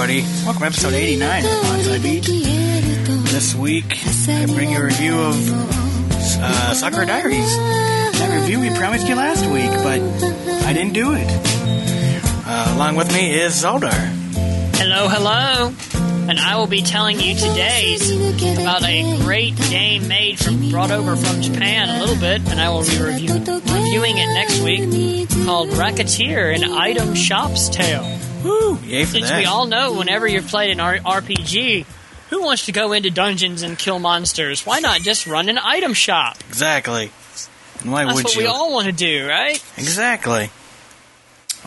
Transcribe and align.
Everybody, 0.00 0.22
welcome 0.46 0.60
to 0.60 0.66
episode 0.66 0.94
89 0.94 1.44
of 1.44 1.50
Bonsai 1.50 2.02
Beat. 2.02 2.24
This 2.24 3.54
week, 3.54 3.98
I 4.30 4.46
bring 4.46 4.70
you 4.70 4.78
a 4.78 4.84
review 4.84 5.14
of 5.14 5.36
uh, 6.40 6.72
Sakura 6.72 7.04
Diaries. 7.04 7.54
That 7.54 8.40
review 8.40 8.60
we 8.60 8.70
promised 8.78 9.06
you 9.06 9.14
last 9.14 9.44
week, 9.44 9.68
but 9.70 10.00
I 10.64 10.72
didn't 10.72 10.94
do 10.94 11.12
it. 11.12 11.26
Uh, 11.28 12.72
along 12.76 12.96
with 12.96 13.12
me 13.12 13.38
is 13.42 13.52
Zaldar. 13.52 13.92
Hello, 14.78 15.06
hello. 15.08 15.70
And 16.30 16.40
I 16.40 16.56
will 16.56 16.66
be 16.66 16.80
telling 16.80 17.20
you 17.20 17.34
today 17.34 17.98
about 18.58 18.82
a 18.82 19.18
great 19.18 19.54
game 19.68 20.08
made 20.08 20.38
from 20.38 20.70
brought 20.70 20.92
over 20.92 21.14
from 21.14 21.42
Japan 21.42 21.90
a 21.90 22.00
little 22.00 22.18
bit, 22.18 22.40
and 22.48 22.58
I 22.58 22.70
will 22.70 22.86
be 22.86 22.98
review, 22.98 23.34
reviewing 23.34 24.16
it 24.16 24.32
next 24.32 24.62
week 24.62 25.28
called 25.44 25.68
Recettear, 25.68 26.54
an 26.54 26.64
item 26.72 27.14
shop's 27.14 27.68
tale. 27.68 28.29
Woo! 28.42 28.78
Yay 28.84 29.04
for 29.04 29.12
Since 29.12 29.28
that. 29.28 29.38
we 29.38 29.44
all 29.44 29.66
know, 29.66 29.92
whenever 29.92 30.26
you've 30.26 30.46
played 30.48 30.70
an 30.70 30.80
R- 30.80 30.98
RPG, 30.98 31.84
who 32.30 32.42
wants 32.42 32.66
to 32.66 32.72
go 32.72 32.92
into 32.92 33.10
dungeons 33.10 33.62
and 33.62 33.78
kill 33.78 33.98
monsters? 33.98 34.64
Why 34.64 34.80
not 34.80 35.00
just 35.00 35.26
run 35.26 35.48
an 35.48 35.58
item 35.58 35.94
shop? 35.94 36.36
exactly. 36.48 37.10
And 37.80 37.92
why 37.92 38.04
That's 38.04 38.16
would 38.16 38.24
what 38.24 38.34
you? 38.34 38.42
we 38.42 38.46
all 38.46 38.72
want 38.72 38.86
to 38.86 38.92
do, 38.92 39.26
right? 39.28 39.56
Exactly. 39.76 40.50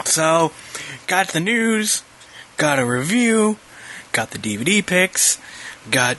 So, 0.05 0.51
got 1.07 1.29
the 1.29 1.39
news, 1.39 2.03
got 2.57 2.79
a 2.79 2.85
review, 2.85 3.57
got 4.11 4.31
the 4.31 4.37
DVD 4.39 4.85
picks, 4.85 5.37
got 5.89 6.17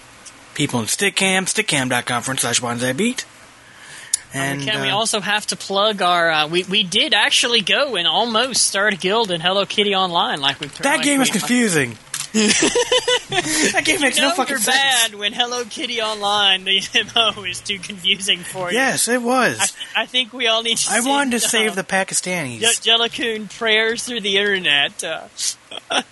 people 0.54 0.80
in 0.80 0.86
Stickcam, 0.86 1.44
stickcam.com 1.46 2.22
front 2.22 2.40
slash 2.40 2.60
beat. 2.96 3.24
And 4.34 4.62
Can 4.62 4.82
we 4.82 4.90
uh, 4.90 4.96
also 4.96 5.20
have 5.20 5.46
to 5.48 5.56
plug 5.56 6.02
our? 6.02 6.30
Uh, 6.30 6.48
we 6.48 6.64
we 6.64 6.82
did 6.82 7.14
actually 7.14 7.60
go 7.60 7.94
and 7.96 8.06
almost 8.08 8.66
start 8.66 8.92
a 8.94 8.96
guild 8.96 9.30
in 9.30 9.40
Hello 9.40 9.64
Kitty 9.64 9.94
Online, 9.94 10.40
like 10.40 10.58
we. 10.60 10.66
that 10.66 10.84
like 10.84 11.02
game 11.02 11.20
is 11.20 11.28
we- 11.32 11.38
confusing. 11.38 11.96
that 12.34 13.82
game 13.84 14.00
makes 14.00 14.18
No, 14.18 14.30
no 14.30 14.34
fucking 14.34 14.50
you're 14.54 14.58
sense. 14.58 14.76
bad 14.76 15.14
when 15.14 15.32
Hello 15.32 15.64
Kitty 15.64 16.02
Online 16.02 16.64
the 16.64 16.82
MO 17.14 17.44
is 17.44 17.60
too 17.60 17.78
confusing 17.78 18.40
for 18.40 18.72
you. 18.72 18.76
Yes, 18.78 19.06
it 19.06 19.22
was. 19.22 19.72
I, 19.94 20.02
I 20.02 20.06
think 20.06 20.32
we 20.32 20.48
all 20.48 20.64
need 20.64 20.78
to. 20.78 20.92
I, 20.92 20.98
sing, 21.00 21.08
wanted 21.08 21.30
to 21.38 21.46
uh, 21.46 21.48
save 21.48 21.76
the 21.76 21.84
Pakistanis. 21.84 22.58
Je- 22.58 22.90
Jellokun 22.90 23.56
prayers 23.56 24.02
through 24.04 24.20
the 24.22 24.36
internet. 24.38 25.04
Uh, 25.04 25.28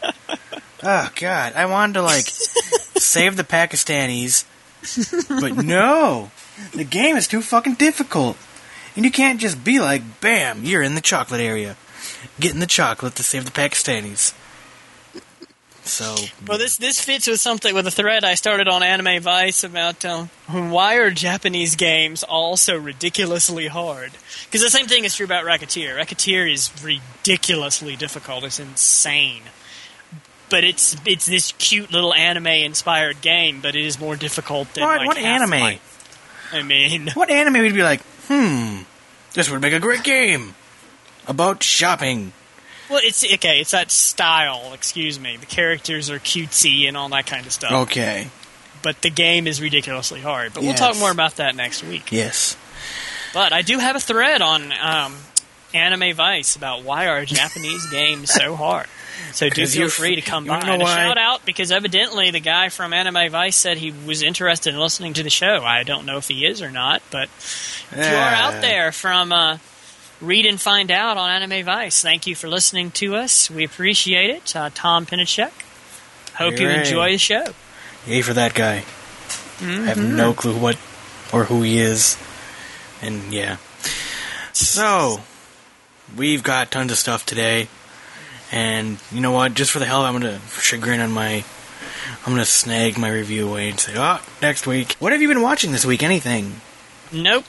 Oh 0.84 1.08
God, 1.14 1.52
I 1.54 1.66
wanted 1.66 1.92
to 1.94 2.02
like 2.02 2.24
save 2.96 3.36
the 3.36 3.44
Pakistanis, 3.44 4.44
but 5.40 5.64
no, 5.64 6.32
the 6.72 6.84
game 6.84 7.16
is 7.16 7.26
too 7.26 7.42
fucking 7.42 7.74
difficult, 7.74 8.36
and 8.96 9.04
you 9.04 9.10
can't 9.10 9.40
just 9.40 9.64
be 9.64 9.80
like, 9.80 10.20
"Bam, 10.20 10.64
you're 10.64 10.82
in 10.82 10.94
the 10.94 11.00
chocolate 11.00 11.40
area, 11.40 11.76
getting 12.40 12.60
the 12.60 12.66
chocolate 12.66 13.14
to 13.16 13.22
save 13.22 13.44
the 13.44 13.50
Pakistanis." 13.50 14.34
So, 15.84 16.14
well, 16.46 16.58
this 16.58 16.76
this 16.76 17.00
fits 17.00 17.26
with 17.26 17.40
something 17.40 17.74
with 17.74 17.86
a 17.88 17.90
thread 17.90 18.24
I 18.24 18.34
started 18.34 18.68
on 18.68 18.84
Anime 18.84 19.20
Vice 19.20 19.64
about 19.64 20.04
uh, 20.04 20.26
why 20.46 20.94
are 20.94 21.10
Japanese 21.10 21.74
games 21.74 22.22
all 22.22 22.56
so 22.56 22.76
ridiculously 22.76 23.66
hard? 23.66 24.12
Because 24.44 24.62
the 24.62 24.70
same 24.70 24.86
thing 24.86 25.04
is 25.04 25.16
true 25.16 25.26
about 25.26 25.44
Recettear. 25.44 25.96
Recettear 25.96 26.50
is 26.50 26.70
ridiculously 26.84 27.96
difficult. 27.96 28.44
It's 28.44 28.60
insane. 28.60 29.42
But 30.48 30.62
it's 30.62 30.96
it's 31.04 31.26
this 31.26 31.52
cute 31.58 31.90
little 31.90 32.14
anime 32.14 32.46
inspired 32.46 33.20
game, 33.20 33.60
but 33.60 33.74
it 33.74 33.84
is 33.84 33.98
more 33.98 34.14
difficult 34.14 34.72
than 34.74 34.84
what, 34.84 34.98
like 34.98 35.08
what 35.08 35.18
anime? 35.18 35.50
Half-Life. 35.50 35.91
I 36.52 36.62
mean, 36.62 37.08
What 37.14 37.30
anime 37.30 37.62
would 37.62 37.74
be 37.74 37.82
like? 37.82 38.00
Hmm, 38.28 38.80
this 39.34 39.50
would 39.50 39.60
make 39.60 39.72
a 39.72 39.80
great 39.80 40.02
game 40.04 40.54
about 41.26 41.62
shopping. 41.62 42.32
well, 42.90 43.00
it's 43.02 43.24
okay. 43.24 43.60
It's 43.60 43.70
that 43.72 43.90
style. 43.90 44.72
Excuse 44.74 45.18
me. 45.18 45.36
The 45.36 45.46
characters 45.46 46.10
are 46.10 46.18
cutesy 46.18 46.86
and 46.86 46.96
all 46.96 47.08
that 47.10 47.26
kind 47.26 47.46
of 47.46 47.52
stuff. 47.52 47.72
Okay, 47.88 48.28
But 48.82 49.00
the 49.02 49.10
game 49.10 49.46
is 49.46 49.60
ridiculously 49.60 50.20
hard. 50.20 50.52
But 50.54 50.62
we'll 50.62 50.74
talk 50.74 50.96
more 50.98 51.10
about 51.10 51.36
that 51.36 51.54
next 51.56 51.82
week. 51.82 52.12
yes, 52.12 52.56
But 53.32 53.52
I 53.52 53.62
do 53.62 53.78
have 53.78 53.96
a 53.96 54.00
thread 54.00 54.42
on 54.42 54.72
um, 54.72 55.16
Anime 55.72 56.14
Vice 56.14 56.54
about 56.56 56.82
why 56.82 57.06
are 57.06 57.24
Japanese 57.24 57.86
games 57.90 58.30
so 58.30 58.56
hard. 58.56 58.86
So 59.32 59.48
do 59.48 59.66
feel 59.66 59.88
free 59.88 60.16
to 60.16 60.20
come 60.22 60.44
by. 60.46 60.58
And 60.60 60.82
shout 60.82 61.18
out 61.18 61.44
because 61.46 61.70
evidently 61.72 62.30
the 62.30 62.40
guy 62.40 62.68
from 62.68 62.92
Anime 62.92 63.30
Vice 63.30 63.56
said 63.56 63.78
he 63.78 63.90
was 63.90 64.22
interested 64.22 64.74
in 64.74 64.80
listening 64.80 65.14
to 65.14 65.22
the 65.22 65.30
show. 65.30 65.62
I 65.64 65.82
don't 65.84 66.04
know 66.06 66.18
if 66.18 66.28
he 66.28 66.44
is 66.46 66.60
or 66.62 66.70
not, 66.70 67.02
but 67.10 67.24
if 67.24 67.90
you 67.96 68.02
are 68.02 68.32
out 68.34 68.60
there 68.60 68.92
from 68.92 69.32
uh, 69.32 69.58
Read 70.20 70.46
and 70.46 70.60
Find 70.60 70.90
Out 70.90 71.16
on 71.16 71.30
Anime 71.42 71.64
Vice, 71.64 72.02
thank 72.02 72.26
you 72.26 72.34
for 72.34 72.48
listening 72.48 72.90
to 72.92 73.16
us. 73.16 73.50
We 73.50 73.64
appreciate 73.64 74.30
it. 74.30 74.54
Uh, 74.54 74.70
Tom 74.74 75.06
Pinchuk. 75.06 75.50
Hope 76.36 76.58
you 76.58 76.68
Hooray. 76.68 76.80
enjoy 76.80 77.12
the 77.12 77.18
show. 77.18 77.44
Yay 78.06 78.22
for 78.22 78.32
that 78.34 78.54
guy. 78.54 78.84
I 79.60 79.64
have 79.64 79.96
Mm-hmm. 79.98 80.16
no 80.16 80.32
clue 80.34 80.56
what 80.58 80.76
or 81.32 81.44
who 81.44 81.62
he 81.62 81.78
is. 81.78 82.16
And 83.00 83.32
yeah. 83.32 83.56
So, 84.52 85.20
we've 86.16 86.42
got 86.42 86.70
tons 86.70 86.92
of 86.92 86.98
stuff 86.98 87.24
today. 87.24 87.68
And 88.52 88.98
you 89.10 89.20
know 89.20 89.32
what? 89.32 89.54
Just 89.54 89.70
for 89.70 89.78
the 89.78 89.86
hell 89.86 90.04
of 90.04 90.14
it, 90.14 90.16
I'm 90.16 90.20
going 90.22 90.38
to 90.38 90.46
chagrin 90.60 91.00
on 91.00 91.10
my. 91.10 91.44
I'm 92.24 92.32
going 92.32 92.38
to 92.38 92.44
snag 92.44 92.98
my 92.98 93.08
review 93.10 93.48
away 93.48 93.70
and 93.70 93.80
say, 93.80 93.94
oh, 93.96 94.22
next 94.40 94.66
week. 94.66 94.92
What 94.98 95.12
have 95.12 95.22
you 95.22 95.28
been 95.28 95.42
watching 95.42 95.72
this 95.72 95.84
week? 95.86 96.02
Anything? 96.02 96.60
Nope. 97.12 97.44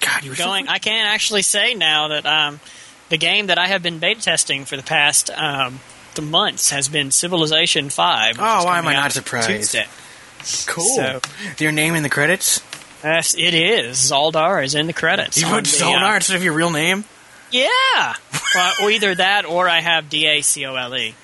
God, 0.00 0.24
you 0.24 0.30
were 0.30 0.36
so 0.36 0.44
going. 0.44 0.68
I 0.68 0.78
can 0.78 1.06
actually 1.06 1.42
say 1.42 1.74
now 1.74 2.08
that 2.08 2.26
um, 2.26 2.60
the 3.08 3.16
game 3.18 3.46
that 3.46 3.58
I 3.58 3.66
have 3.68 3.82
been 3.82 3.98
beta 3.98 4.20
testing 4.20 4.64
for 4.64 4.76
the 4.76 4.82
past 4.82 5.30
um, 5.30 5.80
the 6.14 6.22
months 6.22 6.70
has 6.70 6.88
been 6.88 7.10
Civilization 7.10 7.88
Five. 7.88 8.36
Oh, 8.38 8.64
why 8.64 8.78
am 8.78 8.88
I 8.88 8.94
not 8.94 9.12
surprised? 9.12 9.48
Tuesday. 9.48 9.86
cool. 10.66 10.84
so- 10.84 11.20
Your 11.58 11.72
name 11.72 11.94
in 11.94 12.02
the 12.02 12.10
credits? 12.10 12.60
Yes, 13.04 13.34
it 13.34 13.54
is. 13.54 13.96
Zaldar 13.96 14.62
is 14.64 14.74
in 14.74 14.86
the 14.86 14.92
credits. 14.92 15.40
You 15.40 15.46
put 15.46 15.64
the, 15.64 15.84
uh, 15.86 16.14
instead 16.16 16.36
of 16.36 16.44
your 16.44 16.52
real 16.52 16.70
name? 16.70 17.04
Yeah. 17.52 18.14
well, 18.54 18.72
or 18.82 18.90
either 18.90 19.14
that, 19.14 19.44
or 19.44 19.68
I 19.68 19.80
have 19.80 20.08
D 20.08 20.26
A 20.26 20.40
C 20.42 20.64
O 20.66 20.74
L 20.74 20.94
E. 20.96 21.14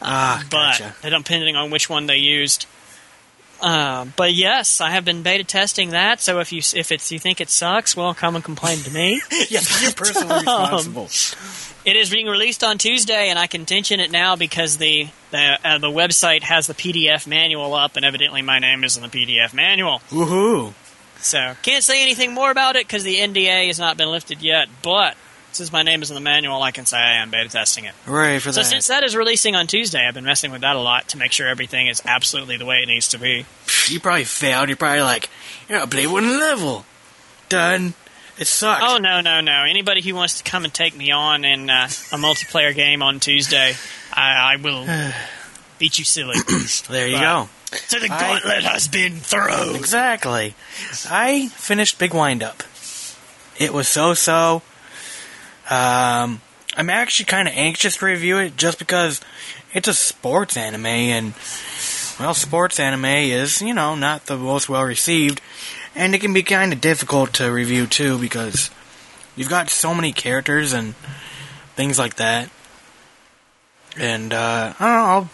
Ah, 0.00 0.44
But 0.50 0.78
gotcha. 0.78 0.94
depending 1.02 1.56
on 1.56 1.70
which 1.70 1.90
one 1.90 2.06
they 2.06 2.16
used. 2.18 2.66
Uh, 3.60 4.06
but 4.16 4.32
yes, 4.34 4.80
I 4.80 4.90
have 4.90 5.04
been 5.04 5.22
beta 5.22 5.42
testing 5.42 5.90
that. 5.90 6.20
So 6.20 6.38
if 6.38 6.52
you 6.52 6.58
if 6.76 6.92
it's 6.92 7.10
you 7.10 7.18
think 7.18 7.40
it 7.40 7.50
sucks, 7.50 7.96
well, 7.96 8.14
come 8.14 8.36
and 8.36 8.44
complain 8.44 8.78
to 8.78 8.90
me. 8.92 9.20
yes, 9.48 9.82
you're 9.82 9.92
personally 9.92 10.34
responsible. 10.46 11.08
It 11.84 11.96
is 11.96 12.10
being 12.10 12.26
released 12.26 12.62
on 12.62 12.78
Tuesday, 12.78 13.30
and 13.30 13.38
I 13.38 13.46
can 13.48 13.66
mention 13.68 13.98
it 13.98 14.12
now 14.12 14.36
because 14.36 14.76
the 14.76 15.08
the, 15.32 15.58
uh, 15.64 15.78
the 15.78 15.88
website 15.88 16.42
has 16.42 16.68
the 16.68 16.74
PDF 16.74 17.26
manual 17.26 17.74
up, 17.74 17.96
and 17.96 18.04
evidently 18.04 18.42
my 18.42 18.60
name 18.60 18.84
is 18.84 18.96
in 18.96 19.02
the 19.02 19.08
PDF 19.08 19.52
manual. 19.52 20.00
Woohoo. 20.10 20.72
So 21.18 21.56
can't 21.62 21.82
say 21.82 22.00
anything 22.02 22.32
more 22.34 22.52
about 22.52 22.76
it 22.76 22.86
because 22.86 23.02
the 23.02 23.16
NDA 23.16 23.66
has 23.66 23.80
not 23.80 23.96
been 23.96 24.08
lifted 24.08 24.40
yet. 24.40 24.68
But 24.82 25.16
since 25.52 25.72
my 25.72 25.82
name 25.82 26.02
is 26.02 26.10
in 26.10 26.14
the 26.14 26.20
manual, 26.20 26.62
I 26.62 26.70
can 26.70 26.86
say 26.86 26.96
I 26.98 27.16
am 27.22 27.30
beta 27.30 27.48
testing 27.48 27.84
it. 27.84 27.94
Hooray 28.06 28.38
for 28.38 28.52
So 28.52 28.60
that. 28.60 28.64
So 28.64 28.70
since 28.70 28.86
that 28.88 29.02
is 29.04 29.16
releasing 29.16 29.56
on 29.56 29.66
Tuesday, 29.66 30.06
I've 30.06 30.14
been 30.14 30.24
messing 30.24 30.50
with 30.52 30.60
that 30.60 30.76
a 30.76 30.80
lot 30.80 31.08
to 31.08 31.18
make 31.18 31.32
sure 31.32 31.48
everything 31.48 31.86
is 31.88 32.02
absolutely 32.04 32.56
the 32.56 32.66
way 32.66 32.82
it 32.82 32.86
needs 32.86 33.08
to 33.08 33.18
be. 33.18 33.46
you 33.88 34.00
probably 34.00 34.24
failed. 34.24 34.68
You're 34.68 34.76
probably 34.76 35.02
like, 35.02 35.28
yeah, 35.68 35.78
I'll 35.80 35.86
play 35.86 36.06
one 36.06 36.38
level. 36.38 36.84
Done. 37.48 37.94
It 38.38 38.46
sucked. 38.46 38.84
Oh 38.86 38.98
no 38.98 39.20
no 39.20 39.40
no! 39.40 39.64
Anybody 39.68 40.00
who 40.00 40.14
wants 40.14 40.38
to 40.40 40.48
come 40.48 40.62
and 40.64 40.72
take 40.72 40.96
me 40.96 41.10
on 41.10 41.44
in 41.44 41.68
uh, 41.68 41.86
a 42.12 42.16
multiplayer 42.18 42.72
game 42.72 43.02
on 43.02 43.18
Tuesday, 43.18 43.74
I, 44.12 44.52
I 44.52 44.56
will 44.62 44.86
beat 45.80 45.98
you 45.98 46.04
silly. 46.04 46.36
there 46.88 47.08
you 47.08 47.16
Right. 47.16 47.20
go. 47.22 47.48
so 47.88 47.98
the 47.98 48.12
I- 48.12 48.20
gauntlet 48.40 48.62
has 48.62 48.86
been 48.86 49.16
thrown. 49.16 49.74
Exactly. 49.74 50.54
I 51.10 51.48
finished 51.48 51.98
Big 51.98 52.14
Wind 52.14 52.44
Up. 52.44 52.62
It 53.58 53.72
was 53.72 53.88
so 53.88 54.14
so. 54.14 54.62
Um, 55.70 56.40
I'm 56.76 56.90
actually 56.90 57.26
kind 57.26 57.48
of 57.48 57.54
anxious 57.54 57.96
to 57.96 58.06
review 58.06 58.38
it 58.38 58.56
just 58.56 58.78
because 58.78 59.20
it's 59.74 59.88
a 59.88 59.94
sports 59.94 60.56
anime, 60.56 60.86
and 60.86 61.34
well, 62.18 62.34
sports 62.34 62.80
anime 62.80 63.04
is 63.04 63.60
you 63.60 63.74
know 63.74 63.94
not 63.94 64.26
the 64.26 64.36
most 64.36 64.68
well 64.68 64.84
received, 64.84 65.40
and 65.94 66.14
it 66.14 66.20
can 66.20 66.32
be 66.32 66.42
kind 66.42 66.72
of 66.72 66.80
difficult 66.80 67.34
to 67.34 67.50
review 67.52 67.86
too 67.86 68.18
because 68.18 68.70
you've 69.36 69.48
got 69.48 69.70
so 69.70 69.94
many 69.94 70.12
characters 70.12 70.72
and 70.72 70.94
things 71.76 71.98
like 71.98 72.16
that. 72.16 72.50
And 73.96 74.32
uh, 74.32 74.74
I 74.78 74.84
don't 74.84 74.96
know. 74.96 75.04
I'll 75.04 75.30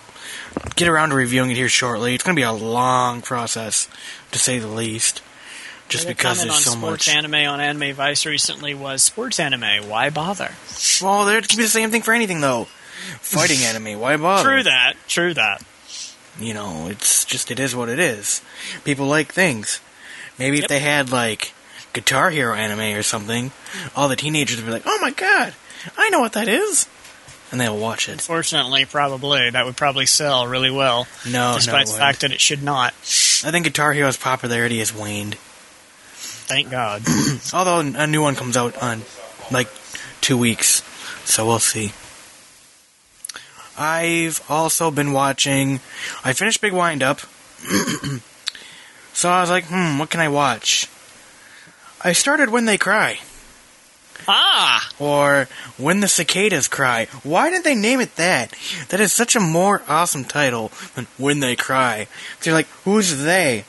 get 0.76 0.88
around 0.88 1.10
to 1.10 1.16
reviewing 1.16 1.50
it 1.50 1.56
here 1.56 1.68
shortly. 1.68 2.14
It's 2.14 2.24
going 2.24 2.36
to 2.36 2.40
be 2.40 2.44
a 2.44 2.52
long 2.52 3.22
process, 3.22 3.88
to 4.32 4.38
say 4.38 4.58
the 4.58 4.68
least. 4.68 5.22
Just 5.94 6.08
because 6.08 6.38
there's 6.42 6.50
on 6.54 6.60
so 6.60 6.70
sports 6.72 7.06
much. 7.08 7.16
anime 7.16 7.34
on 7.34 7.60
Anime 7.60 7.94
Vice 7.94 8.26
recently 8.26 8.74
was 8.74 9.02
sports 9.02 9.38
anime. 9.40 9.88
Why 9.88 10.10
bother? 10.10 10.50
well, 11.00 11.24
there 11.24 11.40
can 11.40 11.56
be 11.56 11.62
the 11.62 11.68
same 11.68 11.90
thing 11.90 12.02
for 12.02 12.12
anything, 12.12 12.40
though. 12.40 12.64
Fighting 13.20 13.58
anime, 13.62 14.00
why 14.00 14.16
bother? 14.16 14.42
True 14.42 14.62
that. 14.64 14.94
True 15.08 15.34
that. 15.34 15.62
You 16.40 16.52
know, 16.54 16.88
it's 16.88 17.24
just 17.24 17.50
it 17.50 17.60
is 17.60 17.76
what 17.76 17.88
it 17.88 17.98
is. 18.00 18.42
People 18.84 19.06
like 19.06 19.32
things. 19.32 19.80
Maybe 20.38 20.58
if 20.58 20.66
they 20.68 20.80
had 20.80 21.12
like 21.12 21.52
Guitar 21.92 22.30
Hero 22.30 22.54
anime 22.54 22.98
or 22.98 23.02
something, 23.04 23.52
all 23.94 24.08
the 24.08 24.16
teenagers 24.16 24.56
would 24.56 24.66
be 24.66 24.72
like, 24.72 24.82
"Oh 24.84 24.98
my 25.00 25.12
god, 25.12 25.54
I 25.96 26.10
know 26.10 26.18
what 26.18 26.32
that 26.32 26.48
is," 26.48 26.88
and 27.52 27.60
they'll 27.60 27.78
watch 27.78 28.08
it. 28.08 28.20
Fortunately, 28.20 28.84
probably 28.84 29.50
that 29.50 29.64
would 29.64 29.76
probably 29.76 30.06
sell 30.06 30.48
really 30.48 30.72
well, 30.72 31.06
No, 31.24 31.50
no, 31.52 31.54
despite 31.54 31.82
it 31.86 31.92
the 31.92 31.98
fact 31.98 32.22
that 32.22 32.32
it 32.32 32.40
should 32.40 32.64
not. 32.64 32.94
I 33.44 33.52
think 33.52 33.64
Guitar 33.66 33.92
Hero's 33.92 34.16
popularity 34.16 34.80
has 34.80 34.92
waned. 34.92 35.36
Thank 36.46 36.70
God. 36.70 37.02
Although 37.54 37.80
a 37.80 38.06
new 38.06 38.20
one 38.22 38.36
comes 38.36 38.56
out 38.56 38.76
on 38.82 39.02
like 39.50 39.68
two 40.20 40.36
weeks, 40.36 40.82
so 41.24 41.46
we'll 41.46 41.58
see. 41.58 41.92
I've 43.78 44.42
also 44.48 44.90
been 44.90 45.12
watching. 45.12 45.80
I 46.22 46.32
finished 46.32 46.60
Big 46.60 46.72
Wind 46.72 47.02
Up, 47.02 47.20
so 49.12 49.30
I 49.30 49.40
was 49.40 49.50
like, 49.50 49.64
hmm, 49.64 49.98
what 49.98 50.10
can 50.10 50.20
I 50.20 50.28
watch? 50.28 50.88
I 52.02 52.12
started 52.12 52.50
When 52.50 52.66
They 52.66 52.76
Cry, 52.76 53.20
ah, 54.28 54.88
or 54.98 55.48
When 55.78 56.00
the 56.00 56.08
Cicadas 56.08 56.68
Cry. 56.68 57.06
Why 57.22 57.48
did 57.50 57.64
they 57.64 57.74
name 57.74 58.00
it 58.00 58.16
that? 58.16 58.54
That 58.90 59.00
is 59.00 59.12
such 59.12 59.34
a 59.34 59.40
more 59.40 59.82
awesome 59.88 60.24
title 60.24 60.70
than 60.94 61.06
When 61.16 61.40
They 61.40 61.56
Cry. 61.56 62.06
They're 62.42 62.52
like, 62.52 62.68
who's 62.84 63.22
they? 63.24 63.64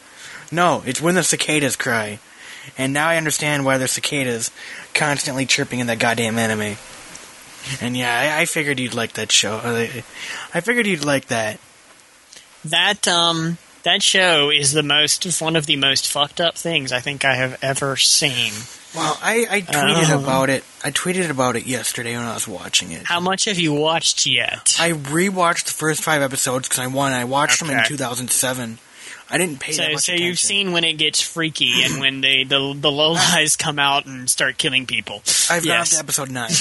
No, 0.51 0.83
it's 0.85 1.01
When 1.01 1.15
the 1.15 1.23
Cicadas 1.23 1.77
Cry. 1.77 2.19
And 2.77 2.93
now 2.93 3.07
I 3.07 3.17
understand 3.17 3.65
why 3.65 3.77
there's 3.77 3.91
cicadas 3.91 4.51
constantly 4.93 5.45
chirping 5.45 5.79
in 5.79 5.87
that 5.87 5.99
goddamn 5.99 6.37
anime. 6.37 6.77
And 7.81 7.97
yeah, 7.97 8.35
I, 8.37 8.41
I 8.41 8.45
figured 8.45 8.79
you'd 8.79 8.93
like 8.93 9.13
that 9.13 9.31
show. 9.31 9.59
I 9.63 10.03
I 10.53 10.61
figured 10.61 10.85
you'd 10.85 11.03
like 11.05 11.25
that. 11.27 11.59
that 12.65 13.07
um, 13.07 13.57
that 13.83 14.01
show 14.03 14.49
is 14.51 14.71
the 14.71 14.83
most 14.83 15.41
one 15.41 15.55
of 15.55 15.65
the 15.65 15.75
most 15.75 16.07
fucked 16.11 16.39
up 16.41 16.55
things 16.55 16.91
I 16.91 16.99
think 16.99 17.25
I 17.25 17.35
have 17.35 17.57
ever 17.63 17.95
seen. 17.97 18.53
Well, 18.95 19.17
I, 19.21 19.45
I 19.49 19.61
tweeted 19.61 20.09
Oh. 20.15 20.23
about 20.23 20.49
it. 20.49 20.63
I 20.83 20.89
tweeted 20.91 21.29
about 21.29 21.55
it 21.57 21.65
yesterday 21.65 22.15
when 22.15 22.25
I 22.25 22.33
was 22.33 22.47
watching 22.47 22.91
it. 22.91 23.03
How 23.05 23.19
much 23.19 23.43
have 23.45 23.59
you 23.59 23.73
watched 23.73 24.25
yet? 24.25 24.77
I 24.79 24.91
rewatched 24.91 25.65
the 25.65 25.71
first 25.73 26.01
five 26.01 26.21
episodes 26.21 26.69
because 26.69 26.79
I 26.79 26.87
won. 26.87 27.11
I 27.11 27.25
watched 27.25 27.59
them 27.59 27.69
in 27.71 27.83
2007. 27.83 28.77
I 29.29 29.37
didn't 29.39 29.59
pay 29.59 29.71
that 29.71 29.75
So, 29.75 29.91
much 29.93 30.01
so 30.03 30.11
attention. 30.13 30.25
you've 30.27 30.39
seen 30.39 30.71
when 30.71 30.83
it 30.83 30.93
gets 30.93 31.19
freaky 31.21 31.83
and 31.83 31.99
when 31.99 32.21
they 32.21 32.43
the 32.43 32.75
the 32.79 32.91
lowlies 32.91 33.57
come 33.57 33.79
out 33.79 34.05
and 34.05 34.29
start 34.29 34.57
killing 34.57 34.85
people. 34.85 35.23
I've 35.49 35.65
gone 35.65 35.85
to 35.85 35.97
episode 35.97 36.29
nine. 36.29 36.51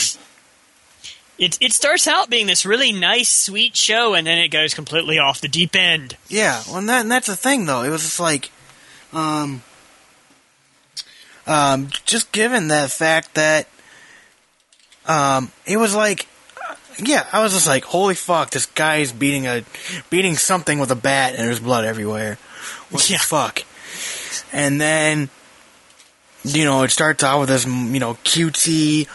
It 1.37 1.59
it 1.61 1.73
starts 1.73 2.07
out 2.07 2.31
being 2.31 2.47
this 2.47 2.65
really 2.65 2.93
nice, 2.93 3.29
sweet 3.29 3.77
show, 3.77 4.15
and 4.15 4.27
then 4.27 4.39
it 4.39 4.49
goes 4.49 4.73
completely 4.73 5.19
off 5.19 5.41
the 5.41 5.49
deep 5.49 5.75
end. 5.75 6.17
Yeah, 6.29 6.63
well, 6.69 6.77
and, 6.79 6.89
that, 6.89 7.01
and 7.01 7.11
that's 7.11 7.27
the 7.27 7.35
thing, 7.37 7.67
though. 7.67 7.83
It 7.83 7.91
was 7.91 8.03
just 8.03 8.21
like, 8.21 8.51
um, 9.13 9.63
um, 11.47 11.89
just 12.07 12.31
given 12.33 12.69
the 12.69 12.89
fact 12.89 13.35
that, 13.35 13.67
um, 15.07 15.51
it 15.67 15.77
was 15.77 15.93
like, 15.95 16.29
yeah, 17.03 17.27
I 17.33 17.43
was 17.43 17.53
just 17.53 17.67
like, 17.67 17.85
holy 17.85 18.15
fuck, 18.15 18.51
this 18.51 18.67
guy's 18.67 19.11
beating 19.11 19.47
a, 19.49 19.65
beating 20.11 20.37
something 20.37 20.79
with 20.79 20.93
a 20.93 20.97
bat, 20.97 21.35
and 21.35 21.49
there's 21.49 21.59
blood 21.61 21.85
everywhere. 21.85 22.39
What 22.91 23.09
Yeah. 23.11 23.19
the 23.19 23.25
fuck? 23.25 23.65
And 24.53 24.81
then, 24.81 25.29
you 26.45 26.65
know, 26.65 26.83
it 26.83 26.91
starts 26.91 27.23
out 27.23 27.41
with 27.41 27.49
this, 27.49 27.65
you 27.67 28.01
know, 28.01 28.15
cutesy, 28.25 29.09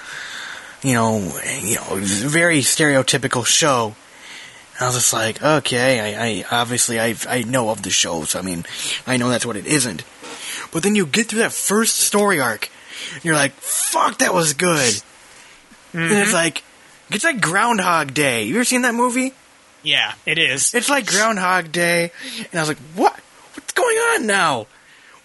you 0.84 0.94
know, 0.94 1.20
you 1.62 1.76
know, 1.76 1.96
very 1.96 2.60
stereotypical 2.60 3.46
show. 3.46 3.96
I 4.80 4.86
was 4.86 4.96
just 4.96 5.14
like, 5.14 5.44
okay, 5.44 6.16
I, 6.16 6.26
I 6.26 6.62
obviously 6.62 7.00
I 7.00 7.16
I 7.28 7.44
know 7.44 7.70
of 7.70 7.84
the 7.84 7.90
show, 7.90 8.24
so 8.24 8.40
I 8.40 8.42
mean, 8.42 8.66
I 9.06 9.18
know 9.18 9.30
that's 9.30 9.46
what 9.46 9.58
it 9.58 9.68
isn't. 9.68 10.04
But 10.72 10.84
then 10.84 10.96
you 10.96 11.06
get 11.06 11.28
through 11.28 11.40
that 11.40 11.52
first 11.52 12.00
story 12.00 12.40
arc, 12.40 12.70
and 13.16 13.26
you're 13.26 13.36
like, 13.36 13.52
fuck, 13.54 14.20
that 14.20 14.34
was 14.34 14.54
good. 14.54 15.02
And 15.92 16.04
it's 16.04 16.14
mm-hmm. 16.14 16.34
like, 16.34 16.64
it's 17.10 17.24
like 17.26 17.42
Groundhog 17.42 18.14
Day. 18.14 18.44
You 18.44 18.56
ever 18.56 18.64
seen 18.64 18.84
that 18.84 18.96
movie? 18.96 19.34
Yeah, 19.84 20.14
it 20.26 20.38
is. 20.38 20.74
It's 20.74 20.90
like 20.90 21.08
Groundhog 21.08 21.72
Day, 21.72 22.12
and 22.38 22.56
I 22.56 22.62
was 22.62 22.70
like, 22.70 22.78
what? 22.96 23.20
Going 23.80 23.98
on 23.98 24.28
now? 24.28 24.68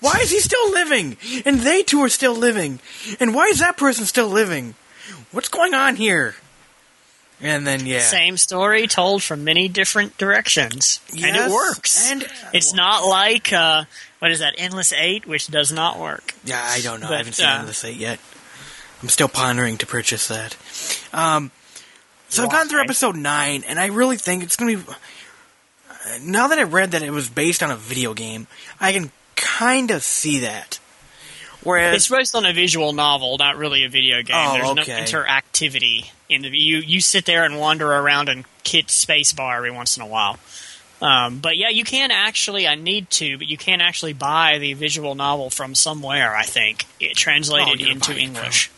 Why 0.00 0.18
is 0.20 0.30
he 0.30 0.40
still 0.40 0.70
living? 0.70 1.16
And 1.44 1.60
they 1.60 1.82
two 1.82 2.00
are 2.02 2.08
still 2.08 2.34
living. 2.34 2.78
And 3.20 3.34
why 3.34 3.46
is 3.46 3.58
that 3.60 3.76
person 3.76 4.04
still 4.04 4.28
living? 4.28 4.74
What's 5.32 5.48
going 5.48 5.74
on 5.74 5.96
here? 5.96 6.34
And 7.40 7.66
then 7.66 7.84
yeah, 7.84 7.98
Same 8.00 8.36
story 8.36 8.86
told 8.86 9.22
from 9.22 9.42
many 9.44 9.68
different 9.68 10.16
directions, 10.18 11.00
and 11.10 11.36
it 11.36 11.50
works. 11.50 12.10
and- 12.10 12.24
it's 12.52 12.72
not 12.72 13.04
like 13.06 13.52
uh, 13.52 13.84
what 14.20 14.30
is 14.30 14.38
that, 14.38 14.54
Endless 14.56 14.92
Eight, 14.92 15.26
which 15.26 15.48
does 15.48 15.72
not 15.72 15.98
work. 15.98 16.32
Yeah, 16.44 16.62
I 16.62 16.80
don't 16.80 17.00
know. 17.00 17.08
But, 17.08 17.14
I 17.14 17.18
haven't 17.18 17.32
seen 17.34 17.46
uh, 17.46 17.64
the 17.64 17.74
site 17.74 17.96
yet. 17.96 18.20
I'm 19.02 19.08
still 19.08 19.28
pondering 19.28 19.76
to 19.78 19.86
purchase 19.86 20.28
that. 20.28 20.56
Um, 21.12 21.50
so 22.28 22.44
I've 22.44 22.50
gone 22.52 22.68
through 22.68 22.80
episode 22.82 23.16
nine, 23.16 23.64
and 23.66 23.78
I 23.80 23.86
really 23.86 24.16
think 24.16 24.42
it's 24.44 24.56
going 24.56 24.78
to 24.78 24.84
be. 24.84 24.92
Now 26.22 26.48
that 26.48 26.58
I 26.58 26.62
read 26.64 26.90
that 26.92 27.02
it 27.02 27.10
was 27.10 27.28
based 27.28 27.62
on 27.62 27.70
a 27.70 27.76
video 27.76 28.14
game, 28.14 28.46
I 28.80 28.92
can 28.92 29.10
kind 29.36 29.90
of 29.90 30.02
see 30.02 30.40
that. 30.40 30.78
Whereas, 31.62 31.94
It's 31.96 32.08
based 32.08 32.34
on 32.34 32.44
a 32.44 32.52
visual 32.52 32.92
novel, 32.92 33.38
not 33.38 33.56
really 33.56 33.84
a 33.84 33.88
video 33.88 34.22
game. 34.22 34.36
Oh, 34.38 34.52
There's 34.52 34.68
okay. 34.70 34.96
no 34.96 35.02
interactivity 35.02 36.10
in 36.28 36.42
the 36.42 36.48
you. 36.48 36.78
You 36.78 37.00
sit 37.00 37.24
there 37.24 37.44
and 37.44 37.58
wander 37.58 37.90
around 37.90 38.28
and 38.28 38.44
hit 38.64 38.88
spacebar 38.88 39.56
every 39.56 39.70
once 39.70 39.96
in 39.96 40.02
a 40.02 40.06
while. 40.06 40.38
Um, 41.00 41.38
but 41.38 41.56
yeah, 41.56 41.70
you 41.70 41.84
can 41.84 42.10
actually. 42.10 42.68
I 42.68 42.74
need 42.74 43.10
to, 43.12 43.38
but 43.38 43.48
you 43.48 43.56
can 43.56 43.80
actually 43.80 44.12
buy 44.12 44.58
the 44.58 44.74
visual 44.74 45.14
novel 45.14 45.48
from 45.48 45.74
somewhere. 45.74 46.34
I 46.36 46.44
think 46.44 46.84
it 47.00 47.16
translated 47.16 47.80
Oh, 47.86 47.90
into 47.90 48.16
English. 48.16 48.70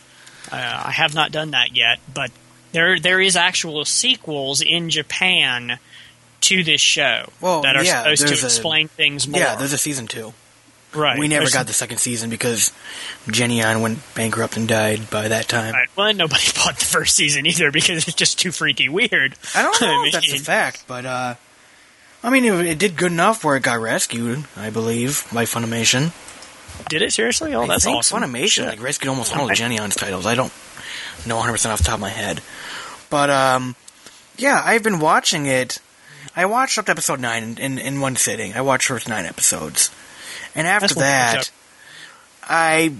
Uh, 0.50 0.82
I 0.86 0.92
have 0.92 1.12
not 1.12 1.32
done 1.32 1.50
that 1.50 1.74
yet, 1.74 1.98
but 2.12 2.30
there 2.70 3.00
there 3.00 3.20
is 3.20 3.34
actual 3.36 3.84
sequels 3.84 4.60
in 4.60 4.90
Japan 4.90 5.78
to 6.48 6.62
this 6.64 6.80
show 6.80 7.28
Well, 7.40 7.62
that 7.62 7.76
are 7.76 7.84
yeah, 7.84 8.02
supposed 8.02 8.22
to 8.22 8.26
there's 8.28 8.42
a- 8.42 8.46
explain 8.46 8.88
things 8.88 9.26
more. 9.28 9.40
yeah, 9.40 9.56
there's 9.56 9.72
a 9.72 9.78
season 9.78 10.06
two. 10.06 10.32
right. 10.94 11.18
We 11.18 11.28
never 11.28 11.40
There's- 11.42 11.52
got 11.54 11.66
the 11.66 11.72
second 11.72 11.98
season 11.98 12.30
because 12.30 12.72
Geneon 13.26 13.80
went 13.82 13.98
bankrupt 14.14 14.56
and 14.56 14.66
died 14.66 15.10
by 15.10 15.28
that 15.28 15.46
time. 15.48 15.74
Right. 15.74 15.88
Well, 15.96 16.12
nobody 16.14 16.44
bought 16.56 16.78
the 16.78 16.84
first 16.84 17.14
season 17.14 17.46
either 17.46 17.70
because 17.70 18.06
it's 18.08 18.16
just 18.16 18.38
too 18.38 18.52
freaky 18.52 18.88
weird. 18.88 19.34
I 19.54 19.62
don't 19.62 19.80
know 19.80 20.04
if 20.04 20.12
that's 20.12 20.32
a 20.32 20.38
fact, 20.38 20.84
but 20.86 21.04
uh, 21.04 21.34
I 22.22 22.30
mean, 22.30 22.44
it, 22.44 22.66
it 22.66 22.78
did 22.78 22.96
good 22.96 23.12
enough 23.12 23.44
where 23.44 23.56
it 23.56 23.62
got 23.62 23.78
rescued, 23.80 24.44
I 24.56 24.70
believe, 24.70 25.26
by 25.32 25.44
Funimation. 25.44 26.12
Did 26.88 27.02
it 27.02 27.12
seriously? 27.12 27.54
Oh, 27.54 27.62
I 27.62 27.66
that's 27.66 27.86
awesome. 27.86 28.22
Funimation 28.22 28.48
Shit. 28.48 28.66
like 28.66 28.82
rescued 28.82 29.08
almost 29.08 29.34
all 29.36 29.50
of. 29.50 29.56
Geneon's 29.56 29.96
titles. 29.96 30.26
I 30.26 30.34
don't 30.34 30.52
know 31.26 31.36
100 31.36 31.52
percent 31.52 31.72
off 31.72 31.78
the 31.78 31.84
top 31.84 31.94
of 31.94 32.00
my 32.00 32.10
head, 32.10 32.40
but 33.10 33.28
um, 33.30 33.74
yeah, 34.38 34.60
I've 34.64 34.82
been 34.82 34.98
watching 35.00 35.46
it. 35.46 35.78
I 36.34 36.46
watched 36.46 36.78
up 36.78 36.86
to 36.86 36.92
episode 36.92 37.20
nine 37.20 37.42
in, 37.42 37.58
in, 37.58 37.78
in 37.78 38.00
one 38.00 38.16
sitting. 38.16 38.54
I 38.54 38.60
watched 38.60 38.88
first 38.88 39.08
nine 39.08 39.26
episodes, 39.26 39.90
and 40.54 40.66
after 40.66 40.94
That's 40.94 40.96
what 40.96 41.04
I 41.04 41.34
picked 41.36 41.52
that, 42.42 42.50
I 42.50 42.94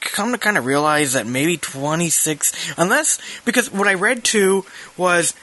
come 0.00 0.32
to 0.32 0.38
kind 0.38 0.56
of 0.56 0.66
realize 0.66 1.12
that 1.12 1.26
maybe 1.26 1.56
26, 1.56 2.74
unless 2.78 3.20
because 3.44 3.70
what 3.70 3.86
I 3.86 3.94
read 3.94 4.24
too 4.24 4.64
was, 4.96 5.34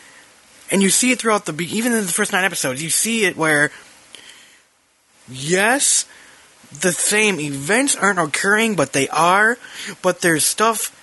and 0.71 0.81
you 0.81 0.89
see 0.89 1.11
it 1.11 1.19
throughout 1.19 1.45
the 1.45 1.53
even 1.61 1.91
in 1.93 1.99
the 1.99 2.11
first 2.11 2.31
nine 2.33 2.43
episodes, 2.43 2.83
you 2.83 2.89
see 2.89 3.25
it 3.25 3.37
where 3.37 3.71
yes, 5.29 6.05
the 6.81 6.91
same 6.91 7.39
events 7.39 7.95
aren't 7.95 8.19
occurring, 8.19 8.75
but 8.75 8.93
they 8.93 9.07
are. 9.09 9.57
But 10.01 10.21
there's 10.21 10.45
stuff 10.45 10.93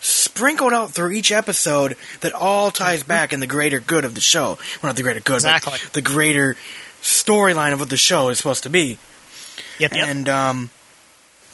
sprinkled 0.00 0.72
out 0.72 0.90
through 0.92 1.12
each 1.12 1.32
episode 1.32 1.96
that 2.20 2.32
all 2.32 2.70
ties 2.70 3.02
back 3.02 3.32
in 3.32 3.40
the 3.40 3.46
greater 3.46 3.80
good 3.80 4.04
of 4.04 4.14
the 4.14 4.20
show. 4.20 4.58
Well, 4.82 4.90
not 4.90 4.96
the 4.96 5.02
greater 5.02 5.20
good, 5.20 5.34
Exactly. 5.36 5.78
but 5.82 5.92
the 5.92 6.02
greater 6.02 6.56
storyline 7.02 7.72
of 7.72 7.80
what 7.80 7.90
the 7.90 7.96
show 7.96 8.28
is 8.28 8.38
supposed 8.38 8.62
to 8.64 8.70
be. 8.70 8.98
Yep, 9.78 9.92
yep. 9.94 10.08
And 10.08 10.28
um, 10.28 10.70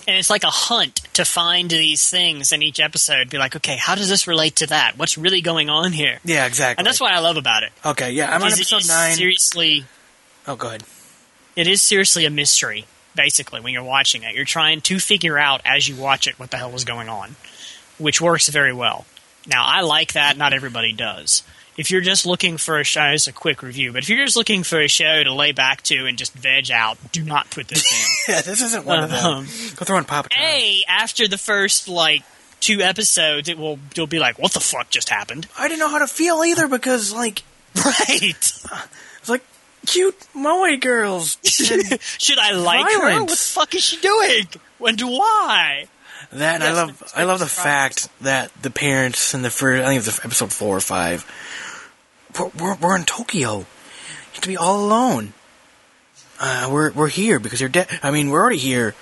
and 0.06 0.16
it's 0.18 0.28
like 0.30 0.44
a 0.44 0.50
hunt 0.50 0.96
to 1.14 1.24
find 1.24 1.70
these 1.70 2.08
things 2.10 2.52
in 2.52 2.62
each 2.62 2.78
episode. 2.80 3.30
Be 3.30 3.38
like, 3.38 3.56
okay, 3.56 3.76
how 3.76 3.94
does 3.94 4.08
this 4.08 4.26
relate 4.26 4.56
to 4.56 4.66
that? 4.66 4.98
What's 4.98 5.16
really 5.16 5.40
going 5.40 5.70
on 5.70 5.92
here? 5.92 6.18
yeah, 6.24 6.46
exactly. 6.46 6.80
And 6.80 6.86
that's 6.86 7.00
what 7.00 7.12
I 7.12 7.20
love 7.20 7.36
about 7.38 7.62
it. 7.62 7.72
Okay, 7.84 8.12
yeah, 8.12 8.34
I'm 8.34 8.42
on 8.42 8.52
episode 8.52 8.86
nine. 8.88 9.14
Seriously, 9.14 9.84
Oh, 10.46 10.56
go 10.56 10.68
ahead. 10.68 10.84
it 11.56 11.66
is 11.66 11.80
seriously 11.80 12.24
a 12.26 12.30
mystery. 12.30 12.84
Basically, 13.16 13.60
when 13.60 13.72
you're 13.72 13.82
watching 13.84 14.24
it, 14.24 14.34
you're 14.34 14.44
trying 14.44 14.80
to 14.82 14.98
figure 14.98 15.38
out 15.38 15.60
as 15.64 15.88
you 15.88 15.94
watch 15.96 16.26
it 16.26 16.38
what 16.38 16.50
the 16.50 16.56
hell 16.56 16.74
is 16.74 16.84
going 16.84 17.08
on, 17.08 17.36
which 17.98 18.20
works 18.20 18.48
very 18.48 18.72
well. 18.72 19.04
Now, 19.46 19.64
I 19.66 19.82
like 19.82 20.12
that. 20.14 20.36
Not 20.36 20.52
everybody 20.52 20.92
does. 20.92 21.42
If 21.76 21.90
you're 21.90 22.00
just 22.00 22.24
looking 22.24 22.56
for 22.56 22.78
a 22.78 22.84
show, 22.84 23.06
it's 23.06 23.26
a 23.26 23.32
quick 23.32 23.60
review. 23.62 23.92
But 23.92 24.04
if 24.04 24.08
you're 24.08 24.24
just 24.24 24.36
looking 24.36 24.62
for 24.62 24.80
a 24.80 24.86
show 24.88 25.24
to 25.24 25.34
lay 25.34 25.50
back 25.52 25.82
to 25.84 26.06
and 26.06 26.16
just 26.16 26.32
veg 26.32 26.70
out, 26.70 26.98
do 27.12 27.22
not 27.24 27.50
put 27.50 27.68
this 27.68 27.90
in. 27.90 28.34
Yeah, 28.34 28.40
this 28.42 28.62
isn't 28.62 28.86
one 28.86 29.02
of 29.04 29.10
them. 29.10 29.24
Um, 29.24 29.44
Go 29.76 29.84
throw 29.84 29.98
in 29.98 30.04
Papa. 30.04 30.28
A, 30.40 30.82
after 30.88 31.26
the 31.28 31.36
first 31.36 31.88
like 31.88 32.22
two 32.60 32.80
episodes, 32.80 33.48
it 33.48 33.58
will 33.58 33.78
you'll 33.96 34.06
be 34.06 34.18
like, 34.18 34.38
"What 34.38 34.52
the 34.52 34.60
fuck 34.60 34.88
just 34.88 35.10
happened?" 35.10 35.46
I 35.58 35.68
didn't 35.68 35.80
know 35.80 35.88
how 35.90 35.98
to 35.98 36.06
feel 36.06 36.42
either 36.44 36.68
because, 36.68 37.12
like, 37.12 37.42
Right? 37.84 37.98
it's 38.08 39.28
like 39.28 39.42
cute 39.84 40.16
moe 40.32 40.74
girls. 40.78 41.36
Should 41.44 42.38
I 42.38 42.52
like 42.52 42.90
her? 42.92 43.20
What 43.20 43.28
the 43.30 43.36
fuck 43.36 43.74
is 43.74 43.82
she 43.82 44.00
doing? 44.00 44.46
And 44.86 45.00
why? 45.02 45.86
That 46.32 46.56
and 46.56 46.64
I 46.64 46.72
love. 46.72 47.00
it's 47.02 47.16
I 47.16 47.24
love 47.24 47.38
the 47.38 47.46
surprised. 47.46 48.00
fact 48.08 48.22
that 48.22 48.62
the 48.62 48.70
parents 48.70 49.34
in 49.34 49.42
the 49.42 49.50
first. 49.50 49.82
I 49.82 49.86
think 49.86 50.02
it 50.02 50.06
was 50.06 50.20
episode 50.24 50.52
four 50.52 50.76
or 50.76 50.80
five. 50.80 51.24
We're, 52.38 52.50
we're, 52.58 52.74
we're 52.76 52.96
in 52.96 53.04
Tokyo. 53.04 53.58
You 53.58 53.66
have 54.32 54.40
to 54.40 54.48
be 54.48 54.56
all 54.56 54.84
alone. 54.84 55.32
Uh, 56.40 56.68
we're 56.70 56.92
we're 56.92 57.08
here 57.08 57.38
because 57.38 57.60
you're 57.60 57.68
dead. 57.70 57.88
I 58.02 58.10
mean, 58.10 58.30
we're 58.30 58.40
already 58.40 58.58
here. 58.58 58.94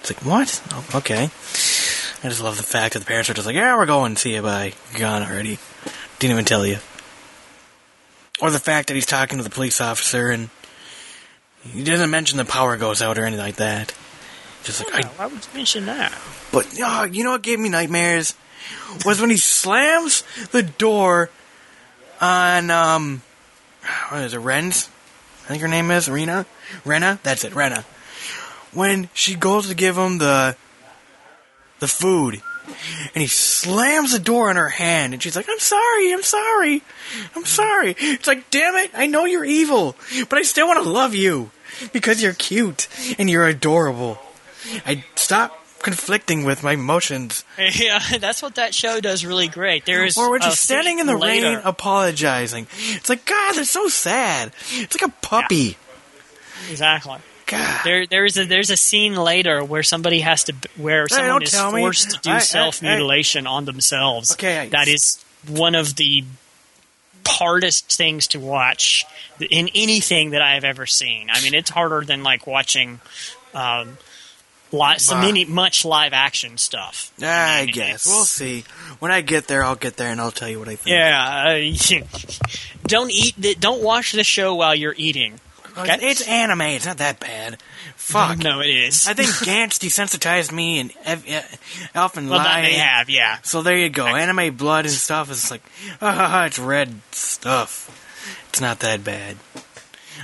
It's 0.00 0.10
like 0.12 0.24
what? 0.24 0.62
Oh, 0.72 0.98
okay. 0.98 1.24
I 1.24 2.28
just 2.28 2.42
love 2.42 2.56
the 2.56 2.62
fact 2.62 2.94
that 2.94 3.00
the 3.00 3.04
parents 3.04 3.28
are 3.30 3.34
just 3.34 3.46
like, 3.46 3.56
yeah, 3.56 3.76
we're 3.76 3.86
going. 3.86 4.16
See 4.16 4.34
you. 4.34 4.42
Bye. 4.42 4.74
You're 4.92 5.00
gone 5.00 5.22
already. 5.22 5.58
Didn't 6.18 6.32
even 6.32 6.44
tell 6.44 6.64
you. 6.64 6.78
Or 8.40 8.50
the 8.50 8.58
fact 8.58 8.88
that 8.88 8.94
he's 8.94 9.06
talking 9.06 9.38
to 9.38 9.44
the 9.44 9.50
police 9.50 9.80
officer 9.80 10.30
and 10.30 10.48
he 11.62 11.84
doesn't 11.84 12.10
mention 12.10 12.38
the 12.38 12.44
power 12.44 12.76
goes 12.76 13.02
out 13.02 13.18
or 13.18 13.24
anything 13.24 13.44
like 13.44 13.56
that. 13.56 13.94
Just 14.62 14.84
like 14.84 15.04
I 15.04 15.08
Why 15.08 15.26
would 15.26 15.34
you 15.44 15.50
mention 15.54 15.86
that? 15.86 16.12
but 16.52 16.68
oh, 16.80 17.04
you 17.04 17.24
know 17.24 17.32
what 17.32 17.42
gave 17.42 17.58
me 17.58 17.68
nightmares? 17.68 18.34
Was 19.04 19.20
when 19.20 19.30
he 19.30 19.36
slams 19.36 20.22
the 20.52 20.62
door 20.62 21.30
on 22.20 22.70
um 22.70 23.22
what 24.08 24.22
is 24.22 24.34
it 24.34 24.38
Ren's? 24.38 24.88
I 25.44 25.48
think 25.48 25.62
her 25.62 25.68
name 25.68 25.90
is 25.90 26.08
Rena? 26.08 26.46
Rena? 26.84 27.18
That's 27.22 27.44
it 27.44 27.54
Rena. 27.54 27.84
When 28.72 29.08
she 29.12 29.34
goes 29.34 29.68
to 29.68 29.74
give 29.74 29.96
him 29.98 30.18
the 30.18 30.56
the 31.80 31.88
food 31.88 32.40
and 33.12 33.20
he 33.20 33.26
slams 33.26 34.12
the 34.12 34.20
door 34.20 34.48
on 34.48 34.54
her 34.56 34.68
hand 34.68 35.12
and 35.12 35.20
she's 35.22 35.34
like 35.34 35.48
I'm 35.50 35.58
sorry 35.58 36.12
I'm 36.12 36.22
sorry 36.22 36.82
I'm 37.34 37.44
sorry. 37.44 37.96
It's 37.98 38.28
like 38.28 38.48
damn 38.50 38.76
it 38.76 38.92
I 38.94 39.06
know 39.08 39.24
you're 39.24 39.44
evil 39.44 39.96
but 40.28 40.38
I 40.38 40.42
still 40.42 40.68
want 40.68 40.82
to 40.84 40.88
love 40.88 41.14
you 41.14 41.50
because 41.92 42.22
you're 42.22 42.34
cute 42.34 42.86
and 43.18 43.28
you're 43.28 43.46
adorable 43.46 44.18
I 44.86 45.04
stop 45.16 45.58
conflicting 45.80 46.44
with 46.44 46.62
my 46.62 46.72
emotions. 46.72 47.44
Yeah, 47.58 48.00
that's 48.18 48.42
what 48.42 48.54
that 48.56 48.74
show 48.74 49.00
does 49.00 49.24
really 49.24 49.48
great. 49.48 49.84
There's 49.84 50.16
Or 50.16 50.30
when 50.30 50.42
a 50.42 50.44
she's 50.50 50.60
standing 50.60 50.98
in 51.00 51.06
the 51.06 51.16
later- 51.16 51.46
rain 51.56 51.60
apologizing. 51.64 52.66
It's 52.78 53.08
like, 53.08 53.24
God, 53.24 53.54
they're 53.54 53.64
so 53.64 53.88
sad. 53.88 54.52
It's 54.70 55.00
like 55.00 55.10
a 55.10 55.14
puppy. 55.26 55.76
Exactly. 56.70 57.16
God. 57.46 57.80
There, 57.84 58.06
there's 58.06 58.38
a 58.38 58.44
there's 58.46 58.70
a 58.70 58.76
scene 58.76 59.14
later 59.16 59.62
where 59.64 59.82
somebody 59.82 60.20
has 60.20 60.44
to 60.44 60.54
where 60.76 61.06
someone 61.08 61.42
is 61.42 61.50
tell 61.50 61.72
me. 61.72 61.82
forced 61.82 62.10
to 62.12 62.18
do 62.20 62.30
I- 62.30 62.38
self 62.38 62.80
mutilation 62.80 63.46
on 63.46 63.64
themselves. 63.64 64.32
Okay, 64.32 64.58
I- 64.60 64.68
that 64.68 64.88
is 64.88 65.22
one 65.48 65.74
of 65.74 65.96
the 65.96 66.24
hardest 67.26 67.92
things 67.92 68.26
to 68.28 68.40
watch 68.40 69.04
in 69.50 69.68
anything 69.74 70.30
that 70.30 70.42
I 70.42 70.54
have 70.54 70.64
ever 70.64 70.86
seen. 70.86 71.28
I 71.30 71.40
mean, 71.42 71.54
it's 71.54 71.70
harder 71.70 72.02
than 72.02 72.22
like 72.22 72.46
watching 72.46 73.00
um, 73.54 73.98
lots, 74.72 75.10
Bah. 75.10 75.20
many 75.20 75.44
much 75.44 75.84
live 75.84 76.12
action 76.12 76.56
stuff. 76.58 77.12
I 77.22 77.64
mean, 77.66 77.74
guess. 77.74 78.06
We'll 78.06 78.24
see. 78.24 78.64
When 78.98 79.10
I 79.12 79.20
get 79.20 79.46
there, 79.48 79.64
I'll 79.64 79.76
get 79.76 79.96
there 79.96 80.08
and 80.10 80.20
I'll 80.20 80.30
tell 80.30 80.48
you 80.48 80.58
what 80.58 80.68
I 80.68 80.76
think. 80.76 80.94
Yeah, 80.94 81.46
uh, 81.46 82.02
don't 82.86 83.10
eat. 83.10 83.34
th- 83.40 83.60
Don't 83.60 83.82
watch 83.82 84.12
the 84.12 84.24
show 84.24 84.54
while 84.54 84.74
you're 84.74 84.94
eating. 84.96 85.38
Okay? 85.76 85.98
It's 86.02 86.26
anime. 86.28 86.60
It's 86.62 86.84
not 86.86 86.98
that 86.98 87.18
bad. 87.20 87.58
Fuck. 87.96 88.38
No, 88.42 88.60
it 88.60 88.68
is. 88.68 89.06
I 89.06 89.14
think 89.14 89.28
Gantz 89.48 89.78
desensitized 89.78 90.52
me 90.52 90.80
and 90.80 90.92
Ev- 91.04 91.24
Ev- 91.26 91.90
Elfin 91.94 92.28
well, 92.28 92.38
lied. 92.40 92.64
they 92.64 92.74
have. 92.74 93.08
Yeah. 93.08 93.38
So 93.42 93.62
there 93.62 93.78
you 93.78 93.88
go. 93.88 94.06
Anime 94.06 94.54
blood 94.56 94.84
and 94.84 94.92
stuff 94.92 95.30
is 95.30 95.50
like, 95.50 95.62
ah, 96.02 96.44
it's 96.44 96.58
red 96.58 97.00
stuff. 97.12 97.88
It's 98.50 98.60
not 98.60 98.80
that 98.80 99.02
bad. 99.02 99.36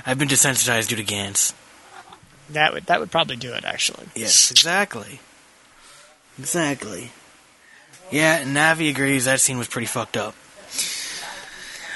I've 0.05 0.19
been 0.19 0.27
desensitized 0.27 0.89
due 0.89 0.97
to 0.97 1.03
Gantz. 1.03 1.53
That 2.51 2.73
would 2.73 2.85
that 2.87 2.99
would 2.99 3.11
probably 3.11 3.35
do 3.35 3.53
it 3.53 3.65
actually. 3.65 4.07
Yes, 4.15 4.51
exactly. 4.51 5.19
Exactly. 6.37 7.11
Yeah, 8.11 8.43
Navi 8.43 8.89
agrees 8.89 9.25
that 9.25 9.39
scene 9.39 9.57
was 9.57 9.67
pretty 9.67 9.85
fucked 9.85 10.17
up. 10.17 10.35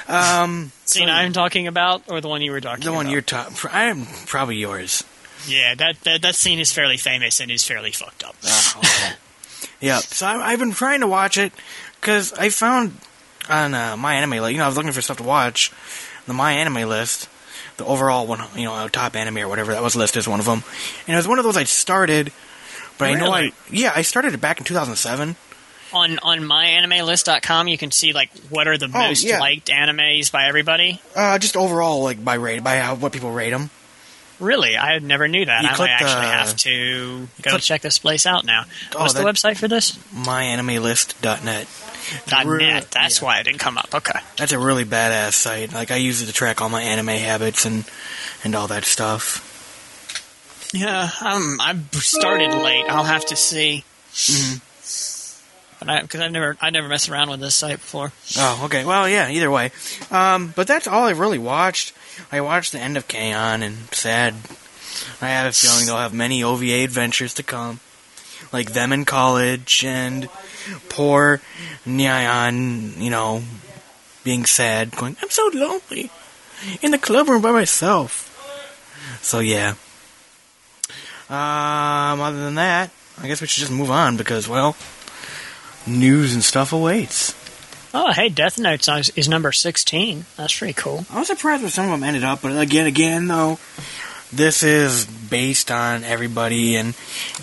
Um, 0.06 0.70
Scene 0.84 1.08
I'm 1.08 1.32
talking 1.32 1.66
about, 1.66 2.02
or 2.08 2.20
the 2.20 2.28
one 2.28 2.42
you 2.42 2.52
were 2.52 2.60
talking 2.60 2.84
about? 2.84 2.84
the 2.84 2.90
about? 2.90 2.96
one 3.04 3.10
you're 3.10 3.22
talking, 3.22 3.70
I 3.72 3.84
am 3.84 4.06
probably 4.26 4.56
yours. 4.56 5.02
Yeah, 5.46 5.74
that, 5.74 6.00
that 6.02 6.22
that 6.22 6.34
scene 6.34 6.58
is 6.58 6.72
fairly 6.72 6.96
famous 6.98 7.40
and 7.40 7.50
is 7.50 7.64
fairly 7.66 7.90
fucked 7.90 8.22
up. 8.22 8.36
Oh, 8.44 8.74
okay. 8.78 9.14
yeah, 9.80 9.98
so 9.98 10.26
I, 10.26 10.52
I've 10.52 10.58
been 10.58 10.72
trying 10.72 11.00
to 11.00 11.06
watch 11.06 11.38
it 11.38 11.52
because 12.00 12.32
I 12.34 12.50
found 12.50 12.98
on 13.48 13.74
uh, 13.74 13.96
my 13.96 14.14
anime 14.14 14.42
list. 14.42 14.52
You 14.52 14.58
know, 14.58 14.64
I 14.64 14.68
was 14.68 14.76
looking 14.76 14.92
for 14.92 15.02
stuff 15.02 15.16
to 15.18 15.22
watch. 15.22 15.72
The 16.26 16.32
my 16.32 16.52
anime 16.52 16.88
list, 16.88 17.28
the 17.76 17.84
overall 17.84 18.26
one, 18.26 18.40
you 18.56 18.64
know, 18.64 18.88
top 18.88 19.16
anime 19.16 19.38
or 19.38 19.48
whatever 19.48 19.72
that 19.72 19.82
was 19.82 19.96
listed 19.96 20.18
as 20.20 20.28
one 20.28 20.40
of 20.40 20.46
them, 20.46 20.62
and 21.06 21.14
it 21.14 21.16
was 21.16 21.28
one 21.28 21.38
of 21.38 21.44
those 21.44 21.56
I 21.56 21.64
started. 21.64 22.32
But 22.98 23.08
I 23.10 23.14
know 23.14 23.32
I 23.32 23.50
yeah 23.70 23.92
I 23.94 24.02
started 24.02 24.34
it 24.34 24.40
back 24.40 24.58
in 24.58 24.64
2007. 24.64 25.36
On 25.92 26.18
on 26.20 26.40
myanimelist.com, 26.40 27.68
you 27.68 27.78
can 27.78 27.90
see 27.90 28.12
like 28.12 28.30
what 28.50 28.66
are 28.68 28.76
the 28.78 28.86
Oh, 28.92 28.98
most 29.08 29.22
yeah. 29.24 29.38
liked 29.40 29.68
animes 29.68 30.30
by 30.30 30.46
everybody. 30.46 31.00
Uh, 31.14 31.38
just 31.38 31.56
overall, 31.56 32.02
like 32.02 32.24
by 32.24 32.34
rate, 32.34 32.62
by 32.64 32.78
how, 32.78 32.94
what 32.94 33.12
people 33.12 33.30
rate 33.32 33.50
them. 33.50 33.70
Really, 34.40 34.76
I 34.76 34.98
never 34.98 35.28
knew 35.28 35.44
that. 35.44 35.62
You 35.62 35.68
I 35.68 35.78
might 35.78 35.90
actually 35.90 36.08
the- 36.26 36.32
have 36.32 36.56
to 36.56 37.28
go 37.42 37.50
click- 37.52 37.62
check 37.62 37.80
this 37.82 37.98
place 37.98 38.26
out 38.26 38.44
now. 38.44 38.64
Oh, 38.94 39.00
What's 39.00 39.14
the 39.14 39.20
website 39.20 39.56
for 39.56 39.68
this? 39.68 39.92
MyAnimeList.net. 40.14 41.66
.net. 42.58 42.90
That's 42.90 43.20
yeah. 43.20 43.24
why 43.24 43.38
it 43.40 43.44
didn't 43.44 43.60
come 43.60 43.78
up. 43.78 43.88
Okay. 43.94 44.18
That's 44.36 44.52
a 44.52 44.58
really 44.58 44.84
badass 44.84 45.32
site. 45.34 45.72
Like 45.72 45.90
I 45.90 45.96
use 45.96 46.20
it 46.20 46.26
to 46.26 46.32
track 46.32 46.60
all 46.60 46.68
my 46.68 46.82
anime 46.82 47.08
habits 47.08 47.64
and 47.64 47.84
and 48.42 48.54
all 48.54 48.66
that 48.68 48.84
stuff. 48.84 49.50
Yeah, 50.74 51.08
um, 51.22 51.58
I 51.60 51.78
started 51.92 52.50
late. 52.52 52.84
I'll 52.88 53.04
have 53.04 53.24
to 53.26 53.36
see. 53.36 53.84
But 55.80 56.02
because 56.02 56.20
I've 56.20 56.32
never 56.32 56.56
I 56.60 56.70
never 56.70 56.88
messed 56.88 57.08
around 57.08 57.30
with 57.30 57.40
this 57.40 57.54
site 57.54 57.76
before. 57.76 58.12
Oh, 58.38 58.62
okay. 58.64 58.84
Well, 58.84 59.08
yeah. 59.08 59.28
Either 59.30 59.50
way, 59.50 59.70
um, 60.10 60.52
but 60.56 60.66
that's 60.66 60.86
all 60.86 61.04
I 61.04 61.10
really 61.12 61.38
watched. 61.38 61.92
I 62.30 62.40
watched 62.40 62.72
the 62.72 62.80
end 62.80 62.96
of 62.96 63.08
K-On! 63.08 63.62
and 63.62 63.92
sad. 63.92 64.34
I 65.20 65.28
have 65.28 65.46
a 65.46 65.52
feeling 65.52 65.86
they'll 65.86 65.96
have 65.96 66.14
many 66.14 66.42
OVA 66.42 66.84
adventures 66.84 67.34
to 67.34 67.42
come, 67.42 67.80
like 68.52 68.72
them 68.72 68.92
in 68.92 69.04
college 69.04 69.84
and 69.84 70.28
poor 70.88 71.40
Nyan, 71.86 72.96
you 72.98 73.10
know, 73.10 73.42
being 74.22 74.46
sad, 74.46 74.96
going, 74.96 75.16
"I'm 75.22 75.30
so 75.30 75.50
lonely 75.52 76.10
in 76.80 76.92
the 76.92 76.98
club 76.98 77.28
room 77.28 77.42
by 77.42 77.50
myself." 77.50 78.30
So 79.20 79.40
yeah. 79.40 79.74
Um, 81.28 82.20
other 82.20 82.44
than 82.44 82.54
that, 82.56 82.90
I 83.20 83.28
guess 83.28 83.40
we 83.40 83.46
should 83.46 83.60
just 83.60 83.72
move 83.72 83.90
on 83.90 84.16
because, 84.16 84.48
well, 84.48 84.76
news 85.86 86.34
and 86.34 86.44
stuff 86.44 86.72
awaits. 86.72 87.34
Oh, 87.96 88.12
hey, 88.12 88.28
Death 88.28 88.58
Note 88.58 88.88
is, 88.88 89.10
is 89.10 89.28
number 89.28 89.52
sixteen. 89.52 90.26
That's 90.36 90.58
pretty 90.58 90.74
cool. 90.74 91.06
I 91.12 91.18
was 91.20 91.28
surprised 91.28 91.62
where 91.62 91.70
some 91.70 91.84
of 91.86 91.92
them 91.92 92.02
ended 92.02 92.24
up, 92.24 92.42
but 92.42 92.58
again, 92.58 92.86
again 92.86 93.28
though, 93.28 93.58
this 94.32 94.62
is 94.64 95.06
based 95.06 95.70
on 95.70 96.02
everybody, 96.02 96.74
and 96.76 96.94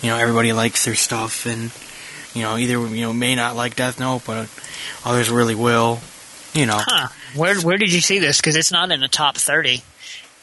you 0.02 0.10
know 0.10 0.16
everybody 0.18 0.52
likes 0.52 0.84
their 0.84 0.94
stuff, 0.94 1.46
and 1.46 1.70
you 2.34 2.42
know 2.42 2.58
either 2.58 2.74
you 2.94 3.00
know 3.00 3.12
may 3.14 3.34
not 3.34 3.56
like 3.56 3.76
Death 3.76 3.98
Note, 3.98 4.22
but 4.26 4.48
others 5.04 5.30
really 5.30 5.54
will. 5.54 6.00
You 6.52 6.66
know, 6.66 6.78
Huh? 6.84 7.08
Where 7.34 7.58
where 7.62 7.78
did 7.78 7.90
you 7.90 8.02
see 8.02 8.18
this? 8.18 8.36
Because 8.38 8.56
it's 8.56 8.70
not 8.70 8.90
in 8.92 9.00
the 9.00 9.08
top 9.08 9.38
thirty. 9.38 9.82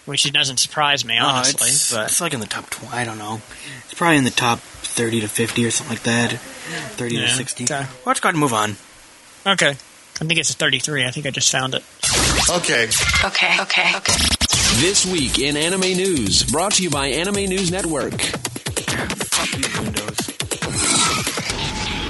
which 0.06 0.24
doesn't 0.34 0.58
surprise 0.58 1.06
me 1.06 1.20
Oh, 1.22 1.26
honestly. 1.28 1.68
it's, 1.68 1.94
but 1.94 2.06
it's 2.08 2.20
like 2.20 2.34
in 2.34 2.40
the 2.40 2.48
top 2.48 2.68
20. 2.72 2.92
I 2.96 3.06
don't 3.06 3.20
know. 3.20 3.42
It's 3.86 3.94
probably 3.94 4.18
in 4.18 4.24
the 4.24 4.32
top 4.32 4.58
30 4.58 5.22
to 5.22 5.28
50 5.28 5.66
or 5.68 5.70
something 5.70 5.96
like 5.96 6.04
that. 6.04 6.32
30 6.98 7.14
Yeah, 7.16 7.28
to 7.28 7.34
60. 7.34 7.64
okay. 7.66 7.74
Well, 7.82 7.88
let's 8.08 8.20
go 8.20 8.30
ahead 8.30 8.34
and 8.34 8.42
move 8.42 8.54
on. 8.56 8.76
okay, 9.46 9.76
I 10.22 10.26
think 10.26 10.40
it's 10.40 10.50
a 10.50 10.54
33. 10.54 11.06
I 11.06 11.12
think 11.12 11.26
I 11.26 11.32
just 11.32 11.52
found 11.52 11.76
it. 11.76 11.84
Okay. 12.50 12.90
Okay, 13.24 13.62
okay, 13.62 13.96
okay. 13.96 14.14
This 14.82 15.06
week 15.06 15.40
in 15.40 15.56
anime 15.56 15.82
news, 15.82 16.44
brought 16.44 16.74
to 16.74 16.84
you 16.84 16.90
by 16.90 17.08
Anime 17.08 17.46
News 17.46 17.72
Network. 17.72 18.20
Fuck 18.22 19.58
you, 19.58 19.82
Windows. 19.82 20.30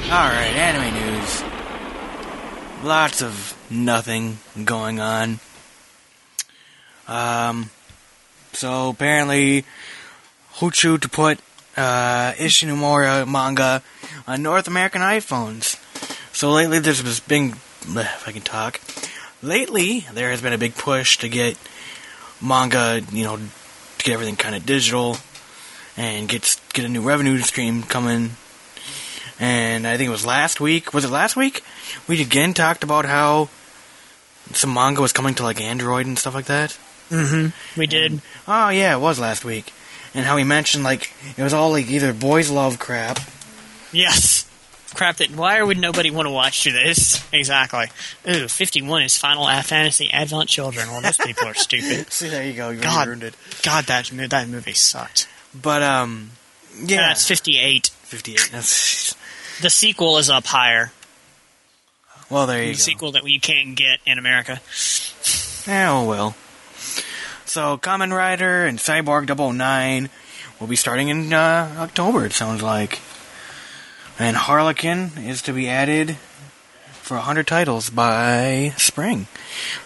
Alright, 0.10 0.56
anime 0.56 0.94
news. 0.94 1.44
Lots 2.84 3.22
of 3.22 3.56
nothing 3.70 4.40
going 4.66 5.00
on. 5.00 5.40
Um, 7.08 7.70
so 8.54 8.90
apparently, 8.90 9.66
Huchu 10.56 11.00
to 11.00 11.10
put 11.10 11.40
uh, 11.78 12.34
Ishinomori 12.34 13.28
manga 13.28 13.82
on 14.28 14.42
North 14.42 14.68
American 14.68 15.02
iPhones. 15.02 15.78
So 16.34 16.52
lately, 16.52 16.80
there's 16.80 17.04
this 17.04 17.20
big, 17.20 17.56
if 17.88 18.28
I 18.28 18.32
can 18.32 18.42
talk. 18.42 18.82
Lately, 19.42 20.06
there 20.14 20.32
has 20.32 20.42
been 20.42 20.54
a 20.54 20.58
big 20.58 20.76
push 20.76 21.18
to 21.20 21.30
get 21.30 21.58
manga, 22.42 23.02
you 23.12 23.24
know, 23.24 23.38
to 23.38 24.04
get 24.04 24.14
everything 24.14 24.36
kind 24.36 24.56
of 24.56 24.66
digital 24.66 25.18
and 25.98 26.28
get 26.28 26.60
get 26.74 26.86
a 26.86 26.90
new 26.90 27.02
revenue 27.02 27.38
stream 27.40 27.84
coming. 27.84 28.32
And 29.40 29.88
I 29.88 29.96
think 29.98 30.10
it 30.10 30.12
was 30.12 30.26
last 30.26 30.60
week. 30.60 30.94
Was 30.94 31.06
it 31.06 31.10
last 31.10 31.36
week? 31.36 31.64
We 32.08 32.22
again 32.22 32.54
talked 32.54 32.84
about 32.84 33.06
how 33.06 33.50
some 34.54 34.74
manga 34.74 35.02
was 35.02 35.14
coming 35.14 35.36
to 35.36 35.44
like 35.44 35.62
Android 35.62 36.06
and 36.06 36.18
stuff 36.18 36.34
like 36.34 36.46
that. 36.46 36.78
Mm-hmm. 37.10 37.80
We 37.80 37.88
did. 37.88 38.22
Oh 38.48 38.70
yeah, 38.70 38.96
it 38.96 39.00
was 39.00 39.20
last 39.20 39.46
week. 39.46 39.74
And 40.14 40.26
how 40.26 40.38
he 40.38 40.44
mentioned 40.44 40.84
like 40.84 41.14
it 41.38 41.44
was 41.44 41.54
all 41.54 41.72
like 41.72 41.90
either 41.90 42.14
boys 42.14 42.50
love 42.50 42.80
crap. 42.80 43.20
Yes. 43.92 44.49
Crap 44.94 45.18
that 45.18 45.32
why 45.32 45.62
would 45.62 45.78
nobody 45.78 46.10
want 46.12 46.26
to 46.28 46.32
watch 46.32 46.64
this? 46.64 47.24
Exactly. 47.32 47.86
Ooh, 48.30 48.48
51 48.48 49.04
is 49.04 49.18
Final 49.18 49.46
Fantasy 49.62 50.10
Advent 50.12 50.50
Children. 50.50 50.88
Well, 50.90 51.02
those 51.02 51.18
people 51.18 51.48
are 51.48 51.54
stupid. 51.54 52.12
See, 52.12 52.30
there 52.30 52.46
you 52.46 52.54
go. 52.54 52.70
You 52.70 52.82
God. 52.82 53.08
ruined 53.08 53.24
it. 53.24 53.36
God, 53.64 53.86
that 53.86 54.06
that 54.30 54.48
movie 54.48 54.74
sucked. 54.74 55.28
But 55.60 55.84
um, 55.84 56.32
yeah, 56.84 57.08
That's 57.10 57.28
58. 57.28 57.88
fifty-eight. 57.88 58.50
That's 58.52 59.16
The 59.62 59.70
sequel 59.70 60.18
is 60.18 60.30
up 60.30 60.46
higher. 60.48 60.92
well, 62.30 62.48
there 62.48 62.60
you 62.64 62.70
The 62.70 62.74
go. 62.74 62.78
sequel 62.80 63.12
that 63.14 63.28
you 63.28 63.40
can't 63.40 63.76
get 63.76 64.00
in 64.06 64.18
America. 64.18 64.60
Oh 65.68 66.06
well. 66.06 66.36
So, 67.46 67.78
Kamen 67.80 68.16
Rider 68.16 68.66
and 68.68 68.78
Cyborg 68.78 69.28
009 69.36 70.10
will 70.60 70.68
be 70.68 70.76
starting 70.76 71.10
in 71.10 71.34
uh, 71.34 71.76
October, 71.80 72.26
it 72.26 72.34
sounds 72.34 72.62
like. 72.62 73.00
And 74.20 74.36
Harlequin 74.36 75.12
is 75.18 75.42
to 75.44 75.54
be 75.54 75.70
added 75.70 76.18
for 76.92 77.16
100 77.16 77.48
titles 77.48 77.90
by 77.90 78.74
spring. 78.76 79.28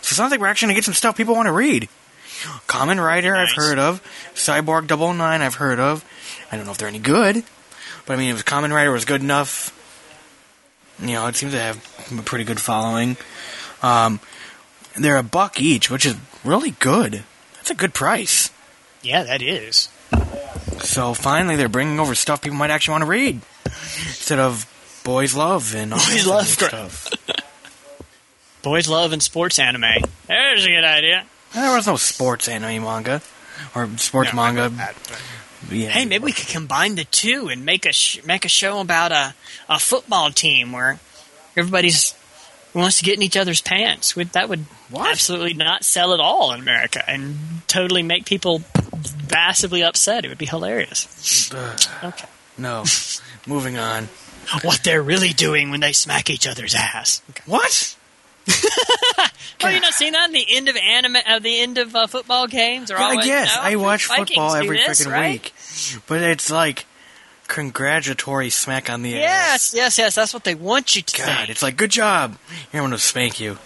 So, 0.01 0.13
it 0.13 0.15
sounds 0.15 0.31
like 0.31 0.39
we're 0.39 0.47
actually 0.47 0.67
going 0.67 0.75
to 0.75 0.77
get 0.79 0.85
some 0.85 0.95
stuff 0.95 1.15
people 1.15 1.35
want 1.35 1.45
to 1.45 1.53
read. 1.53 1.87
Kamen 2.67 3.01
Rider, 3.01 3.35
I've 3.35 3.51
heard 3.51 3.77
of. 3.77 4.01
Cyborg 4.33 4.89
009, 4.89 5.41
I've 5.41 5.55
heard 5.55 5.79
of. 5.79 6.03
I 6.51 6.57
don't 6.57 6.65
know 6.65 6.71
if 6.71 6.79
they're 6.79 6.87
any 6.87 6.97
good. 6.99 7.43
But 8.07 8.13
I 8.13 8.15
mean, 8.17 8.35
if 8.35 8.43
Kamen 8.43 8.73
Rider 8.73 8.91
was 8.91 9.05
good 9.05 9.21
enough, 9.21 9.71
you 10.99 11.13
know, 11.13 11.27
it 11.27 11.35
seems 11.35 11.53
to 11.53 11.59
have 11.59 11.77
a 12.17 12.23
pretty 12.23 12.43
good 12.43 12.59
following. 12.59 13.17
Um, 13.83 14.19
they're 14.99 15.17
a 15.17 15.23
buck 15.23 15.61
each, 15.61 15.91
which 15.91 16.07
is 16.07 16.15
really 16.43 16.71
good. 16.71 17.23
That's 17.55 17.69
a 17.69 17.75
good 17.75 17.93
price. 17.93 18.49
Yeah, 19.03 19.23
that 19.23 19.43
is. 19.43 19.89
So 20.79 21.13
finally, 21.13 21.55
they're 21.55 21.69
bringing 21.69 21.99
over 21.99 22.15
stuff 22.15 22.41
people 22.41 22.57
might 22.57 22.71
actually 22.71 22.93
want 22.93 23.03
to 23.03 23.09
read 23.09 23.41
instead 23.65 24.39
of 24.39 24.65
boys 25.03 25.35
love 25.35 25.73
and 25.75 25.93
all 25.93 25.99
Boys 25.99 26.25
love 26.27 26.45
stuff. 26.47 27.09
Boys 28.63 28.87
love 28.87 29.11
and 29.11 29.21
sports 29.21 29.59
anime. 29.59 29.83
There's 30.27 30.65
a 30.65 30.69
good 30.69 30.85
idea. 30.85 31.25
There 31.53 31.75
was 31.75 31.85
no 31.85 31.97
sports 31.97 32.47
anime 32.47 32.83
manga 32.83 33.21
or 33.75 33.89
sports 33.97 34.33
manga. 34.33 34.71
Yeah. 35.69 35.89
Hey, 35.89 36.05
maybe 36.05 36.23
we 36.23 36.31
could 36.31 36.47
combine 36.47 36.95
the 36.95 37.03
two 37.03 37.49
and 37.49 37.65
make 37.65 37.85
a 37.85 37.91
sh- 37.91 38.23
make 38.25 38.45
a 38.45 38.49
show 38.49 38.79
about 38.79 39.11
a, 39.11 39.33
a 39.67 39.79
football 39.79 40.31
team 40.31 40.71
where 40.71 40.99
everybody's 41.57 42.15
wants 42.73 42.99
to 42.99 43.03
get 43.03 43.15
in 43.15 43.21
each 43.21 43.35
other's 43.37 43.61
pants. 43.61 44.15
Would 44.15 44.29
that 44.29 44.47
would 44.49 44.61
What? 44.89 45.11
absolutely 45.11 45.53
not 45.53 45.83
sell 45.83 46.13
at 46.13 46.19
all 46.21 46.53
in 46.53 46.59
America 46.61 47.03
and 47.07 47.35
totally 47.67 48.01
make 48.01 48.25
people 48.25 48.61
massively 49.29 49.83
upset. 49.83 50.23
It 50.25 50.29
would 50.29 50.37
be 50.37 50.45
hilarious. 50.45 51.51
Ugh, 51.53 51.79
Okay. 52.01 52.27
no. 52.57 52.85
Moving 53.47 53.77
on. 53.77 54.09
What 54.61 54.81
they're 54.83 55.01
really 55.01 55.29
doing 55.33 55.71
when 55.71 55.79
they 55.79 55.93
smack 55.93 56.29
each 56.29 56.47
other's 56.47 56.75
ass. 56.75 57.21
What? 57.45 57.95
Oh, 59.65 59.69
you 59.69 59.79
not 59.79 59.93
seen 59.93 60.11
that 60.11 60.27
in 60.27 60.33
the 60.33 60.45
end 60.57 60.67
of 60.67 60.75
anime, 60.75 61.15
uh, 61.25 61.39
the 61.39 61.59
end 61.59 61.77
of 61.77 61.95
uh, 61.95 62.07
football 62.07 62.47
games? 62.47 62.91
Or 62.91 62.95
Yeah, 62.95 63.03
always, 63.03 63.25
yes, 63.25 63.55
no, 63.55 63.61
I 63.61 63.75
watch 63.77 64.07
Vikings 64.07 64.29
football 64.31 64.55
every 64.55 64.77
this, 64.77 65.05
freaking 65.05 65.11
right? 65.11 65.31
week, 65.31 66.01
but 66.05 66.21
it's 66.21 66.51
like 66.51 66.85
congratulatory 67.47 68.49
smack 68.49 68.89
on 68.89 69.03
the 69.03 69.15
ass. 69.23 69.73
Yes, 69.73 69.73
yes, 69.73 69.97
yes. 69.97 70.15
That's 70.15 70.33
what 70.33 70.43
they 70.43 70.55
want 70.55 70.95
you 70.95 71.01
to 71.01 71.17
God, 71.17 71.37
think. 71.37 71.49
it's 71.49 71.63
like 71.63 71.77
good 71.77 71.91
job. 71.91 72.37
Here, 72.71 72.81
I'm 72.81 72.87
gonna 72.87 72.97
spank 72.97 73.39
you, 73.39 73.57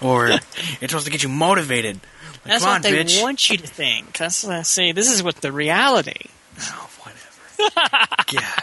or 0.00 0.28
it's 0.30 0.46
supposed 0.80 1.04
to 1.06 1.12
get 1.12 1.22
you 1.22 1.28
motivated. 1.28 1.96
Like, 1.96 2.42
That's 2.44 2.64
come 2.64 2.70
what 2.72 2.76
on, 2.76 2.82
they 2.92 3.04
bitch. 3.04 3.22
want 3.22 3.50
you 3.50 3.58
to 3.58 3.66
think. 3.66 4.16
That's 4.18 4.44
uh, 4.44 4.62
see. 4.64 4.90
This 4.92 5.08
is 5.10 5.22
what 5.22 5.36
the 5.36 5.52
reality. 5.52 6.24
Oh, 6.60 6.90
whatever. 7.02 8.06
yeah. 8.32 8.58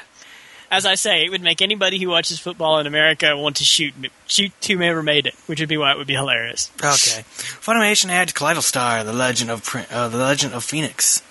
As 0.72 0.86
I 0.86 0.96
say, 0.96 1.24
it 1.24 1.30
would 1.30 1.42
make 1.42 1.62
anybody 1.62 2.00
who 2.02 2.10
watches 2.10 2.40
football 2.40 2.80
in 2.80 2.88
America 2.88 3.36
want 3.38 3.58
to 3.58 3.64
shoot 3.64 3.94
shoot 4.28 4.52
whomever 4.68 5.02
made 5.04 5.28
it, 5.28 5.36
which 5.46 5.60
would 5.60 5.70
be 5.70 5.78
why 5.78 5.92
it 5.92 5.98
would 5.98 6.08
be 6.08 6.16
hilarious. 6.16 6.72
Okay. 6.78 7.24
Funimation 7.62 8.10
adds 8.10 8.34
Kaleido 8.34 8.62
Star, 8.62 9.04
the 9.04 9.14
Legend 9.14 9.52
of 9.52 9.64
uh, 9.92 10.08
the 10.10 10.18
Legend 10.18 10.54
of 10.54 10.64
Phoenix. 10.64 11.22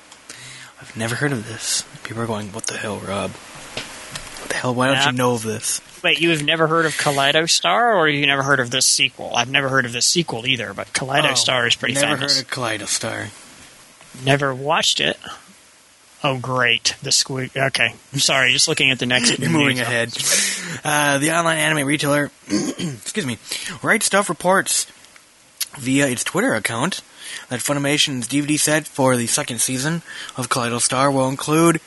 I've 0.81 0.97
never 0.97 1.17
heard 1.17 1.33
of 1.33 1.49
this. 1.49 1.85
People 2.05 2.23
are 2.23 2.27
going, 2.27 2.53
"What 2.53 2.67
the 2.67 2.77
hell, 2.77 2.99
Rob? 2.99 3.31
What 3.33 4.49
the 4.51 4.55
hell? 4.57 4.75
Why 4.75 4.87
don't 4.89 4.97
Yeah. 4.97 5.07
you 5.11 5.17
know 5.17 5.35
of 5.35 5.43
this?" 5.43 5.81
Wait, 6.03 6.21
you 6.21 6.31
have 6.31 6.43
never 6.43 6.67
heard 6.67 6.85
of 6.85 6.93
Kaleido 6.93 7.49
Star, 7.49 7.95
or 7.95 8.09
you 8.09 8.27
never 8.27 8.43
heard 8.43 8.61
of 8.61 8.71
this 8.71 8.85
sequel? 8.87 9.35
I've 9.35 9.49
never 9.51 9.71
heard 9.71 9.87
of 9.87 9.93
this 9.93 10.05
sequel 10.07 10.47
either, 10.47 10.75
but 10.75 10.93
Kaleido 10.93 11.31
Oh, 11.33 11.35
Star 11.35 11.67
is 11.67 11.75
pretty 11.77 11.95
Never 11.95 12.17
famous. 12.17 12.37
heard 12.37 12.45
of 12.45 12.51
Kaleido 12.51 12.87
Star. 12.87 13.29
Never 14.23 14.55
watched 14.55 15.01
it. 15.01 15.19
Oh, 16.27 16.39
great! 16.39 16.97
The 17.03 17.13
squeak. 17.13 17.55
Okay, 17.55 17.95
I'm 18.15 18.19
sorry. 18.19 18.51
Just 18.51 18.67
looking 18.67 18.91
at 18.91 18.99
the 18.99 19.05
next. 19.05 19.39
You're 19.39 19.51
moving 19.51 19.79
ahead. 19.79 20.09
Uh, 20.83 21.19
the 21.19 21.33
online 21.33 21.59
anime 21.59 21.87
retailer, 21.87 22.31
excuse 22.49 23.27
me, 23.27 23.37
Right 23.83 24.01
Stuf 24.01 24.31
reports 24.31 24.87
via 25.77 26.09
its 26.09 26.25
Twitter 26.25 26.55
account 26.55 27.03
that 27.51 27.61
Funimation's 27.61 28.27
DVD 28.27 28.59
set 28.59 28.87
for 28.87 29.19
the 29.19 29.27
second 29.27 29.59
season 29.59 30.01
of 30.39 30.49
Kaleido 30.49 30.81
Star 30.81 31.11
will 31.11 31.29
include 31.29 31.79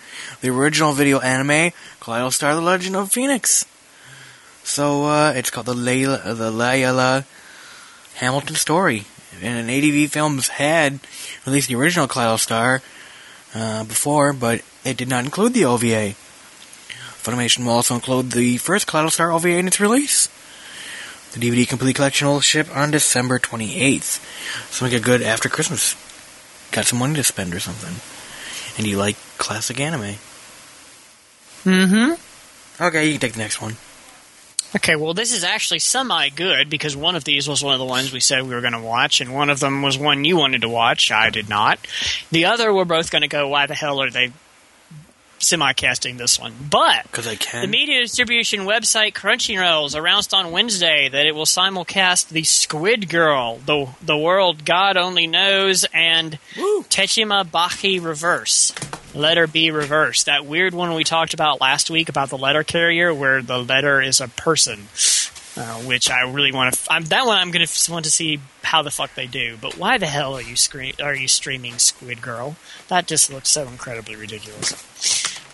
the 0.41 0.49
original 0.49 0.93
video 0.93 1.19
anime 1.19 1.71
Kaleido 1.99 2.31
Star: 2.31 2.53
The 2.53 2.61
Legend 2.61 2.95
of 2.95 3.11
Phoenix. 3.11 3.65
So 4.63 5.05
uh, 5.05 5.33
it's 5.35 5.49
called 5.49 5.65
the 5.65 5.73
Layla, 5.73 6.23
the 6.23 6.51
Layla 6.51 7.25
Hamilton 8.17 8.55
story, 8.55 9.05
and 9.41 9.57
an 9.57 9.75
ADV 9.75 10.11
Films 10.11 10.49
had 10.49 10.99
released 11.43 11.69
the 11.69 11.75
original 11.75 12.07
Kaleido 12.07 12.37
Star 12.37 12.83
uh, 13.53 13.83
before, 13.83 14.33
but 14.33 14.61
it 14.83 14.97
did 14.97 15.09
not 15.09 15.25
include 15.25 15.53
the 15.53 15.65
OVA. 15.65 16.15
Funimation 17.21 17.65
will 17.65 17.73
also 17.73 17.95
include 17.95 18.31
the 18.31 18.57
first 18.57 18.87
Kaleido 18.87 19.11
Star 19.11 19.31
OVA 19.31 19.57
in 19.57 19.67
its 19.67 19.79
release. 19.79 20.29
The 21.33 21.39
DVD 21.39 21.67
complete 21.67 21.95
collection 21.95 22.27
will 22.27 22.39
ship 22.39 22.73
on 22.75 22.91
December 22.91 23.37
28th. 23.37 24.23
So 24.71 24.85
make 24.85 24.93
a 24.93 24.99
good 24.99 25.21
after 25.21 25.49
Christmas. 25.49 25.95
Got 26.71 26.85
some 26.85 26.99
money 26.99 27.15
to 27.15 27.23
spend 27.23 27.53
or 27.53 27.59
something. 27.59 27.95
And 28.77 28.87
you 28.87 28.97
like 28.97 29.17
classic 29.37 29.79
anime. 29.79 30.15
Mm-hmm. 31.65 32.83
Okay, 32.83 33.05
you 33.05 33.11
can 33.13 33.21
take 33.21 33.33
the 33.33 33.39
next 33.39 33.61
one. 33.61 33.75
Okay, 34.75 34.95
well, 34.95 35.13
this 35.13 35.33
is 35.33 35.43
actually 35.43 35.79
semi 35.79 36.29
good 36.29 36.69
because 36.69 36.95
one 36.95 37.15
of 37.15 37.23
these 37.23 37.47
was 37.47 37.63
one 37.63 37.73
of 37.73 37.79
the 37.79 37.85
ones 37.85 38.11
we 38.11 38.19
said 38.19 38.43
we 38.43 38.53
were 38.53 38.61
going 38.61 38.73
to 38.73 38.81
watch, 38.81 39.21
and 39.21 39.33
one 39.33 39.49
of 39.49 39.59
them 39.59 39.81
was 39.81 39.97
one 39.97 40.25
you 40.25 40.37
wanted 40.37 40.61
to 40.61 40.69
watch. 40.69 41.11
I 41.11 41.29
did 41.29 41.49
not. 41.49 41.79
The 42.31 42.45
other, 42.45 42.73
we're 42.73 42.85
both 42.85 43.11
going 43.11 43.21
to 43.21 43.27
go, 43.27 43.47
why 43.47 43.65
the 43.65 43.75
hell 43.75 44.01
are 44.01 44.09
they 44.09 44.31
semi 45.39 45.73
casting 45.73 46.17
this 46.17 46.39
one? 46.39 46.53
But 46.69 47.03
Because 47.03 47.27
I 47.27 47.35
the 47.61 47.67
media 47.67 48.01
distribution 48.01 48.61
website 48.61 49.13
Crunchyroll 49.13 49.93
announced 49.95 50.33
on 50.33 50.51
Wednesday 50.51 51.09
that 51.09 51.25
it 51.25 51.33
will 51.33 51.45
simulcast 51.45 52.29
the 52.29 52.43
Squid 52.43 53.09
Girl, 53.09 53.59
the 53.65 53.87
the 54.01 54.17
world 54.17 54.65
God 54.65 54.97
only 54.97 55.27
knows, 55.27 55.85
and 55.93 56.37
Woo. 56.57 56.83
Tegami 56.83 57.49
Bachi 57.49 57.99
Reverse. 57.99 58.73
Letter 59.13 59.47
Bee 59.47 59.71
Reverse. 59.71 60.23
That 60.25 60.45
weird 60.45 60.73
one 60.73 60.93
we 60.93 61.03
talked 61.03 61.33
about 61.33 61.61
last 61.61 61.89
week 61.89 62.09
about 62.09 62.29
the 62.29 62.37
letter 62.37 62.63
carrier, 62.63 63.13
where 63.13 63.41
the 63.41 63.57
letter 63.57 64.01
is 64.01 64.21
a 64.21 64.27
person. 64.27 64.87
uh, 65.57 65.79
which 65.79 66.09
I 66.11 66.21
really 66.21 66.51
want 66.51 66.75
to. 66.75 66.93
I'm 66.93 67.05
that 67.05 67.25
one. 67.25 67.35
I'm 67.37 67.49
going 67.49 67.65
to 67.65 67.91
want 67.91 68.05
to 68.05 68.11
see 68.11 68.39
how 68.63 68.83
the 68.83 68.91
fuck 68.91 69.15
they 69.15 69.25
do. 69.25 69.57
But 69.59 69.75
why 69.77 69.97
the 69.97 70.05
hell 70.05 70.35
are 70.35 70.41
you 70.41 70.55
screen 70.55 70.93
are 71.01 71.15
you 71.15 71.27
streaming 71.27 71.79
Squid 71.79 72.21
Girl? 72.21 72.57
That 72.89 73.07
just 73.07 73.31
looks 73.33 73.49
so 73.49 73.67
incredibly 73.67 74.15
ridiculous. 74.15 74.75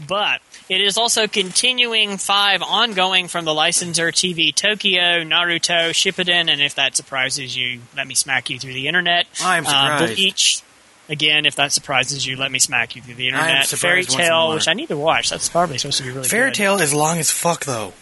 But 0.06 0.42
it 0.68 0.82
is 0.82 0.98
also 0.98 1.28
continuing 1.28 2.18
five 2.18 2.62
ongoing 2.62 3.30
from 3.30 3.46
the 3.46 3.54
licensor 3.54 4.12
TV 4.12 4.54
Tokyo, 4.54 5.24
Naruto, 5.24 5.92
Shippuden, 5.92 6.50
and 6.52 6.62
if 6.62 6.76
that 6.76 6.98
surprises 6.98 7.56
you, 7.56 7.80
let 7.96 8.06
me 8.08 8.16
smack 8.16 8.50
you 8.50 8.60
through 8.60 8.74
the 8.74 8.88
internet. 8.90 9.26
I'm 9.42 9.66
Uh, 9.66 9.70
surprised. 9.70 10.16
Bleach. 10.18 10.62
Again, 11.10 11.46
if 11.46 11.56
that 11.58 11.72
surprises 11.74 12.26
you, 12.26 12.38
let 12.38 12.52
me 12.52 12.60
smack 12.60 12.96
you 12.96 13.02
through 13.02 13.16
the 13.16 13.28
internet. 13.28 13.68
Fairy 13.68 14.04
Tail, 14.06 14.54
which 14.54 14.68
I 14.70 14.74
need 14.74 14.88
to 14.88 14.98
watch. 14.98 15.30
That's 15.30 15.50
probably 15.50 15.78
supposed 15.78 15.98
to 15.98 16.04
be 16.04 16.12
really 16.12 16.28
Fairy 16.30 16.50
good. 16.50 16.56
Tale 16.56 16.76
is 16.80 16.94
long 16.94 17.18
as 17.20 17.30
fuck 17.30 17.66
though. 17.66 17.94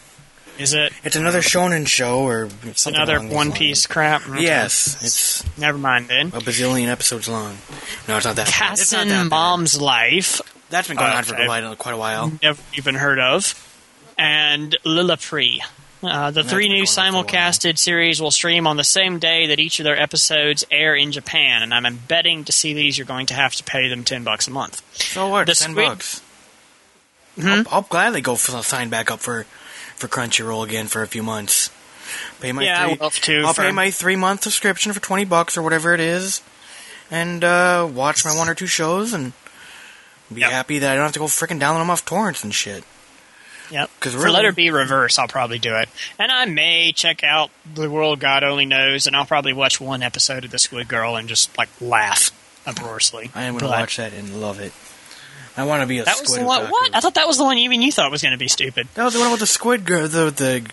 Is 0.59 0.73
it 0.75 0.93
It's 1.03 1.15
another 1.15 1.39
shonen 1.39 1.87
show 1.87 2.19
or 2.19 2.49
something 2.75 3.01
another 3.01 3.19
One 3.19 3.47
lines. 3.47 3.57
Piece 3.57 3.87
crap? 3.87 4.27
Okay. 4.29 4.43
Yes, 4.43 5.01
it's 5.03 5.57
Never 5.57 5.77
mind 5.79 6.09
then. 6.09 6.27
a 6.27 6.31
bazillion 6.41 6.87
episodes 6.87 7.27
long. 7.27 7.57
No, 8.07 8.17
it's 8.17 8.25
not 8.27 8.35
that. 8.35 8.53
It's 8.73 8.91
not 8.91 9.07
bad. 9.07 9.29
Mom's 9.29 9.81
Life. 9.81 10.39
That's 10.69 10.87
been 10.87 10.97
going 10.97 11.09
on 11.11 11.23
for 11.23 11.33
Okay. 11.33 11.45
quite, 11.45 11.77
quite 11.79 11.93
a 11.93 11.97
while. 11.97 12.31
never 12.43 12.61
even 12.77 12.95
heard 12.95 13.19
of, 13.19 13.55
and 14.17 14.77
Lilpri. 14.85 15.59
Uh, 16.03 16.31
the 16.31 16.43
three 16.43 16.67
new 16.67 16.73
going 16.73 16.81
on 16.81 16.85
for 16.87 16.99
a 17.01 17.11
while. 17.13 17.23
simulcasted 17.25 17.77
series 17.77 18.19
will 18.21 18.31
stream 18.31 18.65
on 18.65 18.75
the 18.77 18.83
same 18.83 19.19
day 19.19 19.47
that 19.47 19.59
each 19.59 19.79
of 19.79 19.83
their 19.83 19.99
episodes 19.99 20.65
air 20.71 20.95
in 20.95 21.11
Japan, 21.11 21.61
and 21.61 21.73
I'm 21.73 21.97
betting 21.97 22.43
to 22.45 22.51
see 22.51 22.73
these 22.73 22.97
you're 22.97 23.05
going 23.05 23.27
to 23.27 23.33
have 23.35 23.53
to 23.55 23.63
pay 23.63 23.87
them 23.87 24.03
ten 24.03 24.23
bucks 24.23 24.47
a 24.47 24.51
month. 24.51 24.81
So 24.95 25.27
what? 25.27 25.45
The 25.47 25.53
Ten 25.53 25.71
Squid- 25.71 25.85
bucks. 25.87 26.21
I'll, 27.41 27.63
I'll 27.71 27.81
gladly 27.83 28.21
go 28.21 28.35
for 28.35 28.61
sign 28.63 28.89
back 28.89 29.09
up 29.11 29.19
for 29.19 29.43
for 29.95 30.07
Crunchyroll 30.07 30.65
again 30.65 30.87
for 30.87 31.01
a 31.03 31.07
few 31.07 31.23
months. 31.23 31.69
Pay 32.41 32.51
my 32.51 32.63
Yeah, 32.63 32.79
I 32.79 32.81
three, 32.83 32.91
would 32.93 33.01
love 33.01 33.15
to 33.19 33.41
I'll 33.45 33.53
for- 33.53 33.61
pay 33.61 33.71
my 33.71 33.89
three 33.91 34.15
month 34.17 34.43
subscription 34.43 34.91
for 34.93 34.99
twenty 34.99 35.23
bucks 35.25 35.55
or 35.55 35.61
whatever 35.61 35.93
it 35.93 35.99
is, 36.01 36.41
and 37.09 37.43
uh, 37.43 37.87
watch 37.91 38.25
my 38.25 38.35
one 38.35 38.49
or 38.49 38.55
two 38.55 38.65
shows 38.67 39.13
and 39.13 39.33
be 40.33 40.41
Yep. 40.41 40.51
happy 40.51 40.79
that 40.79 40.91
I 40.91 40.95
don't 40.95 41.03
have 41.03 41.13
to 41.13 41.19
go 41.19 41.25
freaking 41.25 41.59
download 41.59 41.79
them 41.81 41.89
off 41.89 42.03
torrents 42.05 42.43
and 42.43 42.53
shit. 42.53 42.83
Yep. 43.71 43.89
'Cause 43.99 44.11
Because 44.11 44.15
really- 44.15 44.35
letter 44.35 44.51
Bee 44.51 44.69
reverse, 44.69 45.17
I'll 45.17 45.27
probably 45.27 45.57
do 45.59 45.75
it, 45.77 45.89
and 46.19 46.31
I 46.31 46.45
may 46.45 46.91
check 46.91 47.23
out 47.23 47.49
The 47.73 47.89
World 47.89 48.19
God 48.19 48.43
Only 48.43 48.65
Knows, 48.65 49.07
and 49.07 49.15
I'll 49.15 49.25
probably 49.25 49.53
watch 49.53 49.79
one 49.79 50.03
episode 50.03 50.43
of 50.45 50.51
The 50.51 50.59
Squid 50.59 50.87
Girl 50.87 51.15
and 51.15 51.27
just 51.29 51.57
like 51.57 51.69
laugh 51.79 52.31
uproariously. 52.65 53.31
I 53.33 53.43
am 53.43 53.53
going 53.53 53.61
to 53.71 53.77
watch 53.79 53.97
that 53.97 54.13
and 54.13 54.41
love 54.41 54.59
it. 54.59 54.73
I 55.57 55.63
want 55.63 55.81
to 55.81 55.87
be 55.87 55.99
a 55.99 56.03
That 56.03 56.19
was 56.19 56.27
squid. 56.29 56.41
the 56.41 56.45
one. 56.45 56.67
What? 56.69 56.95
I 56.95 56.99
thought 57.01 57.15
that 57.15 57.27
was 57.27 57.37
the 57.37 57.43
one 57.43 57.57
even 57.57 57.81
you 57.81 57.91
thought 57.91 58.11
was 58.11 58.21
going 58.21 58.31
to 58.33 58.37
be 58.37 58.47
stupid. 58.47 58.87
That 58.93 59.03
was 59.05 59.13
the 59.13 59.19
one 59.19 59.31
with 59.31 59.39
the 59.41 59.47
squid 59.47 59.85
girl. 59.85 60.07
The 60.07 60.29
the 60.31 60.65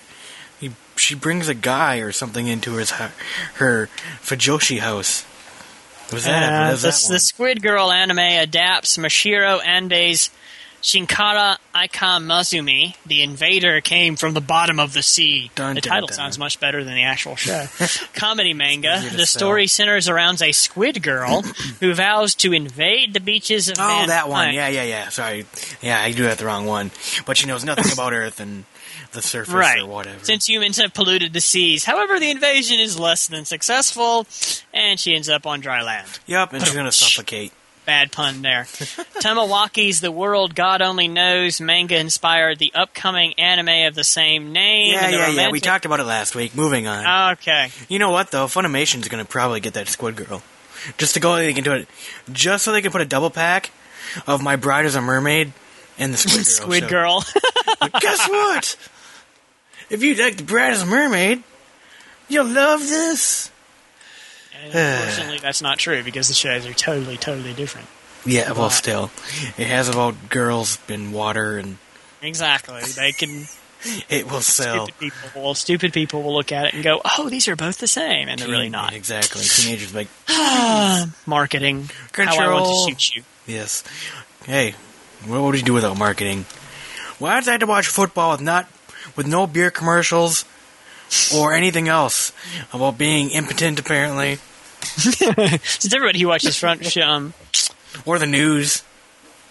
he, 0.60 0.72
she 0.96 1.14
brings 1.14 1.48
a 1.48 1.54
guy 1.54 1.96
or 1.98 2.12
something 2.12 2.46
into 2.46 2.74
his 2.74 2.92
hu- 2.92 3.08
her 3.54 3.88
Fujoshi 4.22 4.80
house. 4.80 5.24
Was 6.12 6.24
that? 6.24 6.68
Uh, 6.68 6.70
was 6.72 6.82
the, 6.82 6.88
that 6.88 7.12
the? 7.14 7.20
Squid 7.20 7.62
Girl 7.62 7.90
anime 7.92 8.18
adapts 8.18 8.96
Mashiro 8.96 9.64
Ande's 9.64 10.30
Shinkara 10.82 11.58
Icon 11.74 12.24
Mazumi. 12.24 12.94
The 13.04 13.22
invader 13.22 13.80
came 13.80 14.16
from 14.16 14.34
the 14.34 14.40
bottom 14.40 14.78
of 14.78 14.92
the 14.92 15.02
sea. 15.02 15.50
Dun, 15.54 15.74
the 15.74 15.80
dun, 15.80 15.90
title 15.92 16.06
dun. 16.06 16.16
sounds 16.16 16.38
much 16.38 16.60
better 16.60 16.84
than 16.84 16.94
the 16.94 17.02
actual 17.02 17.36
show. 17.36 17.66
Comedy 18.14 18.54
manga. 18.54 19.00
The 19.02 19.26
sell. 19.26 19.40
story 19.40 19.66
centers 19.66 20.08
around 20.08 20.40
a 20.42 20.52
squid 20.52 21.02
girl 21.02 21.42
who 21.80 21.92
vows 21.94 22.34
to 22.36 22.52
invade 22.52 23.12
the 23.12 23.20
beaches 23.20 23.68
of 23.68 23.76
Oh, 23.80 24.06
that 24.06 24.28
one. 24.28 24.54
Yeah, 24.54 24.68
yeah, 24.68 24.84
yeah. 24.84 25.08
Sorry. 25.08 25.46
Yeah, 25.82 26.00
I 26.00 26.12
do 26.12 26.22
have 26.24 26.38
the 26.38 26.46
wrong 26.46 26.66
one. 26.66 26.90
But 27.26 27.36
she 27.36 27.46
knows 27.46 27.64
nothing 27.64 27.92
about 27.92 28.12
Earth 28.12 28.38
and 28.40 28.64
the 29.12 29.22
surface 29.22 29.54
Right. 29.54 29.80
or 29.80 29.86
whatever. 29.86 30.22
Since 30.24 30.48
humans 30.48 30.76
have 30.78 30.94
polluted 30.94 31.32
the 31.32 31.40
seas. 31.40 31.84
However, 31.84 32.20
the 32.20 32.30
invasion 32.30 32.78
is 32.78 32.98
less 32.98 33.26
than 33.26 33.44
successful, 33.46 34.26
and 34.74 35.00
she 35.00 35.14
ends 35.14 35.28
up 35.28 35.46
on 35.46 35.60
dry 35.60 35.82
land. 35.82 36.18
Yep, 36.26 36.52
and 36.52 36.64
she's 36.64 36.74
gonna 36.74 36.92
suffocate. 36.92 37.52
Bad 37.88 38.12
pun 38.12 38.42
there. 38.42 38.64
Tamawaki's 39.22 40.02
The 40.02 40.12
World 40.12 40.54
God 40.54 40.82
Only 40.82 41.08
Knows 41.08 41.58
manga 41.58 41.98
inspired 41.98 42.58
the 42.58 42.70
upcoming 42.74 43.32
anime 43.38 43.86
of 43.88 43.94
the 43.94 44.04
same 44.04 44.52
name. 44.52 44.92
Yeah, 44.92 45.04
and 45.06 45.14
the 45.14 45.16
yeah, 45.16 45.28
yeah. 45.28 45.50
We 45.50 45.58
talked 45.58 45.86
about 45.86 45.98
it 45.98 46.04
last 46.04 46.34
week. 46.34 46.54
Moving 46.54 46.86
on. 46.86 47.32
Okay. 47.38 47.70
you 47.88 47.98
know 47.98 48.10
what 48.10 48.30
though? 48.30 48.44
Funimation's 48.46 49.08
gonna 49.08 49.24
probably 49.24 49.60
get 49.60 49.72
that 49.72 49.88
Squid 49.88 50.16
Girl, 50.16 50.42
just 50.98 51.14
to 51.14 51.20
go 51.20 51.36
into 51.36 51.74
it, 51.76 51.88
just 52.30 52.62
so 52.62 52.72
they 52.72 52.82
can 52.82 52.92
put 52.92 53.00
a 53.00 53.06
double 53.06 53.30
pack 53.30 53.70
of 54.26 54.42
My 54.42 54.56
Bride 54.56 54.84
as 54.84 54.94
a 54.94 55.00
Mermaid 55.00 55.54
and 55.98 56.12
the 56.12 56.18
Squid 56.18 56.88
Girl. 56.90 57.22
Squid. 57.22 57.42
Girl. 57.50 57.90
Guess 58.00 58.28
what? 58.28 58.76
If 59.88 60.02
you 60.02 60.14
like 60.16 60.36
the 60.36 60.42
Bride 60.42 60.74
as 60.74 60.82
a 60.82 60.86
Mermaid, 60.86 61.42
you'll 62.28 62.44
love 62.44 62.80
this. 62.80 63.50
And 64.62 64.74
Unfortunately, 64.74 65.38
that's 65.38 65.62
not 65.62 65.78
true 65.78 66.02
because 66.02 66.28
the 66.28 66.34
shows 66.34 66.66
are 66.66 66.72
totally, 66.72 67.16
totally 67.16 67.54
different. 67.54 67.88
Yeah, 68.26 68.52
well, 68.52 68.70
still, 68.70 69.10
it 69.56 69.66
has 69.68 69.88
about 69.88 70.28
girls 70.28 70.78
in 70.88 71.12
water, 71.12 71.56
and 71.58 71.78
Exactly. 72.20 72.82
They 72.82 73.12
can. 73.12 73.46
it 74.08 74.30
will 74.30 74.40
sell. 74.40 74.86
Stupid 74.86 74.98
people, 74.98 75.42
will, 75.42 75.54
stupid 75.54 75.92
people 75.92 76.22
will 76.22 76.34
look 76.34 76.50
at 76.50 76.66
it 76.66 76.74
and 76.74 76.82
go, 76.82 77.00
"Oh, 77.16 77.28
these 77.28 77.46
are 77.46 77.54
both 77.54 77.78
the 77.78 77.86
same," 77.86 78.28
and 78.28 78.40
they're 78.40 78.48
really 78.48 78.68
not. 78.68 78.92
Exactly. 78.92 79.42
Teenagers 79.44 79.94
like, 79.94 80.08
Marketing. 81.26 81.88
How 82.12 82.24
I 82.24 82.52
want 82.52 82.64
Control. 82.64 82.86
to 82.86 82.90
shoot 82.98 83.16
you. 83.16 83.22
yes. 83.46 83.84
Hey, 84.44 84.74
what 85.26 85.40
would 85.42 85.56
you 85.56 85.62
do 85.62 85.74
without 85.74 85.96
marketing? 85.96 86.44
Why 87.18 87.38
did 87.38 87.48
I 87.48 87.52
have 87.52 87.60
to 87.60 87.66
watch 87.66 87.86
football 87.86 88.32
with 88.32 88.40
not 88.40 88.68
with 89.16 89.26
no 89.26 89.46
beer 89.46 89.70
commercials 89.70 90.44
or 91.34 91.52
anything 91.54 91.88
else 91.88 92.32
about 92.72 92.98
being 92.98 93.30
impotent, 93.30 93.78
apparently, 93.78 94.38
Since 94.82 95.94
everybody 95.94 96.20
who 96.20 96.28
watches 96.28 96.56
front, 96.56 96.96
um, 96.96 97.34
or 98.06 98.18
the 98.18 98.26
news? 98.26 98.82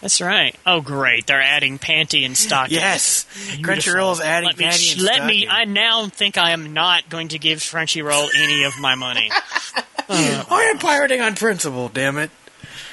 that's 0.01 0.21
right. 0.21 0.55
Oh, 0.65 0.81
great! 0.81 1.27
They're 1.27 1.41
adding 1.41 1.79
panty 1.79 2.25
and 2.25 2.37
stockings. 2.37 2.79
Yes, 2.79 3.25
Beautiful. 3.55 4.11
is 4.13 4.21
adding 4.21 4.47
let 4.47 4.57
me, 4.57 4.65
Patty 4.65 4.91
and 4.93 5.01
let 5.01 5.25
me. 5.25 5.47
I 5.47 5.65
now 5.65 6.07
think 6.07 6.37
I 6.37 6.51
am 6.51 6.73
not 6.73 7.09
going 7.09 7.29
to 7.29 7.39
give 7.39 7.59
Crunchyroll 7.59 8.29
any 8.35 8.63
of 8.63 8.73
my 8.79 8.95
money. 8.95 9.29
I 10.09 10.71
am 10.71 10.79
pirating 10.79 11.21
on 11.21 11.35
principle. 11.35 11.89
Damn 11.89 12.17
it! 12.17 12.31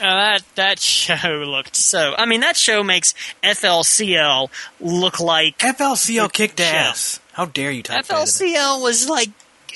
Uh, 0.00 0.05
that 0.05 0.42
that 0.57 0.79
show 0.81 1.44
looked 1.46 1.77
so. 1.77 2.14
I 2.16 2.27
mean, 2.27 2.40
that 2.40 2.57
show 2.57 2.83
makes 2.83 3.14
FLCL 3.42 4.48
look 4.81 5.20
like 5.20 5.59
FLCL 5.59 6.33
kicked 6.33 6.61
ass. 6.61 7.20
How 7.35 7.44
dare 7.47 7.70
you 7.70 7.83
talk 7.83 7.97
bad 7.97 8.05
about 8.07 8.23
it? 8.23 8.29
FLCL 8.31 8.83
was 8.83 9.09
like 9.09 9.29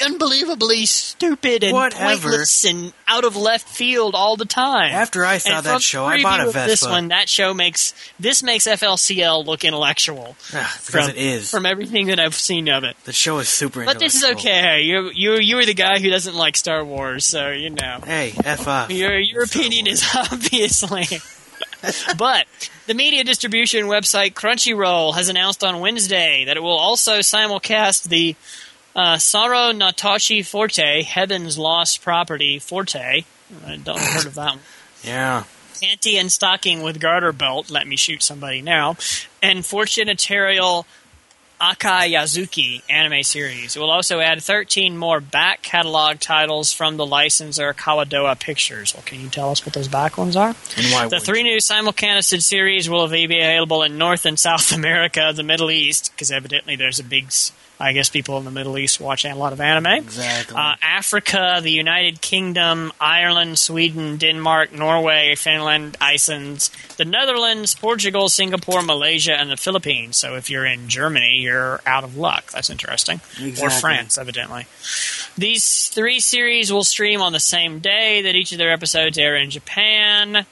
unbelievably 0.04 0.86
stupid 0.86 1.64
and 1.64 1.72
Whatever. 1.72 2.04
pointless 2.30 2.64
and 2.64 2.92
out 3.08 3.24
of 3.24 3.34
left 3.34 3.68
field 3.68 4.14
all 4.14 4.36
the 4.36 4.44
time. 4.44 4.92
After 4.94 5.24
I 5.24 5.38
saw 5.38 5.56
And 5.56 5.66
that 5.66 5.82
show, 5.82 6.04
I 6.04 6.22
bought 6.22 6.38
a 6.40 6.46
of 6.46 6.52
This 6.54 6.82
one, 6.82 7.08
that 7.08 7.28
show 7.28 7.52
makes 7.52 7.94
this 8.20 8.42
makes 8.44 8.68
FLCL 8.68 9.44
look 9.44 9.64
intellectual 9.64 10.36
Ah, 10.54 10.72
because 10.86 11.06
from 11.06 11.10
it 11.10 11.16
is. 11.16 11.50
from 11.50 11.66
everything 11.66 12.06
that 12.06 12.20
I've 12.20 12.36
seen 12.36 12.68
of 12.68 12.84
it. 12.84 12.96
the 13.04 13.12
show 13.12 13.38
is 13.38 13.48
super. 13.48 13.84
But 13.84 13.98
this 13.98 14.14
is 14.14 14.24
okay. 14.36 14.82
You 14.82 15.10
you 15.12 15.34
you 15.38 15.56
were 15.56 15.66
the 15.66 15.74
guy 15.74 15.98
who 15.98 16.10
doesn't 16.10 16.36
like 16.36 16.56
Star 16.56 16.84
Wars, 16.84 17.26
so 17.26 17.50
you 17.50 17.70
know 17.70 17.98
Hey, 18.06 18.34
f 18.44 18.68
off. 18.68 18.92
your 18.92 19.18
your 19.18 19.46
Star 19.46 19.62
opinion 19.62 19.86
Wars. 19.86 20.02
is 20.02 20.08
obviously. 20.14 21.06
but 22.18 22.46
the 22.86 22.94
media 22.94 23.24
distribution 23.24 23.86
website 23.86 24.34
Crunchyroll 24.34 25.14
has 25.14 25.28
announced 25.28 25.62
on 25.62 25.80
Wednesday 25.80 26.44
that 26.46 26.56
it 26.56 26.62
will 26.62 26.78
also 26.78 27.18
simulcast 27.18 28.08
the 28.08 28.34
uh, 28.96 29.16
Saro 29.18 29.72
Natashi 29.72 30.44
Forte, 30.44 31.02
Heaven's 31.02 31.56
Lost 31.56 32.02
Property 32.02 32.58
Forte. 32.58 33.24
I 33.66 33.76
don't 33.76 33.98
heard 33.98 34.26
of 34.26 34.34
that 34.34 34.50
one. 34.50 34.60
Yeah. 35.04 35.44
Panty 35.74 36.18
and 36.18 36.30
stocking 36.30 36.82
with 36.82 36.98
garter 36.98 37.32
belt. 37.32 37.70
Let 37.70 37.86
me 37.86 37.94
shoot 37.94 38.20
somebody 38.20 38.62
now. 38.62 38.96
And 39.40 39.64
Fortune 39.64 40.08
Arterial 40.08 40.86
Akayazuki 41.60 42.82
anime 42.88 43.22
series. 43.22 43.76
It 43.76 43.80
will 43.80 43.90
also 43.90 44.20
add 44.20 44.42
13 44.42 44.96
more 44.96 45.20
back 45.20 45.62
catalog 45.62 46.20
titles 46.20 46.72
from 46.72 46.96
the 46.96 47.06
licensor 47.06 47.74
Kadokawa 47.74 48.38
Pictures. 48.38 48.94
Well, 48.94 49.02
can 49.04 49.20
you 49.20 49.28
tell 49.28 49.50
us 49.50 49.64
what 49.64 49.74
those 49.74 49.88
back 49.88 50.16
ones 50.16 50.36
are? 50.36 50.54
And 50.76 50.92
why 50.92 51.08
The 51.08 51.20
three 51.20 51.42
new 51.42 51.58
simulcasted 51.58 52.42
series 52.42 52.88
will 52.88 53.08
be 53.08 53.24
available 53.24 53.82
in 53.82 53.98
North 53.98 54.24
and 54.24 54.38
South 54.38 54.72
America, 54.76 55.32
the 55.34 55.42
Middle 55.42 55.70
East, 55.70 56.12
because 56.12 56.30
evidently 56.30 56.76
there's 56.76 56.98
a 56.98 57.04
big, 57.04 57.32
I 57.80 57.92
guess 57.92 58.08
people 58.08 58.38
in 58.38 58.44
the 58.44 58.50
Middle 58.50 58.76
East 58.76 59.00
watch 59.00 59.24
a 59.24 59.32
lot 59.34 59.52
of 59.52 59.60
anime. 59.60 59.86
Exactly. 59.86 60.56
Uh, 60.56 60.74
Africa, 60.82 61.60
the 61.62 61.70
United 61.70 62.20
Kingdom, 62.20 62.92
Ireland, 63.00 63.58
Sweden, 63.58 64.16
Denmark, 64.16 64.72
Norway, 64.72 65.34
Finland, 65.36 65.96
Iceland, 66.00 66.70
the 66.96 67.04
Netherlands, 67.04 67.76
Portugal, 67.76 68.28
Singapore, 68.28 68.82
Malaysia, 68.82 69.32
and 69.32 69.48
the 69.48 69.56
Philippines. 69.56 70.16
So 70.16 70.34
if 70.34 70.50
you're 70.50 70.66
in 70.66 70.88
Germany, 70.88 71.38
you're 71.40 71.80
out 71.86 72.02
of 72.02 72.16
luck. 72.16 72.50
That's 72.50 72.68
interesting. 72.68 73.20
Or 73.62 73.70
France, 73.70 74.18
evidently. 74.18 74.66
These 75.36 75.88
three 75.88 76.18
series 76.18 76.72
will 76.72 76.82
stream 76.84 77.20
on 77.22 77.32
the 77.32 77.38
same 77.40 77.78
day 77.78 78.22
that 78.22 78.34
each 78.34 78.50
of 78.50 78.58
their 78.58 78.72
episodes 78.72 79.18
air 79.18 79.36
in 79.36 79.50
Japan. 79.50 80.44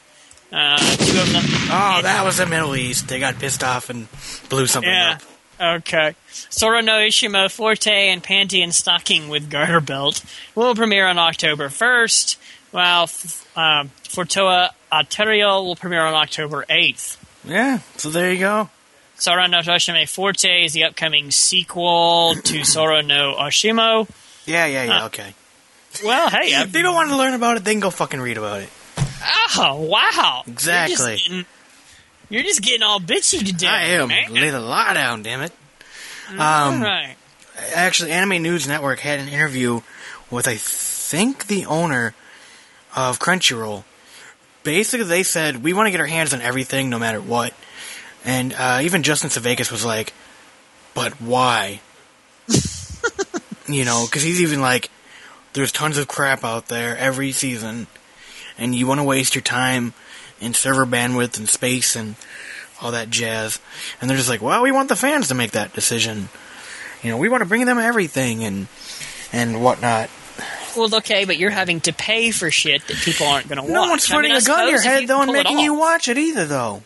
Uh, 0.53 0.79
two 0.79 1.19
of 1.21 1.33
them. 1.33 1.43
oh, 1.73 1.99
that 2.03 2.23
was 2.25 2.37
the 2.37 2.47
Middle 2.47 2.77
East. 2.77 3.09
They 3.09 3.19
got 3.19 3.41
pissed 3.41 3.65
off 3.65 3.91
and 3.91 4.07
blew 4.49 4.69
something 4.69 4.89
Yeah. 4.89 5.15
up. 5.15 5.23
Okay. 5.61 6.14
Sora 6.51 6.83
no 6.83 6.95
Ishimo 6.99 7.51
Forte 7.51 7.90
and 8.11 8.23
Panty 8.23 8.62
and 8.62 8.75
Stocking 8.75 9.29
with 9.29 9.51
Garter 9.51 9.81
Belt 9.81 10.23
will 10.55 10.75
premiere 10.75 11.07
on 11.07 11.19
October 11.19 11.69
1st, 11.69 12.37
while 12.73 13.05
f- 13.05 13.47
um, 13.57 13.88
Fortune 14.09 14.69
Arterial 14.92 15.64
will 15.64 15.77
premiere 15.77 16.03
on 16.03 16.14
October 16.14 16.64
8th. 16.69 17.16
Yeah, 17.45 17.79
so 17.97 18.11
there 18.11 18.33
you 18.33 18.40
go. 18.40 18.69
Sora 19.19 19.49
no 19.49 19.61
Toshime 19.62 20.07
Forte 20.07 20.64
is 20.64 20.75
the 20.75 20.85
upcoming 20.85 21.31
sequel 21.31 22.35
to 22.35 22.64
Sora 22.64 23.03
no 23.03 23.35
Oshimo. 23.38 24.07
Yeah, 24.45 24.66
yeah, 24.66 24.85
yeah, 24.85 24.99
Huh. 25.01 25.07
okay. 25.07 25.35
Well, 26.05 26.29
hey, 26.29 26.49
If 26.53 26.73
they 26.73 26.83
don't 26.83 26.95
want 26.95 27.09
to 27.09 27.16
learn 27.16 27.33
about 27.33 27.57
it, 27.57 27.64
they 27.64 27.73
can 27.73 27.81
go 27.81 27.88
fucking 27.90 28.21
read 28.21 28.37
about 28.37 28.61
it. 28.61 28.69
oh, 29.57 29.88
wow. 29.90 30.42
Exactly. 30.47 31.47
You're 32.29 32.43
just 32.43 32.62
getting, 32.62 32.81
you're 32.81 32.83
just 32.83 32.83
getting 32.83 32.83
all 32.83 33.01
bitchy 33.01 33.47
today, 33.47 33.67
I 33.67 33.83
am. 34.01 34.09
man. 34.09 34.33
Lay 34.35 34.51
the 34.51 34.61
law 34.61 34.93
down, 34.93 35.23
damn 35.23 35.43
it. 35.43 35.53
all 36.39 36.41
Um, 36.75 36.83
right. 36.83 37.15
actually, 37.75 38.11
Anime 38.12 38.43
News 38.43 38.67
Network 38.67 39.01
had 39.01 39.21
an 39.21 39.29
interview 39.29 39.81
with, 40.31 40.49
I 40.49 40.57
think, 40.57 41.47
the 41.47 41.67
owner 41.67 42.15
of 42.95 43.19
Crunchyroll. 43.19 43.85
Basically, 44.65 45.07
they 45.07 45.23
said, 45.23 45.62
we 45.62 45.73
want 45.73 45.87
to 45.87 45.91
get 45.93 46.01
our 46.01 46.07
hands 46.07 46.35
on 46.35 46.41
everything, 46.41 46.91
no 46.91 46.99
matter 46.99 47.21
what. 47.21 47.55
And 48.25 48.53
uh, 48.55 48.81
even 48.83 49.05
Justin 49.05 49.31
Sevakis 49.31 49.71
was 49.71 49.85
like, 49.85 50.12
but 50.95 51.21
why? 51.21 51.81
you 53.69 53.85
know, 53.85 54.05
because 54.07 54.23
he's 54.23 54.41
even 54.41 54.61
like, 54.61 54.91
there's 55.53 55.73
tons 55.73 55.99
of 55.99 56.09
crap 56.09 56.45
out 56.45 56.67
there 56.69 56.97
every 56.97 57.33
season, 57.33 57.87
and 58.59 58.75
you 58.75 58.87
want 58.87 58.99
to 58.99 59.05
waste 59.05 59.35
your 59.35 59.43
time 59.43 59.95
in 60.40 60.55
server 60.55 60.87
bandwidth 60.87 61.38
and 61.38 61.49
space 61.49 61.96
and 61.96 62.16
all 62.81 62.92
that 62.92 63.11
jazz. 63.11 63.61
And 64.01 64.09
they're 64.09 64.16
just 64.16 64.29
like, 64.29 64.42
well, 64.42 64.62
we 64.62 64.72
want 64.72 64.88
the 64.88 64.96
fans 64.96 65.29
to 65.29 65.35
make 65.35 65.53
that 65.53 65.72
decision. 65.72 66.29
You 67.03 67.11
know, 67.11 67.18
we 67.18 67.29
want 67.29 67.42
to 67.42 67.49
bring 67.49 67.66
them 67.66 67.79
everything 67.79 68.44
and 68.44 68.68
and 69.33 69.62
whatnot. 69.62 70.11
Well, 70.77 70.94
okay, 70.96 71.25
but 71.25 71.38
you're 71.38 71.51
having 71.51 71.81
to 71.83 71.92
pay 71.92 72.31
for 72.31 72.51
shit 72.51 72.87
that 72.87 72.96
people 72.99 73.27
aren't 73.27 73.49
going 73.49 73.57
to 73.57 73.62
watch. 73.62 73.72
No 73.72 73.88
one's 73.88 74.11
I 74.11 74.14
mean, 74.14 74.18
putting 74.18 74.33
I 74.33 74.38
a 74.38 74.42
gun 74.42 74.64
to 74.64 74.70
your 74.70 74.81
head 74.81 75.03
you 75.03 75.07
though 75.07 75.22
and 75.22 75.33
making 75.33 75.59
you 75.59 75.75
watch 75.75 76.09
it 76.09 76.18
either 76.18 76.44
though. 76.44 76.83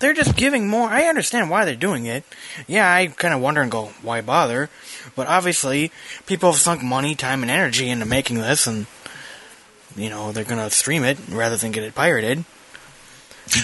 They're 0.00 0.12
just 0.12 0.36
giving 0.36 0.68
more. 0.68 0.88
I 0.88 1.04
understand 1.04 1.50
why 1.50 1.64
they're 1.64 1.76
doing 1.76 2.06
it. 2.06 2.24
Yeah, 2.66 2.92
I 2.92 3.06
kind 3.06 3.32
of 3.32 3.40
wonder 3.40 3.62
and 3.62 3.70
go, 3.70 3.86
why 4.02 4.20
bother? 4.20 4.68
But 5.14 5.28
obviously, 5.28 5.92
people 6.26 6.50
have 6.50 6.60
sunk 6.60 6.82
money, 6.82 7.14
time, 7.14 7.42
and 7.42 7.50
energy 7.50 7.88
into 7.88 8.04
making 8.04 8.38
this, 8.38 8.66
and 8.66 8.86
you 9.96 10.10
know 10.10 10.32
they're 10.32 10.44
gonna 10.44 10.70
stream 10.70 11.04
it 11.04 11.18
rather 11.30 11.56
than 11.56 11.72
get 11.72 11.84
it 11.84 11.94
pirated. 11.94 12.44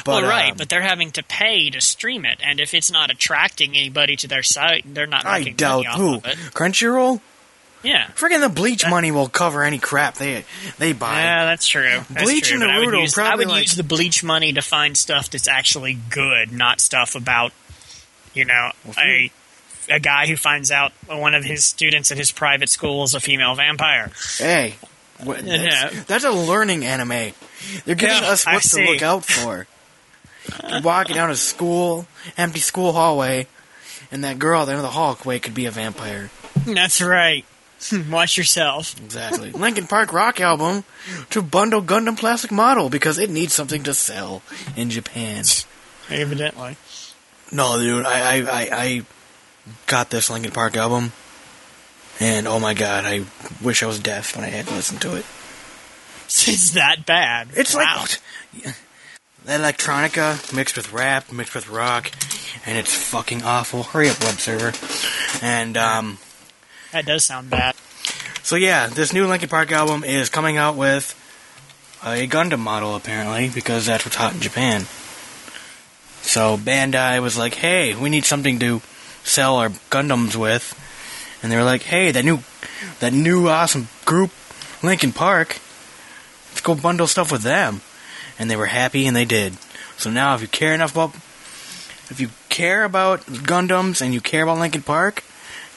But, 0.05 0.23
well, 0.23 0.23
right, 0.31 0.51
um, 0.53 0.59
but 0.59 0.69
they're 0.69 0.83
having 0.83 1.11
to 1.13 1.23
pay 1.23 1.71
to 1.71 1.81
stream 1.81 2.27
it, 2.27 2.39
and 2.45 2.61
if 2.61 2.75
it's 2.75 2.91
not 2.91 3.11
attracting 3.11 3.77
anybody 3.77 4.15
to 4.17 4.29
their 4.29 4.43
site, 4.43 4.85
they're 4.93 5.07
not 5.07 5.25
I 5.25 5.43
doubt 5.45 5.85
money 5.85 5.87
off 5.87 5.97
who 5.97 6.15
of 6.17 6.27
it. 6.27 6.37
Crunchyroll. 6.53 7.21
Yeah, 7.83 8.09
Friggin' 8.09 8.41
the 8.43 8.51
bleach 8.51 8.87
money 8.87 9.11
will 9.11 9.31
cover 9.31 9.63
any 9.65 9.79
crap 9.79 10.17
they 10.17 10.45
they 10.77 10.93
buy. 10.93 11.23
yeah, 11.23 11.47
that's 11.47 11.67
true. 11.67 12.03
That's 12.11 12.25
Bleach 12.25 12.49
true, 12.49 12.57
and 12.57 12.61
but 12.61 12.69
I 12.71 12.79
would, 12.81 12.89
Naruto 12.89 13.01
use, 13.01 13.17
I 13.17 13.35
would 13.37 13.49
like- 13.49 13.63
use 13.63 13.75
the 13.75 13.83
bleach 13.83 14.23
money 14.23 14.53
to 14.53 14.61
find 14.61 14.99
stuff 14.99 15.31
that's 15.31 15.49
actually 15.49 15.95
good, 16.11 16.53
not 16.53 16.83
stuff 16.83 17.15
about, 17.15 17.53
you 18.35 18.45
know, 18.45 18.73
a 18.99 19.31
a 19.89 19.99
guy 19.99 20.27
who 20.27 20.37
finds 20.37 20.71
out 20.71 20.93
one 21.07 21.35
of 21.35 21.43
his 21.43 21.65
students 21.65 22.13
at 22.13 22.19
his 22.19 22.31
private 22.33 22.69
school 22.69 23.03
is 23.05 23.15
a 23.15 23.21
female 23.21 23.55
vampire. 23.55 24.13
Hey, 24.37 24.75
what, 25.25 25.45
Yeah. 25.45 25.91
that's, 25.91 26.05
that's 26.05 26.25
a 26.25 26.31
learning 26.31 26.85
anime. 26.85 27.33
They're 27.85 27.95
giving 27.95 28.17
Yeah, 28.23 28.31
us 28.31 28.47
I 28.47 28.55
what 28.55 28.63
to 28.63 28.69
see. 28.69 28.87
look 28.87 29.03
out 29.03 29.25
for. 29.25 29.67
You're 30.69 30.81
walking 30.83 31.15
down 31.15 31.31
a 31.31 31.37
school, 31.37 32.07
empty 32.37 32.61
school 32.61 32.93
hallway, 32.93 33.47
and 34.11 34.25
that 34.25 34.39
girl 34.39 34.63
at 34.63 34.65
the 34.67 34.73
end 34.73 34.79
of 34.79 34.83
the 34.85 34.91
hallway 34.91 35.39
could 35.39 35.55
be 35.55 35.67
a 35.67 35.71
vampire. 35.71 36.31
That's 36.67 37.01
right. 37.01 37.45
Watch 38.11 38.37
yourself. 38.37 38.99
Exactly. 39.03 39.53
Linkin 39.53 39.87
Park 39.87 40.13
rock 40.13 40.41
album 40.41 40.85
to 41.31 41.41
bundle 41.43 41.81
Gundam 41.83 42.19
plastic 42.19 42.51
model 42.51 42.91
because 42.91 43.19
it 43.19 43.31
needs 43.31 43.55
something 43.55 43.83
to 43.85 43.95
sell 43.95 44.43
in 44.77 44.91
Japan. 44.91 45.45
Evidently. 46.11 46.77
No, 47.53 47.79
dude, 47.79 48.05
I 48.07 48.37
I, 48.39 48.43
I, 48.43 48.69
I 48.73 49.03
got 49.87 50.11
this 50.11 50.29
Linkin 50.31 50.51
Park 50.53 50.77
album, 50.77 51.13
and 52.21 52.47
oh 52.47 52.61
my 52.61 52.75
god, 52.75 53.05
I 53.05 53.25
wish 53.63 53.83
I 53.83 53.87
was 53.87 53.99
deaf 53.99 54.37
when 54.37 54.45
I 54.45 54.49
had 54.49 54.67
to 54.67 54.75
listen 54.75 54.99
to 54.99 55.17
it. 55.17 55.25
It's 56.27 56.71
that 56.73 57.07
bad. 57.07 57.49
It's 57.57 57.75
wow. 57.75 58.05
like 58.65 58.77
electronica 59.47 60.55
mixed 60.55 60.77
with 60.77 60.93
rap, 60.93 61.33
mixed 61.33 61.55
with 61.55 61.69
rock, 61.69 62.11
and 62.67 62.79
it's 62.79 62.95
fucking 62.95 63.43
awful. 63.43 63.83
Hurry 63.83 64.11
up, 64.11 64.21
web 64.21 64.39
server. 64.39 64.73
And 65.45 65.77
um, 65.77 66.19
that 66.93 67.07
does 67.07 67.25
sound 67.25 67.51
bad. 67.51 67.75
so 68.43 68.57
yeah, 68.57 68.87
this 68.87 69.13
new 69.13 69.27
Linkin 69.27 69.49
Park 69.49 69.73
album 69.73 70.05
is 70.05 70.29
coming 70.29 70.57
out 70.57 70.77
with 70.77 71.17
a 72.03 72.27
Gundam 72.29 72.61
model 72.61 72.95
apparently 72.95 73.49
because 73.49 73.87
that's 73.87 74.05
what's 74.05 74.17
hot 74.17 74.35
in 74.35 74.41
Japan. 74.41 74.83
So 76.23 76.57
Bandai 76.57 77.21
was 77.21 77.39
like, 77.39 77.55
"Hey, 77.55 77.95
we 77.95 78.09
need 78.09 78.25
something 78.25 78.59
to 78.61 78.83
sell 79.25 79.57
our 79.57 79.71
Gundams 79.91 80.37
with," 80.37 80.75
and 81.43 81.51
they 81.51 81.57
were 81.57 81.65
like, 81.65 81.83
"Hey, 81.83 82.11
that 82.11 82.25
new, 82.25 82.41
that 83.01 83.13
new 83.13 83.49
awesome 83.49 83.89
group, 84.05 84.31
Linkin 84.83 85.13
Park. 85.13 85.59
Let's 86.51 86.61
go 86.61 86.75
bundle 86.75 87.07
stuff 87.07 87.31
with 87.33 87.43
them." 87.43 87.81
And 88.39 88.51
they 88.51 88.57
were 88.57 88.67
happy, 88.67 89.07
and 89.07 89.15
they 89.15 89.25
did. 89.25 89.59
So 89.97 90.11
now, 90.11 90.35
if 90.35 90.41
you 90.41 90.49
care 90.49 90.75
enough 90.75 90.93
about, 90.93 91.15
if 92.11 92.19
you 92.21 92.31
care 92.49 92.85
about 92.85 93.21
Gundams 93.27 94.01
and 94.01 94.15
you 94.15 94.21
care 94.21 94.43
about 94.43 94.59
Linkin 94.59 94.83
Park, 94.83 95.23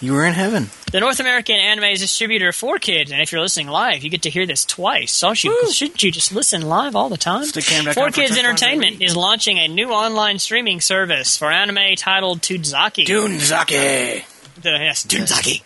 you 0.04 0.16
are 0.16 0.26
in 0.26 0.34
heaven. 0.34 0.70
The 0.92 1.00
North 1.00 1.20
American 1.20 1.56
anime 1.56 1.96
distributor 1.96 2.52
for 2.52 2.78
kids, 2.78 3.12
and 3.12 3.22
if 3.22 3.32
you're 3.32 3.42
listening 3.42 3.68
live, 3.68 4.04
you 4.04 4.10
get 4.10 4.24
to 4.24 4.30
hear 4.30 4.46
this 4.46 4.66
twice. 4.66 5.12
So 5.12 5.34
should, 5.34 5.52
shouldn't 5.72 6.04
you 6.04 6.12
just 6.12 6.34
listen 6.34 6.62
live 6.62 6.96
all 6.96 7.10
the 7.10 7.18
time? 7.18 7.44
4Kids 7.46 8.38
Entertainment 8.38 9.02
is 9.02 9.16
launching 9.16 9.58
a 9.60 9.68
new 9.68 9.92
online 9.92 10.40
streaming 10.40 10.82
service 10.82 11.38
for 11.38 11.50
anime 11.52 11.96
titled 11.96 12.42
Toonzaki. 12.42 13.06
Toonzaki. 13.06 14.26
The, 14.62 14.70
yes, 14.72 15.06
Toonzaki. 15.06 15.64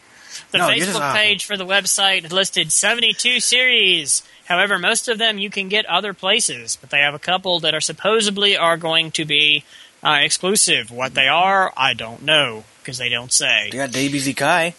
The 0.52 0.60
No, 0.60 0.70
Facebook 0.70 1.14
page 1.14 1.46
for 1.46 1.58
the 1.58 1.66
website 1.66 2.32
listed 2.32 2.72
72 2.72 3.40
series. 3.40 4.24
However, 4.46 4.80
most 4.80 5.08
of 5.08 5.18
them 5.18 5.38
you 5.38 5.50
can 5.50 5.68
get 5.68 5.86
other 5.88 6.14
places, 6.14 6.78
but 6.80 6.90
they 6.90 7.00
have 7.00 7.14
a 7.14 7.20
couple 7.20 7.60
that 7.60 7.74
are 7.74 7.82
supposedly 7.82 8.56
are 8.56 8.78
going 8.78 9.12
to 9.12 9.26
be 9.26 9.64
uh, 10.04 10.20
exclusive. 10.22 10.90
What 10.92 11.16
they 11.16 11.28
are, 11.28 11.74
I 11.76 11.94
don't 11.94 12.24
know 12.24 12.64
because 12.82 12.98
they 12.98 13.10
don't 13.10 13.34
say. 13.34 13.68
They 13.72 13.78
got 13.78 13.90
DBZ 13.90 14.38
Kai. 14.38 14.74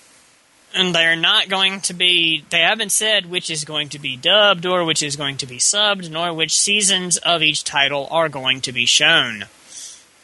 and 0.75 0.95
they're 0.95 1.17
not 1.17 1.49
going 1.51 1.81
to 1.83 1.93
be 1.93 2.45
they 2.49 2.61
haven't 2.61 2.93
said 2.93 3.27
which 3.27 3.51
is 3.51 3.65
going 3.65 3.91
to 3.91 3.99
be 3.99 4.17
dubbed 4.17 4.65
or 4.65 4.85
which 4.85 5.03
is 5.03 5.17
going 5.17 5.37
to 5.39 5.47
be 5.47 5.59
subbed 5.59 6.11
nor 6.11 6.33
which 6.33 6.59
seasons 6.59 7.19
of 7.19 7.43
each 7.43 7.65
title 7.65 8.07
are 8.11 8.29
going 8.31 8.61
to 8.63 8.73
be 8.73 8.87
shown 8.87 9.43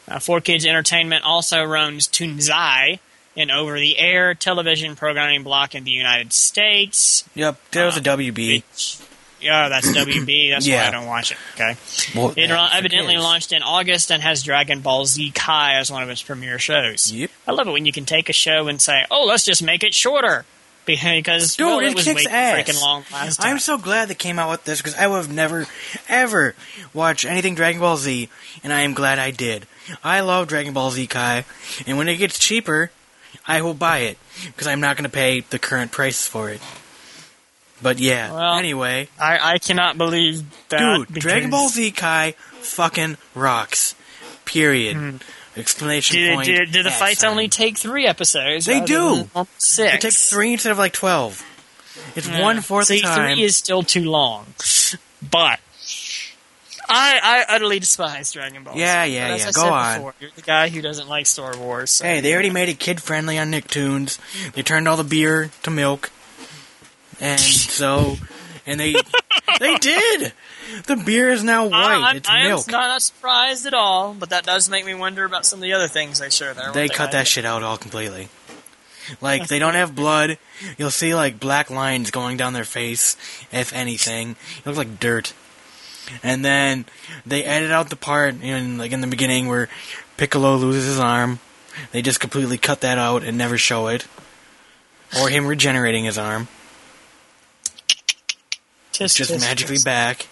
uh, 0.09 0.17
4kids 0.17 0.67
entertainment 0.67 1.25
also 1.25 1.63
runs 1.63 2.07
Toonzai 2.09 3.01
an 3.37 3.51
over-the-air 3.51 4.35
television 4.35 4.95
programming 4.97 5.43
block 5.43 5.75
in 5.75 5.85
the 5.85 5.91
united 5.91 6.33
states 6.33 7.29
Yep, 7.35 7.59
that 7.73 7.85
was 7.87 7.97
a 7.97 8.01
Uh, 8.01 8.17
WB. 8.17 8.63
which 8.63 8.99
yeah 9.41 9.69
that's 9.69 9.89
wb 9.93 10.51
that's 10.51 10.69
why 10.69 10.87
i 10.87 10.91
don't 10.91 11.07
watch 11.07 11.33
it 11.33 11.39
okay 11.55 11.77
Well, 12.15 12.31
it 12.37 12.49
yeah, 12.49 12.69
evidently 12.73 13.17
launched 13.19 13.53
in 13.53 13.63
August 13.63 14.11
and 14.13 14.23
has 14.23 14.43
Dragon 14.43 14.81
Ball 14.81 15.05
Z 15.07 15.33
Kai 15.35 15.75
as 15.75 15.91
one 15.91 16.03
of 16.03 16.09
its 16.09 16.23
premiere 16.23 16.59
shows. 16.59 17.11
Yep. 17.13 17.31
I 17.47 17.53
love 17.53 17.67
it 17.69 17.73
when 17.73 17.85
you 17.87 17.93
can 17.93 18.05
take 18.05 18.29
a 18.29 18.33
show 18.33 18.69
and 18.69 18.81
say, 18.81 19.05
"Oh, 19.11 19.25
let's 19.27 19.45
just 19.45 19.63
make 19.63 19.83
it 19.85 19.93
shorter," 19.95 20.45
because 20.87 21.57
Dude, 21.57 21.67
well, 21.67 21.79
it 21.81 21.89
it 21.89 21.95
was 21.95 22.05
kicks 22.05 22.25
way 22.27 22.31
ass. 22.33 22.59
freaking 22.69 22.81
long 22.83 23.05
last 23.13 23.37
time. 23.41 23.51
I'm 23.53 23.59
so 23.59 23.77
glad 23.79 24.09
they 24.09 24.15
came 24.15 24.39
out 24.39 24.51
with 24.51 24.65
this 24.65 24.79
because 24.81 24.95
I 24.97 25.07
would 25.07 25.17
have 25.17 25.33
never, 25.33 25.67
ever 26.09 26.55
watched 26.93 27.25
anything 27.25 27.55
Dragon 27.55 27.81
Ball 27.81 27.97
Z, 27.97 28.29
and 28.63 28.73
I 28.73 28.81
am 28.83 28.95
glad 28.95 29.19
I 29.19 29.31
did. 29.31 29.67
I 30.03 30.21
love 30.21 30.49
Dragon 30.49 30.73
Ball 30.73 30.91
Z 30.91 31.07
Kai, 31.09 31.45
and 31.87 31.99
when 31.99 32.09
it 32.09 32.17
gets 32.17 32.39
cheaper, 32.39 32.91
I 33.47 33.61
will 33.63 33.75
buy 33.75 33.99
it 33.99 34.19
because 34.47 34.67
I'm 34.67 34.81
not 34.81 34.97
going 34.97 35.05
to 35.05 35.11
pay 35.15 35.41
the 35.41 35.59
current 35.59 35.93
prices 35.93 36.27
for 36.27 36.51
it. 36.51 36.61
But 37.83 37.99
yeah, 37.99 38.33
Well, 38.33 38.55
anyway, 38.55 39.09
I, 39.21 39.55
I 39.55 39.59
cannot 39.59 39.99
believe 39.99 40.43
that. 40.71 40.79
dude, 40.79 41.09
because- 41.09 41.23
Dragon 41.23 41.51
Ball 41.51 41.69
Z 41.69 41.91
Kai 41.91 42.33
fucking 42.61 43.17
rocks. 43.35 43.95
Period. 44.47 44.97
Hmm. 44.97 45.17
Explanation 45.57 46.17
Do, 46.17 46.35
point. 46.35 46.47
do, 46.47 46.67
do 46.67 46.83
the 46.83 46.91
fights 46.91 47.23
only 47.25 47.49
take 47.49 47.77
three 47.79 48.07
episodes? 48.07 48.65
They 48.67 48.81
do. 48.81 49.29
Six. 49.59 49.95
It 49.95 50.01
takes 50.01 50.29
three 50.31 50.53
instead 50.53 50.73
of 50.73 50.79
like 50.79 50.93
twelve. 50.93 51.43
It's 52.17 52.29
Yeah. 52.29 52.43
one 52.43 52.61
fourth 52.61 52.87
See, 52.87 52.97
the 52.97 53.03
time. 53.07 53.35
three 53.37 53.45
is 53.45 53.57
still 53.57 53.83
too 53.83 54.09
long, 54.11 54.47
but. 55.31 55.61
I, 56.89 57.45
I 57.49 57.55
utterly 57.55 57.79
despise 57.79 58.33
Dragon 58.33 58.65
Ball. 58.65 58.75
Z. 58.75 58.81
Yeah, 58.81 59.05
yeah, 59.05 59.37
yeah, 59.37 59.47
I 59.49 59.53
go 59.53 59.73
on. 59.73 59.99
Before, 59.99 60.15
you're 60.21 60.31
the 60.35 60.43
guy 60.43 60.69
who 60.69 60.83
doesn't 60.83 61.09
like 61.09 61.27
Star 61.27 61.57
Wars. 61.57 61.91
So 61.91 62.05
Hey, 62.05 62.21
they 62.21 62.33
already 62.33 62.51
made 62.51 62.69
it 62.69 62.79
kid 62.79 63.03
friendly 63.03 63.39
on 63.39 63.51
Nicktoons. 63.51 64.19
They 64.53 64.63
turned 64.63 64.89
all 64.89 64.97
the 64.97 65.05
beer 65.05 65.51
to 65.63 65.71
milk, 65.71 66.11
and 67.21 67.41
so, 67.41 68.17
and 68.67 68.79
they 68.79 68.95
they 69.61 69.77
did. 69.77 70.33
The 70.87 70.97
beer 70.97 71.31
is 71.31 71.45
now 71.45 71.67
white. 71.67 72.03
I'm, 72.03 72.17
it's 72.17 72.29
I 72.29 72.45
milk. 72.45 72.69
not 72.69 73.01
surprised 73.03 73.67
at 73.67 73.75
all, 73.75 74.15
but 74.15 74.31
that 74.31 74.45
does 74.45 74.69
make 74.69 74.85
me 74.85 74.95
wonder 74.95 75.25
about 75.25 75.47
some 75.47 75.59
of 75.59 75.63
the 75.63 75.73
other 75.73 75.89
things 75.89 76.19
they 76.19 76.31
show 76.31 76.53
there. 76.55 76.73
they 76.73 76.87
what 76.87 76.95
cut 76.95 77.13
that 77.13 77.27
shit 77.27 77.45
out 77.45 77.63
all 77.63 77.77
completely. 77.77 78.29
Like 79.21 79.49
they 79.49 79.59
don't 79.59 79.75
have 79.75 79.95
blood. 79.95 80.39
You'll 80.79 80.91
see 80.91 81.15
like 81.15 81.39
black 81.39 81.71
lines 81.71 82.11
going 82.11 82.37
down 82.37 82.53
their 82.53 82.65
face, 82.65 83.17
if 83.53 83.73
anything. 83.73 84.37
It 84.59 84.67
looks 84.67 84.79
like 84.79 84.99
dirt. 85.01 85.35
And 86.23 86.45
then 86.45 86.85
they 87.25 87.45
edit 87.45 87.71
out 87.71 87.91
the 87.91 87.97
part 87.97 88.43
in 88.43 88.79
like 88.79 88.93
in 88.93 89.01
the 89.01 89.07
beginning 89.07 89.49
where 89.49 89.69
Piccolo 90.17 90.57
loses 90.57 90.85
his 90.87 91.01
arm. 91.01 91.39
They 91.93 92.03
just 92.03 92.21
completely 92.21 92.59
cut 92.59 92.83
that 92.83 92.99
out 92.99 93.25
and 93.25 93.37
never 93.37 93.59
show 93.59 93.89
it. 93.89 94.07
Or 95.21 95.29
him 95.29 95.47
regenerating 95.47 96.05
his 96.05 96.19
arm. 96.19 96.49
Tisk, 98.93 99.17
Just 99.17 99.33
tisk, 99.33 99.41
magically 99.41 99.77
tisk. 99.77 99.85
back. 99.85 100.27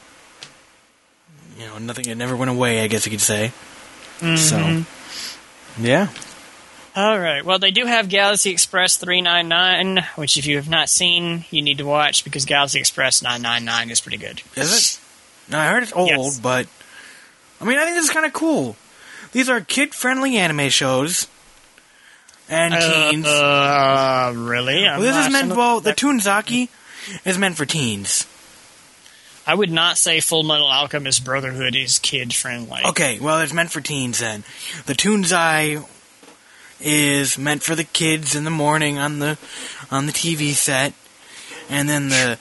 You 1.59 1.67
know, 1.67 1.79
nothing 1.79 2.09
it 2.09 2.17
never 2.17 2.37
went 2.37 2.51
away, 2.51 2.81
I 2.83 2.87
guess 2.87 3.05
you 3.07 3.11
could 3.11 3.21
say. 3.21 3.53
Mm-hmm. 4.21 4.37
So 4.37 4.85
Yeah. 5.83 6.09
All 6.95 7.19
right. 7.19 7.45
Well, 7.45 7.59
they 7.59 7.71
do 7.71 7.87
have 7.87 8.09
Galaxy 8.09 8.51
Express 8.51 8.99
399, 8.99 10.05
which 10.17 10.37
if 10.37 10.47
you 10.47 10.57
have 10.57 10.69
not 10.69 10.89
seen, 10.91 11.45
you 11.51 11.63
need 11.63 11.79
to 11.79 11.87
watch 11.87 12.23
because 12.23 12.45
Galaxy 12.45 12.79
Express 12.79 13.23
999 13.23 13.91
is 13.91 14.01
pretty 14.01 14.19
good. 14.19 14.43
Is 14.57 14.99
it? 14.99 15.02
No, 15.49 15.59
I 15.59 15.69
heard 15.69 15.83
it's 15.83 15.93
old, 15.93 16.09
Yes. 16.09 16.41
but 16.41 16.67
I 17.61 17.65
mean, 17.65 17.79
I 17.79 17.85
think 17.85 17.97
this 17.97 18.05
is 18.07 18.11
kind 18.11 18.27
of 18.27 18.33
cool. 18.33 18.77
These 19.33 19.49
are 19.49 19.61
kid-friendly 19.61 20.37
anime 20.37 20.69
shows 20.69 21.27
and 22.49 22.75
teens. 22.75 23.27
Uh, 23.27 24.33
really? 24.37 24.83
well, 24.83 25.01
this 25.01 25.17
is 25.27 25.33
meant. 25.33 25.55
Well, 25.57 25.81
the 25.81 25.93
Toonzaki 25.93 26.69
is 27.25 27.39
meant 27.39 27.57
for 27.57 27.65
teens. 27.65 28.27
I 29.47 29.55
would 29.55 29.71
not 29.73 29.99
say 29.99 30.21
Full 30.21 30.45
Metal 30.45 30.69
Alchemist 30.69 31.25
Brotherhood 31.25 31.75
is 31.75 31.99
kid 31.99 32.33
friendly. 32.33 32.81
Okay, 32.85 33.19
well, 33.19 33.41
it's 33.41 33.53
meant 33.53 33.73
for 33.73 33.81
teens 33.81 34.21
then. 34.21 34.45
The 34.87 34.95
Toonzai 34.95 35.85
is 36.81 37.39
meant 37.39 37.63
for 37.63 37.75
the 37.75 37.85
kids 37.85 38.35
in 38.37 38.45
the 38.45 38.51
morning 38.51 38.99
on 38.99 39.19
the 39.19 39.39
on 39.91 40.07
the 40.07 40.13
TV 40.13 40.53
set, 40.53 40.93
and 41.69 41.89
then 41.89 42.09
the 42.09 42.39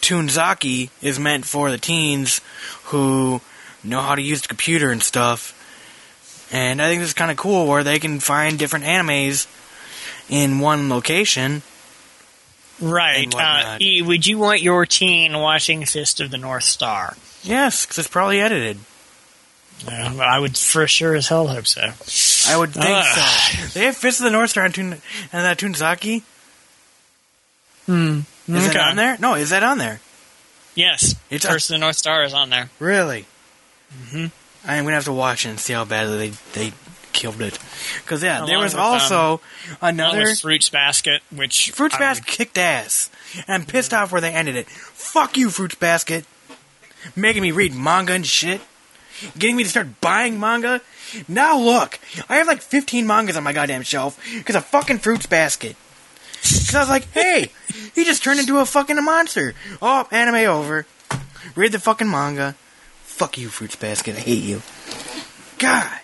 Toonzaki 0.00 0.90
is 1.02 1.18
meant 1.18 1.44
for 1.44 1.70
the 1.70 1.78
teens 1.78 2.40
who 2.84 3.40
know 3.84 4.00
how 4.00 4.14
to 4.14 4.22
use 4.22 4.42
the 4.42 4.48
computer 4.48 4.90
and 4.90 5.02
stuff. 5.02 5.56
And 6.52 6.82
I 6.82 6.88
think 6.88 7.00
this 7.00 7.10
is 7.10 7.14
kind 7.14 7.30
of 7.30 7.36
cool 7.36 7.66
where 7.66 7.84
they 7.84 7.98
can 7.98 8.18
find 8.20 8.58
different 8.58 8.84
animes 8.84 9.46
in 10.28 10.58
one 10.58 10.88
location. 10.88 11.62
Right. 12.80 13.32
Uh. 13.34 13.76
E, 13.80 14.02
would 14.02 14.26
you 14.26 14.38
want 14.38 14.62
your 14.62 14.86
teen 14.86 15.32
watching 15.38 15.84
Fist 15.84 16.20
of 16.20 16.30
the 16.30 16.38
North 16.38 16.64
Star? 16.64 17.16
Yes, 17.42 17.84
because 17.84 17.98
it's 17.98 18.08
probably 18.08 18.40
edited. 18.40 18.78
Uh, 19.86 20.16
I 20.20 20.38
would 20.38 20.56
for 20.58 20.86
sure 20.86 21.14
as 21.14 21.28
hell 21.28 21.46
hope 21.48 21.66
so. 21.66 21.80
I 22.50 22.56
would 22.56 22.72
think 22.72 22.86
Ah. 22.88 23.50
so. 23.52 23.66
They 23.78 23.84
have 23.86 23.96
Fist 23.96 24.20
of 24.20 24.24
the 24.24 24.30
North 24.30 24.50
Star 24.50 24.64
and, 24.64 24.74
Toon- 24.74 24.92
and 25.32 25.44
that 25.44 25.58
Toonzaki. 25.58 26.22
Hmm. 27.86 28.20
Is 28.56 28.64
Okay. 28.64 28.74
that 28.74 28.88
on 28.90 28.96
there? 28.96 29.16
No, 29.18 29.34
is 29.34 29.50
that 29.50 29.62
on 29.62 29.78
there? 29.78 30.00
Yes. 30.74 31.14
It's 31.30 31.44
First 31.46 31.70
of 31.70 31.74
the 31.74 31.78
North 31.78 31.96
Star 31.96 32.24
is 32.24 32.32
on 32.32 32.50
there. 32.50 32.70
Really? 32.78 33.26
Mm-hmm. 33.92 34.26
I'm 34.68 34.84
gonna 34.84 34.94
have 34.94 35.04
to 35.04 35.12
watch 35.12 35.44
it 35.46 35.50
and 35.50 35.60
see 35.60 35.72
how 35.72 35.84
badly 35.84 36.30
they 36.30 36.36
they 36.52 36.72
killed 37.12 37.40
it. 37.40 37.58
Because 38.02 38.22
yeah, 38.22 38.44
there 38.46 38.58
was 38.58 38.74
with, 38.74 38.80
also 38.80 39.40
Along 39.80 39.94
another 39.94 40.34
Fruits 40.36 40.68
Basket, 40.68 41.22
which 41.34 41.70
Fruits 41.72 41.96
I 41.96 41.98
Basket 41.98 42.26
kicked 42.26 42.58
ass, 42.58 43.10
and 43.34 43.44
I'm 43.48 43.64
pissed 43.66 43.92
off 43.92 44.12
where 44.12 44.20
they 44.20 44.32
ended 44.32 44.56
it. 44.56 44.68
Fuck 44.68 45.36
you, 45.36 45.50
Fruits 45.50 45.74
Basket, 45.74 46.24
making 47.16 47.42
me 47.42 47.50
read 47.50 47.74
manga 47.74 48.12
and 48.12 48.24
shit, 48.26 48.60
getting 49.38 49.56
me 49.56 49.64
to 49.64 49.68
start 49.70 50.00
buying 50.00 50.38
manga. 50.38 50.80
Now 51.26 51.58
look, 51.58 51.98
I 52.28 52.36
have 52.36 52.46
like 52.46 52.62
15 52.62 53.06
mangas 53.06 53.36
on 53.36 53.42
my 53.42 53.52
goddamn 53.52 53.82
shelf 53.82 54.22
because 54.34 54.54
of 54.54 54.64
fucking 54.66 54.98
Fruits 54.98 55.26
Basket. 55.26 55.74
Because 56.42 56.74
I 56.74 56.80
was 56.80 56.88
like, 56.88 57.10
hey, 57.12 57.50
he 57.94 58.04
just 58.04 58.22
turned 58.24 58.40
into 58.40 58.58
a 58.58 58.66
fucking 58.66 59.02
monster. 59.04 59.54
Oh, 59.82 60.06
anime 60.10 60.48
over. 60.50 60.86
Read 61.54 61.72
the 61.72 61.78
fucking 61.78 62.10
manga. 62.10 62.54
Fuck 63.04 63.36
you, 63.38 63.48
Fruits 63.48 63.76
Basket. 63.76 64.16
I 64.16 64.20
hate 64.20 64.42
you. 64.42 64.62
God. 65.58 65.98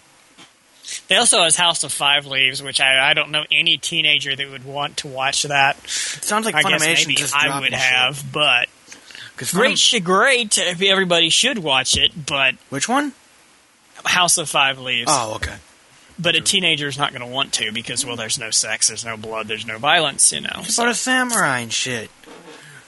They 1.08 1.16
also 1.16 1.42
has 1.42 1.56
House 1.56 1.82
of 1.84 1.92
Five 1.92 2.26
Leaves, 2.26 2.62
which 2.62 2.80
I, 2.80 3.10
I 3.10 3.14
don't 3.14 3.30
know 3.30 3.44
any 3.50 3.76
teenager 3.78 4.34
that 4.36 4.50
would 4.50 4.64
want 4.64 4.98
to 4.98 5.08
watch 5.08 5.42
that. 5.44 5.76
Sounds 5.88 6.44
like 6.46 6.54
I 6.54 6.62
guess 6.62 6.80
maybe 6.80 7.16
I 7.34 7.58
would 7.60 7.70
shit. 7.70 7.78
have, 7.78 8.24
but 8.32 8.68
'Cause 9.36 9.52
great, 9.52 9.76
Funim- 9.76 10.04
great. 10.04 10.58
Everybody 10.58 11.28
should 11.30 11.58
watch 11.58 11.96
it, 11.96 12.26
but 12.26 12.54
Which 12.70 12.88
one? 12.88 13.12
House 14.04 14.38
of 14.38 14.48
Five 14.48 14.78
Leaves. 14.78 15.10
Oh, 15.12 15.34
okay. 15.36 15.54
But 16.18 16.34
a 16.34 16.40
teenager 16.40 16.86
is 16.88 16.96
not 16.96 17.10
going 17.12 17.20
to 17.20 17.26
want 17.26 17.52
to 17.54 17.72
because 17.72 18.04
well, 18.06 18.16
there's 18.16 18.38
no 18.38 18.50
sex, 18.50 18.88
there's 18.88 19.04
no 19.04 19.16
blood, 19.18 19.48
there's 19.48 19.66
no 19.66 19.76
violence, 19.78 20.32
you 20.32 20.40
know. 20.40 20.60
It's 20.60 20.78
about 20.78 20.90
a 20.90 20.94
samurai 20.94 21.58
and 21.60 21.72
shit. 21.72 22.10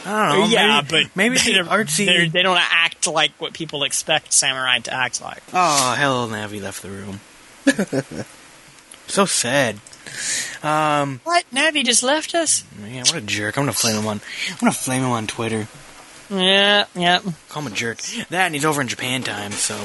I 0.07 0.29
don't 0.31 0.39
know. 0.41 0.47
yeah, 0.47 0.81
maybe, 0.81 1.05
but 1.05 1.17
maybe 1.17 1.37
they're, 1.39 1.65
artsy. 1.65 2.07
they're- 2.07 2.29
they 2.29 2.43
don't 2.43 2.57
act 2.59 3.07
like 3.07 3.33
what 3.39 3.53
people 3.53 3.83
expect 3.85 4.33
samurai 4.33 4.79
to 4.79 4.93
act 4.95 5.21
like. 5.21 5.43
Oh, 5.53 5.95
hello, 5.99 6.27
Navi 6.29 6.63
left 6.63 6.83
the 6.83 6.89
room. 6.91 7.21
so 9.09 9.27
sad. 9.27 9.77
Um, 10.63 11.21
What? 11.25 11.45
Navi 11.53 11.85
just 11.85 12.03
left 12.03 12.35
us? 12.35 12.65
man, 12.79 13.01
what 13.07 13.15
a 13.17 13.21
jerk! 13.21 13.57
I'm 13.59 13.63
gonna 13.63 13.73
flame 13.73 13.97
him 13.97 14.07
on. 14.07 14.21
I'm 14.51 14.57
gonna 14.59 14.73
flame 14.73 15.03
him 15.03 15.11
on 15.11 15.27
Twitter. 15.27 15.69
Yeah, 16.31 16.87
yeah. 16.95 17.21
Call 17.49 17.63
him 17.63 17.73
a 17.73 17.75
jerk. 17.75 17.99
That 18.31 18.47
and 18.47 18.55
he's 18.55 18.65
over 18.65 18.81
in 18.81 18.89
Japan 18.89 19.23
time, 19.23 19.53
so 19.53 19.77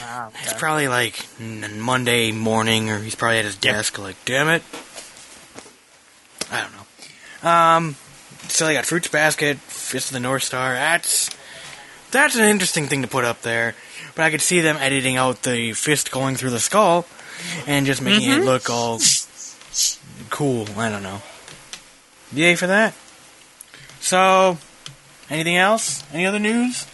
Wow. 0.00 0.32
it's 0.42 0.54
probably 0.54 0.88
like 0.88 1.26
Monday 1.40 2.32
morning, 2.32 2.90
or 2.90 3.00
he's 3.00 3.14
probably 3.14 3.38
at 3.38 3.44
his 3.44 3.56
desk. 3.56 3.98
Like, 3.98 4.16
damn 4.24 4.48
it. 4.48 4.62
I 6.50 6.62
don't 6.62 6.72
know. 6.72 7.48
Um, 7.48 7.96
so 8.48 8.66
they 8.66 8.74
got 8.74 8.86
Fruits 8.86 9.08
Basket, 9.08 9.58
Fist 9.58 10.08
of 10.08 10.14
the 10.14 10.20
North 10.20 10.42
Star. 10.42 10.74
That's 10.74 11.30
that's 12.10 12.36
an 12.36 12.44
interesting 12.44 12.86
thing 12.86 13.02
to 13.02 13.08
put 13.08 13.24
up 13.24 13.42
there. 13.42 13.74
But 14.14 14.24
I 14.24 14.30
could 14.30 14.40
see 14.40 14.60
them 14.60 14.76
editing 14.76 15.16
out 15.16 15.42
the 15.42 15.72
fist 15.72 16.10
going 16.10 16.36
through 16.36 16.50
the 16.50 16.60
skull 16.60 17.06
and 17.66 17.86
just 17.86 18.02
making 18.02 18.30
it 18.30 18.44
look 18.44 18.70
all 18.70 19.00
cool. 20.30 20.66
I 20.76 20.88
don't 20.88 21.02
know. 21.02 21.22
Yay 22.32 22.54
for 22.56 22.66
that. 22.66 22.94
So, 24.00 24.58
anything 25.30 25.56
else? 25.56 26.02
Any 26.12 26.26
other 26.26 26.38
news? 26.38 26.86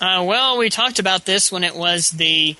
Uh, 0.00 0.24
well, 0.26 0.58
we 0.58 0.68
talked 0.70 0.98
about 0.98 1.24
this 1.24 1.50
when 1.50 1.64
it 1.64 1.74
was 1.74 2.10
the. 2.10 2.56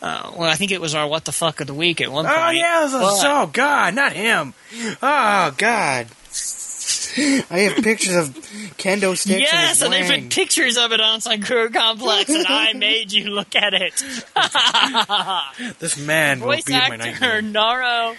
Uh, 0.00 0.30
well, 0.36 0.48
I 0.48 0.54
think 0.54 0.70
it 0.70 0.80
was 0.80 0.94
our 0.94 1.08
what 1.08 1.24
the 1.24 1.32
fuck 1.32 1.60
of 1.60 1.66
the 1.66 1.74
week 1.74 2.00
at 2.00 2.10
one 2.12 2.24
point. 2.24 2.36
Oh 2.38 2.50
yeah, 2.50 2.88
But- 2.90 3.24
oh 3.26 3.50
god, 3.52 3.94
not 3.94 4.12
him. 4.12 4.54
Oh 5.02 5.52
god. 5.56 6.06
I 7.50 7.58
have 7.60 7.82
pictures 7.82 8.14
of 8.14 8.28
kendo 8.76 9.16
sticks. 9.16 9.40
Yes, 9.40 9.82
and 9.82 9.92
and 9.92 10.08
they 10.08 10.20
put 10.20 10.30
pictures 10.30 10.76
of 10.76 10.92
it 10.92 11.00
on 11.00 11.18
Sankaku 11.18 11.74
Complex, 11.74 12.30
and 12.30 12.46
I 12.46 12.72
made 12.76 13.10
you 13.12 13.30
look 13.30 13.56
at 13.56 13.74
it. 13.74 13.94
This 15.80 15.96
man 15.98 16.38
will 16.40 16.48
Voice 16.48 16.64
be 16.64 16.72
my 16.74 16.78
actor 16.78 17.42
nightmare. 17.42 18.16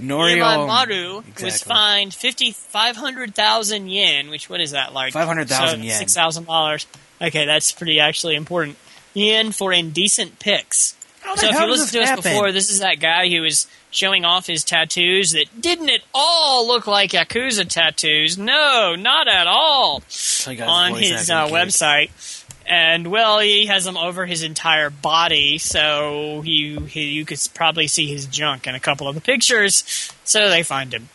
Norio. 0.00 0.66
Maru 0.66 1.22
was 1.42 1.62
fined 1.62 2.14
fifty 2.14 2.52
five 2.52 2.96
hundred 2.96 3.34
thousand 3.34 3.88
yen, 3.88 4.30
which 4.30 4.48
what 4.48 4.60
is 4.60 4.70
that 4.72 4.92
like? 4.92 5.12
500,000 5.12 5.82
yen. 5.82 5.98
Six 5.98 6.14
thousand 6.14 6.44
dollars. 6.46 6.86
Okay, 7.20 7.46
that's 7.46 7.72
pretty 7.72 7.98
actually 8.00 8.36
important. 8.36 8.76
Yen 9.14 9.52
for 9.52 9.72
indecent 9.72 10.38
pics. 10.38 10.94
How 11.20 11.34
So 11.34 11.46
if 11.48 11.52
you 11.52 11.58
does 11.60 11.68
listened 11.70 11.92
to 11.92 12.00
us 12.02 12.08
happen? 12.10 12.22
before, 12.22 12.52
this 12.52 12.70
is 12.70 12.78
that 12.78 13.00
guy 13.00 13.28
who 13.28 13.42
was 13.42 13.66
showing 13.90 14.24
off 14.24 14.46
his 14.46 14.64
tattoos 14.64 15.32
that 15.32 15.60
didn't 15.60 15.90
at 15.90 16.00
all 16.14 16.66
look 16.66 16.86
like 16.86 17.10
Yakuza 17.10 17.68
tattoos. 17.68 18.38
No, 18.38 18.94
not 18.96 19.26
at 19.28 19.46
all. 19.46 20.02
So 20.08 20.52
on 20.64 20.94
his 20.94 21.28
uh, 21.30 21.48
website. 21.48 22.37
And 22.70 23.06
well, 23.06 23.38
he 23.40 23.64
has 23.66 23.84
them 23.84 23.96
over 23.96 24.26
his 24.26 24.42
entire 24.42 24.90
body, 24.90 25.56
so 25.56 26.42
he, 26.44 26.76
he 26.86 27.04
you 27.12 27.24
could 27.24 27.40
probably 27.54 27.86
see 27.86 28.06
his 28.06 28.26
junk 28.26 28.66
in 28.66 28.74
a 28.74 28.80
couple 28.80 29.08
of 29.08 29.14
the 29.14 29.22
pictures. 29.22 30.12
So 30.24 30.50
they 30.50 30.62
find 30.62 30.92
him. 30.92 31.08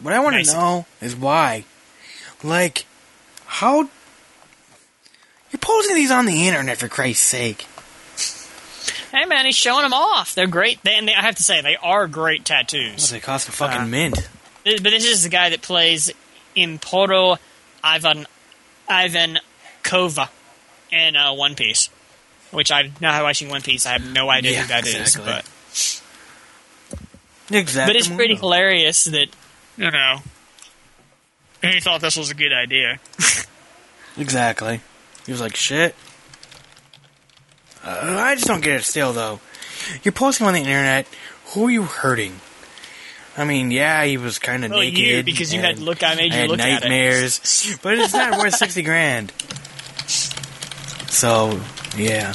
What 0.00 0.14
I 0.14 0.20
want 0.20 0.44
to 0.46 0.52
know 0.52 0.86
is 1.00 1.16
why. 1.16 1.64
Like, 2.44 2.86
how. 3.44 3.88
You're 5.50 5.58
posting 5.60 5.96
these 5.96 6.12
on 6.12 6.26
the 6.26 6.46
internet 6.46 6.76
for 6.78 6.86
Christ's 6.86 7.26
sake. 7.26 7.66
Hey 9.10 9.24
man, 9.24 9.44
he's 9.44 9.56
showing 9.56 9.82
them 9.82 9.92
off. 9.92 10.36
They're 10.36 10.46
great. 10.46 10.80
They, 10.84 10.94
and 10.94 11.08
they, 11.08 11.14
I 11.14 11.22
have 11.22 11.34
to 11.34 11.42
say, 11.42 11.60
they 11.60 11.74
are 11.82 12.06
great 12.06 12.44
tattoos. 12.44 13.10
they 13.10 13.18
cost 13.18 13.48
a 13.48 13.52
fucking 13.52 13.80
Uh, 13.80 13.86
mint. 13.86 14.28
But 14.64 14.84
this 14.84 15.04
is 15.04 15.24
the 15.24 15.28
guy 15.28 15.50
that 15.50 15.62
plays 15.62 16.12
Emporio 16.56 17.38
Ivan 17.82 18.26
Ivan 18.88 19.40
Kova 19.82 20.28
in 20.92 21.16
uh, 21.16 21.32
One 21.34 21.54
Piece, 21.54 21.88
which 22.50 22.70
I 22.72 22.90
now 23.00 23.22
watching 23.22 23.48
One 23.48 23.62
Piece. 23.62 23.86
I 23.86 23.92
have 23.92 24.12
no 24.12 24.28
idea 24.30 24.52
Yeah, 24.52 24.62
who 24.62 24.68
that 24.68 24.86
is, 24.86 24.94
exactly. 25.16 25.24
but 25.32 26.02
Exactly. 27.52 27.92
but 27.92 27.96
it's 27.96 28.08
pretty 28.08 28.36
hilarious 28.36 29.04
that 29.04 29.26
you 29.76 29.90
know 29.90 30.18
he 31.62 31.80
thought 31.80 32.00
this 32.00 32.16
was 32.16 32.30
a 32.30 32.34
good 32.34 32.52
idea. 32.52 32.98
Exactly. 34.18 34.80
He 35.24 35.30
was 35.32 35.40
like, 35.40 35.54
shit. 35.54 35.94
Uh, 37.82 38.16
I 38.20 38.34
just 38.34 38.46
don't 38.48 38.60
get 38.62 38.80
it 38.80 38.82
still, 38.82 39.12
though. 39.12 39.38
You're 40.02 40.12
posting 40.12 40.46
on 40.48 40.52
the 40.52 40.58
internet. 40.60 41.06
Who 41.54 41.66
are 41.68 41.70
you 41.70 41.84
hurting? 41.84 42.40
I 43.38 43.44
mean, 43.44 43.70
yeah, 43.70 44.04
he 44.04 44.16
was 44.18 44.38
kind 44.40 44.64
of 44.64 44.72
Well, 44.72 44.80
naked. 44.80 44.98
you 44.98 45.22
because 45.22 45.54
you 45.54 45.60
had 45.60 45.78
look. 45.78 46.02
I 46.02 46.16
made 46.16 46.32
I 46.32 46.34
you 46.34 46.40
had 46.42 46.50
look 46.50 46.58
at 46.58 46.68
it. 46.68 46.72
nightmares, 46.80 47.78
but 47.82 47.96
it's 47.98 48.12
not 48.12 48.36
worth 48.38 48.56
sixty 48.56 48.82
grand. 48.82 49.32
So, 51.10 51.60
yeah. 51.96 52.34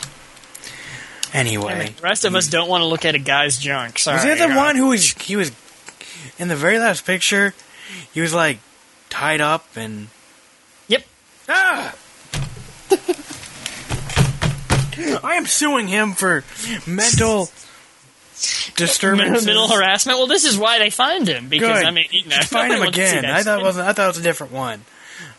Anyway, 1.34 1.74
I 1.74 1.80
mean, 1.86 1.94
the 1.96 2.02
rest 2.02 2.24
of 2.24 2.36
us 2.36 2.48
don't 2.48 2.70
want 2.70 2.82
to 2.82 2.86
look 2.86 3.04
at 3.04 3.16
a 3.16 3.20
guy's 3.20 3.58
junk. 3.58 4.00
Sorry. 4.00 4.16
was 4.16 4.24
he 4.24 4.34
the 4.36 4.54
one 4.56 4.76
who 4.76 4.88
was 4.90 5.12
he 5.14 5.36
was 5.36 5.52
in 6.38 6.48
the 6.48 6.56
very 6.56 6.78
last 6.80 7.06
picture? 7.06 7.54
He 8.14 8.22
was 8.22 8.34
like 8.34 8.60
tied 9.10 9.42
up 9.42 9.66
and 9.76 10.08
Yep. 10.88 11.04
ah. 11.50 11.96
I 15.24 15.36
am 15.36 15.46
suing 15.46 15.88
him 15.88 16.14
for 16.14 16.44
mental 16.88 17.50
disturbance, 18.76 19.46
Mental 19.46 19.68
harassment. 19.68 20.18
Well, 20.18 20.28
this 20.28 20.46
is 20.46 20.58
why 20.58 20.80
they 20.80 20.90
find 20.90 21.28
him 21.28 21.50
because 21.50 21.80
Good. 21.80 21.86
I 21.86 21.92
mean, 21.92 22.08
you 22.12 22.26
know, 22.28 22.38
Find 22.44 22.72
him 22.72 22.78
I 22.78 22.84
want 22.84 22.96
to 22.96 23.10
see 23.10 23.18
again. 23.18 23.26
I 23.32 23.44
thought 23.44 23.60
it 23.60 23.64
wasn't. 23.64 23.88
I 23.88 23.94
thought 23.94 24.06
it 24.06 24.08
was 24.08 24.18
a 24.20 24.24
different 24.24 24.54
one. 24.54 24.82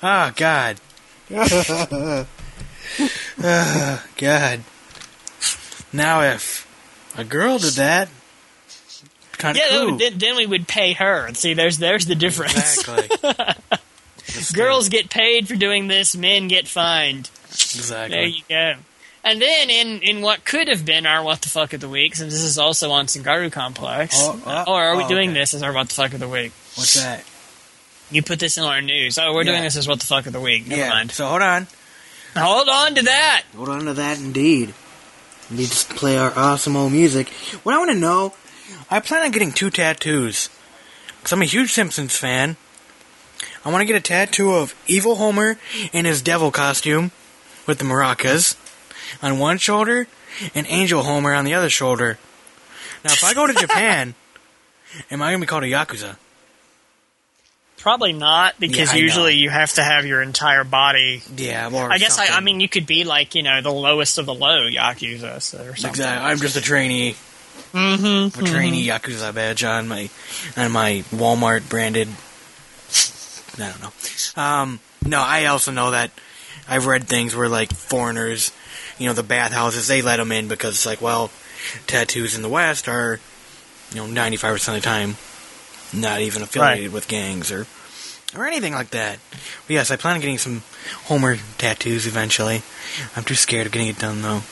Oh 0.03 0.33
God. 0.37 0.77
oh, 3.43 4.05
God. 4.17 4.61
Now, 5.93 6.21
if 6.23 6.67
a 7.17 7.25
girl 7.25 7.59
did 7.59 7.75
that, 7.75 8.09
kind 9.33 9.57
of 9.57 9.63
Yeah, 9.65 9.79
cool. 9.79 9.97
then, 9.99 10.19
then 10.19 10.37
we 10.37 10.47
would 10.47 10.67
pay 10.69 10.93
her. 10.95 11.33
See, 11.35 11.55
there's 11.55 11.79
there's 11.79 12.07
the 12.07 12.15
difference. 12.15 12.79
exactly. 12.79 13.17
Girls 14.55 14.89
get 14.89 15.09
paid 15.09 15.49
for 15.49 15.55
doing 15.55 15.87
this. 15.87 16.17
Men 16.17 16.49
get 16.49 16.67
fined. 16.69 17.31
Exactly. 17.51 18.17
There 18.17 18.27
you 18.27 18.43
go. 18.49 18.75
And 19.25 19.41
then 19.41 19.71
in, 19.71 20.03
in 20.03 20.21
what 20.23 20.45
could 20.45 20.69
have 20.69 20.85
been 20.85 21.07
our 21.07 21.23
what 21.23 21.43
the 21.43 21.49
fuck 21.49 21.73
of 21.73 21.81
the 21.81 21.89
week, 21.89 22.15
since 22.17 22.33
this 22.33 22.43
is 22.43 22.59
also 22.59 22.91
on 22.91 23.07
Sankaku 23.07 23.51
Complex, 23.51 24.15
Oh, 24.19 24.41
uh, 24.47 24.65
or 24.69 24.83
are 24.85 24.97
we 24.97 25.05
oh, 25.05 25.09
doing 25.09 25.31
okay. 25.31 25.41
this 25.41 25.55
as 25.55 25.63
our 25.63 25.73
what 25.73 25.89
the 25.89 25.95
fuck 25.95 26.13
of 26.13 26.21
the 26.21 26.29
week? 26.29 26.53
What's 26.75 26.95
that? 26.95 27.25
You 28.11 28.23
put 28.23 28.39
this 28.39 28.57
in 28.57 28.63
our 28.65 28.81
news. 28.83 29.19
Oh, 29.19 29.33
we're 29.33 29.43
Yeah. 29.43 29.53
doing 29.53 29.63
this 29.65 29.77
as 29.77 29.89
what 29.89 29.99
the 30.01 30.07
fuck 30.07 30.27
of 30.27 30.33
the 30.33 30.41
week. 30.41 30.67
Never 30.69 30.81
yeah. 30.83 30.89
mind. 30.91 31.11
So 31.13 31.27
hold 31.27 31.43
on. 31.43 31.67
Hold 32.37 32.69
on 32.69 32.95
to 32.97 33.03
that. 33.03 33.45
Hold 33.57 33.69
on 33.71 33.85
to 33.87 33.95
that, 33.95 34.19
indeed. 34.19 34.75
We 35.51 35.57
need 35.59 35.69
to 35.69 35.95
play 35.95 36.19
our 36.19 36.33
awesome 36.37 36.77
old 36.77 36.93
music. 36.93 37.31
What 37.63 37.75
I 37.75 37.79
want 37.79 37.91
to 37.93 37.97
know, 37.97 38.35
I 38.91 39.01
plan 39.01 39.23
on 39.25 39.31
getting 39.31 39.53
two 39.53 39.71
tattoos. 39.71 40.51
Because 41.19 41.33
I'm 41.33 41.43
a 41.43 41.47
huge 41.47 41.73
Simpsons 41.73 42.17
fan. 42.17 42.57
I 43.65 43.71
want 43.71 43.81
to 43.83 43.87
get 43.87 43.97
a 43.97 44.01
tattoo 44.01 44.53
of 44.55 44.75
Evil 44.87 45.17
Homer 45.17 45.59
in 45.93 46.05
his 46.05 46.23
devil 46.23 46.51
costume 46.51 47.11
with 47.67 47.79
the 47.79 47.85
maracas 47.85 48.57
on 49.23 49.39
one 49.39 49.59
shoulder 49.59 50.07
and 50.55 50.67
Angel 50.69 51.03
Homer 51.03 51.33
on 51.33 51.45
the 51.45 51.55
other 51.55 51.71
shoulder. 51.71 52.19
Now, 53.05 53.13
if 53.13 53.25
I 53.25 53.35
go 53.35 53.47
to 53.47 53.55
Japan, 53.55 54.15
am 55.11 55.23
I 55.23 55.31
going 55.31 55.41
to 55.41 55.47
be 55.47 55.49
called 55.49 55.65
a 55.65 55.69
Yakuza? 55.69 56.17
Probably 57.87 58.13
not, 58.13 58.59
because 58.59 58.93
Yeah, 58.93 58.99
usually 58.99 59.35
know. 59.35 59.43
you 59.43 59.49
have 59.49 59.73
to 59.75 59.85
have 59.85 60.05
your 60.07 60.21
entire 60.21 60.65
body. 60.65 61.23
Yeah, 61.37 61.69
I 61.73 61.99
guess 61.99 62.19
I, 62.19 62.37
I 62.37 62.41
mean, 62.41 62.59
you 62.59 62.69
could 62.69 62.85
be 62.85 63.05
like, 63.05 63.37
you 63.37 63.45
know, 63.45 63.61
the 63.61 63.71
lowest 63.71 64.19
of 64.19 64.27
the 64.27 64.35
low 64.35 64.69
Yakuza 64.69 65.37
or 65.37 65.41
something. 65.41 65.91
Exactly. 65.91 66.05
I'm 66.05 66.39
just 66.39 66.57
a 66.57 66.61
trainee. 66.61 67.15
Mm-hmm. 67.73 68.41
a 68.41 68.45
trainee 68.45 68.89
Yakuza 68.89 69.33
badge 69.33 69.63
on 69.63 69.87
my 69.87 70.11
on 70.57 70.73
my 70.73 71.05
Walmart 71.13 71.69
branded. 71.69 72.09
I 73.57 73.71
don't 73.71 73.81
know. 73.81 74.43
Um, 74.43 74.81
no, 75.05 75.21
I 75.21 75.45
also 75.45 75.71
know 75.71 75.93
that 75.93 76.11
I've 76.69 76.87
read 76.87 77.07
things 77.07 77.37
where 77.37 77.49
like 77.49 77.73
foreigners, 77.73 78.51
you 78.99 79.07
know, 79.07 79.13
the 79.13 79.23
bathhouses 79.23 79.87
they 79.87 80.03
let 80.03 80.17
them 80.17 80.33
in 80.33 80.49
because 80.49 80.75
it's 80.75 80.87
like, 80.87 81.01
well, 81.01 81.31
tattoos 81.87 82.35
in 82.35 82.43
the 82.43 82.49
West 82.49 82.89
are, 82.89 83.21
you 83.93 83.99
know, 83.99 84.09
ninety 84.09 84.39
five 84.39 84.55
percent 84.55 84.77
of 84.77 84.83
the 84.83 84.89
time 84.89 85.15
not 85.93 86.21
even 86.21 86.43
affiliated 86.43 86.93
with 86.93 87.07
gangs 87.07 87.53
or 87.53 87.65
or 88.37 88.47
anything 88.47 88.73
like 88.75 88.91
that. 88.91 89.19
But 89.67 89.71
yes, 89.75 89.91
I 89.91 89.97
plan 89.97 90.15
on 90.15 90.21
getting 90.21 90.39
some 90.39 90.63
Homer 91.05 91.37
tattoos 91.59 92.07
eventually. 92.07 92.63
I'm 93.17 93.25
too 93.25 93.35
scared 93.35 93.67
of 93.67 93.73
getting 93.73 93.89
it 93.89 93.99
done 93.99 94.23
though. 94.23 94.43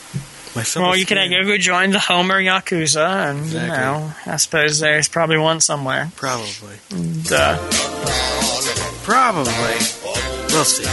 Myself 0.55 0.83
Well, 0.83 0.93
is 0.93 0.99
you 1.01 1.05
can 1.05 1.17
go 1.45 1.57
join 1.57 1.91
the 1.91 1.99
Homer 1.99 2.41
Yakuza, 2.41 3.29
and, 3.29 3.39
Exactly. 3.39 3.69
you 3.69 3.75
know, 3.75 4.11
I 4.25 4.37
suppose 4.37 4.79
there's 4.79 5.09
probably 5.09 5.37
one 5.37 5.59
somewhere. 5.59 6.09
probably. 6.15 6.77
Duh. 7.23 7.57
Probably. 9.03 9.51
We'll 10.53 10.63
see. 10.63 10.85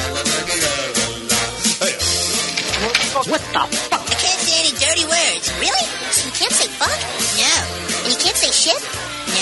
What 3.31 3.41
the? 3.53 3.59
I 3.61 4.15
can't 4.19 4.41
say 4.43 4.59
any 4.67 4.73
dirty 4.77 5.05
words. 5.07 5.53
Really? 5.61 5.87
So 6.11 6.27
you 6.27 6.33
can't 6.35 6.53
say 6.53 6.67
fuck? 6.67 6.99
No. 7.39 8.03
And 8.05 8.13
you 8.13 8.19
can't 8.19 8.37
say 8.37 8.51
shit? 8.51 8.83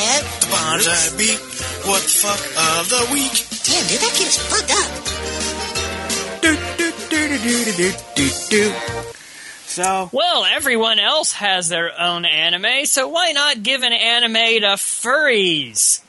No. 0.01 0.21
Bonsai 0.51 1.19
beat. 1.19 1.39
What 1.87 2.03
the 2.03 2.09
fuck 2.09 2.41
of 2.81 2.89
the 2.89 3.03
week? 3.13 3.37
Damn, 3.65 3.87
dude, 3.87 4.01
that 4.01 4.13
kid 4.17 4.29
is 4.29 4.39
fucked 4.39 4.73
up. 4.73 4.89
Do, 6.41 6.57
do, 6.79 6.93
do, 7.11 7.29
do, 7.29 7.39
do, 7.39 7.73
do, 7.77 7.93
do, 8.17 8.29
do. 8.49 8.75
So, 9.67 10.09
Well, 10.13 10.45
everyone 10.47 10.99
else 10.99 11.33
has 11.35 11.69
their 11.69 11.93
own 12.01 12.25
anime, 12.25 12.87
so 12.87 13.09
why 13.09 13.33
not 13.33 13.63
give 13.63 13.83
an 13.83 13.93
anime 13.93 14.63
to 14.63 14.77
furries? 14.77 16.01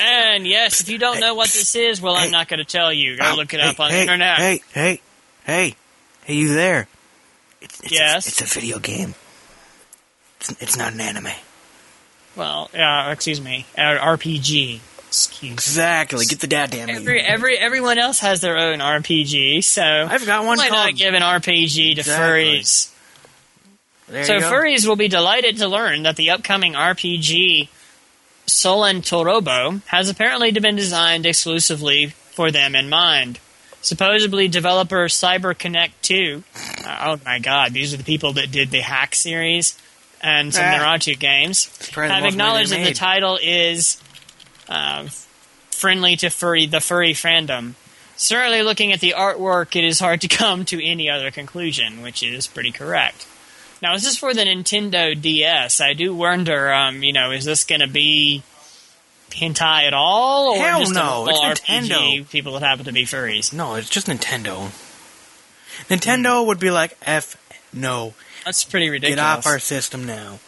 And 0.00 0.46
yes, 0.46 0.80
if 0.80 0.88
you 0.88 0.98
don't 0.98 1.20
know 1.20 1.34
what 1.34 1.48
this 1.48 1.74
is, 1.76 2.00
well, 2.00 2.16
Hey. 2.16 2.24
I'm 2.26 2.32
not 2.32 2.48
going 2.48 2.58
to 2.58 2.64
tell 2.64 2.92
you. 2.92 3.18
Go 3.18 3.34
look 3.36 3.52
it 3.54 3.60
hey, 3.60 3.68
up 3.68 3.78
on 3.78 3.90
hey, 3.90 3.96
the 3.96 4.00
internet. 4.02 4.38
Hey, 4.38 4.62
hey, 4.72 5.00
hey, 5.44 5.74
hey, 6.24 6.34
you 6.34 6.54
there? 6.54 6.88
It's, 7.60 7.80
it's 7.80 7.92
Yes? 7.92 8.26
A, 8.26 8.28
it's 8.30 8.40
a 8.40 8.54
video 8.60 8.78
game. 8.78 9.14
It's, 10.40 10.50
it's 10.62 10.76
not 10.76 10.92
an 10.94 11.00
anime. 11.00 11.28
Well, 12.38 12.70
uh, 12.72 13.10
excuse 13.12 13.40
me, 13.40 13.66
uh, 13.76 13.80
RPG. 13.98 14.80
Excuse. 15.08 15.52
Exactly. 15.52 16.24
Get 16.26 16.38
the 16.40 16.46
goddamn. 16.46 16.88
Every 16.88 17.20
every 17.20 17.58
everyone 17.58 17.98
else 17.98 18.20
has 18.20 18.40
their 18.40 18.56
own 18.56 18.78
RPG, 18.78 19.64
so 19.64 19.82
I've 19.82 20.24
got 20.24 20.44
one 20.44 20.56
why 20.58 20.68
called. 20.68 20.90
not 20.92 20.94
give 20.96 21.14
an 21.14 21.22
RPG 21.22 21.94
to 21.94 22.00
Exactly. 22.00 22.60
furries? 22.60 22.92
there 24.08 24.24
So 24.24 24.34
you 24.34 24.40
go. 24.40 24.50
furries 24.52 24.86
will 24.86 24.96
be 24.96 25.08
delighted 25.08 25.56
to 25.58 25.66
learn 25.68 26.04
that 26.04 26.16
the 26.16 26.30
upcoming 26.30 26.74
RPG 26.74 27.68
Solatorobo 28.46 29.82
has 29.86 30.08
apparently 30.08 30.52
been 30.52 30.76
designed 30.76 31.26
exclusively 31.26 32.08
for 32.32 32.50
them 32.50 32.74
in 32.76 32.88
mind. 32.88 33.40
Supposedly, 33.80 34.48
developer 34.48 35.06
CyberConnect 35.06 35.92
2, 36.02 36.42
uh, 36.84 36.98
oh 37.06 37.20
my 37.24 37.38
god, 37.38 37.72
these 37.72 37.94
are 37.94 37.96
the 37.96 38.04
people 38.04 38.32
that 38.34 38.50
did 38.50 38.70
the 38.70 38.80
Hack 38.80 39.14
series 39.14 39.78
and 40.20 40.52
some 40.52 40.64
Ah. 40.64 40.78
Naruto 40.78 41.18
games, 41.18 41.68
It's 41.80 41.90
probably 41.90 42.08
the 42.08 42.14
have 42.14 42.24
acknowledged 42.24 42.70
they 42.72 42.82
that 42.82 42.88
the 42.88 42.94
title 42.94 43.38
is 43.42 44.00
uh, 44.68 45.08
friendly 45.70 46.16
to 46.16 46.30
furry 46.30 46.66
the 46.66 46.80
furry 46.80 47.12
fandom. 47.14 47.74
Certainly, 48.16 48.62
looking 48.62 48.92
at 48.92 49.00
the 49.00 49.14
artwork, 49.16 49.76
it 49.76 49.84
is 49.84 50.00
hard 50.00 50.20
to 50.22 50.28
come 50.42 50.64
to 50.66 50.84
any 50.84 51.08
other 51.08 51.30
conclusion, 51.30 52.02
which 52.02 52.22
is 52.22 52.46
pretty 52.46 52.72
correct. 52.72 53.26
Now, 53.80 53.94
is 53.94 54.02
this 54.02 54.16
for 54.18 54.34
the 54.34 54.40
Nintendo 54.42 55.20
DS? 55.20 55.80
I 55.80 55.92
do 55.92 56.12
wonder, 56.14 56.72
um, 56.72 57.04
you 57.04 57.12
know, 57.12 57.30
is 57.30 57.44
this 57.44 57.62
going 57.62 57.80
to 57.80 57.86
be 57.86 58.42
hentai 59.30 59.86
at 59.86 59.94
all, 59.94 60.48
or 60.56 60.58
Hell 60.64 60.80
just 60.80 60.94
no, 60.94 61.00
a 61.00 61.04
normal 61.26 61.50
it's 61.52 61.60
RPG? 61.60 61.88
Nintendo. 61.88 62.28
People 62.30 62.52
that 62.54 62.62
happen 62.62 62.86
to 62.86 62.92
be 62.92 63.04
furries. 63.04 63.52
No, 63.52 63.76
it's 63.76 63.88
just 63.88 64.08
Nintendo. 64.08 64.72
Nintendo 65.88 66.44
would 66.44 66.58
be 66.58 66.70
like, 66.72 66.96
F 67.02 67.36
no. 67.72 68.14
That's 68.48 68.64
pretty 68.64 68.88
ridiculous. 68.88 69.16
Get 69.16 69.26
off 69.26 69.46
our 69.46 69.58
system 69.58 70.06
now. 70.06 70.38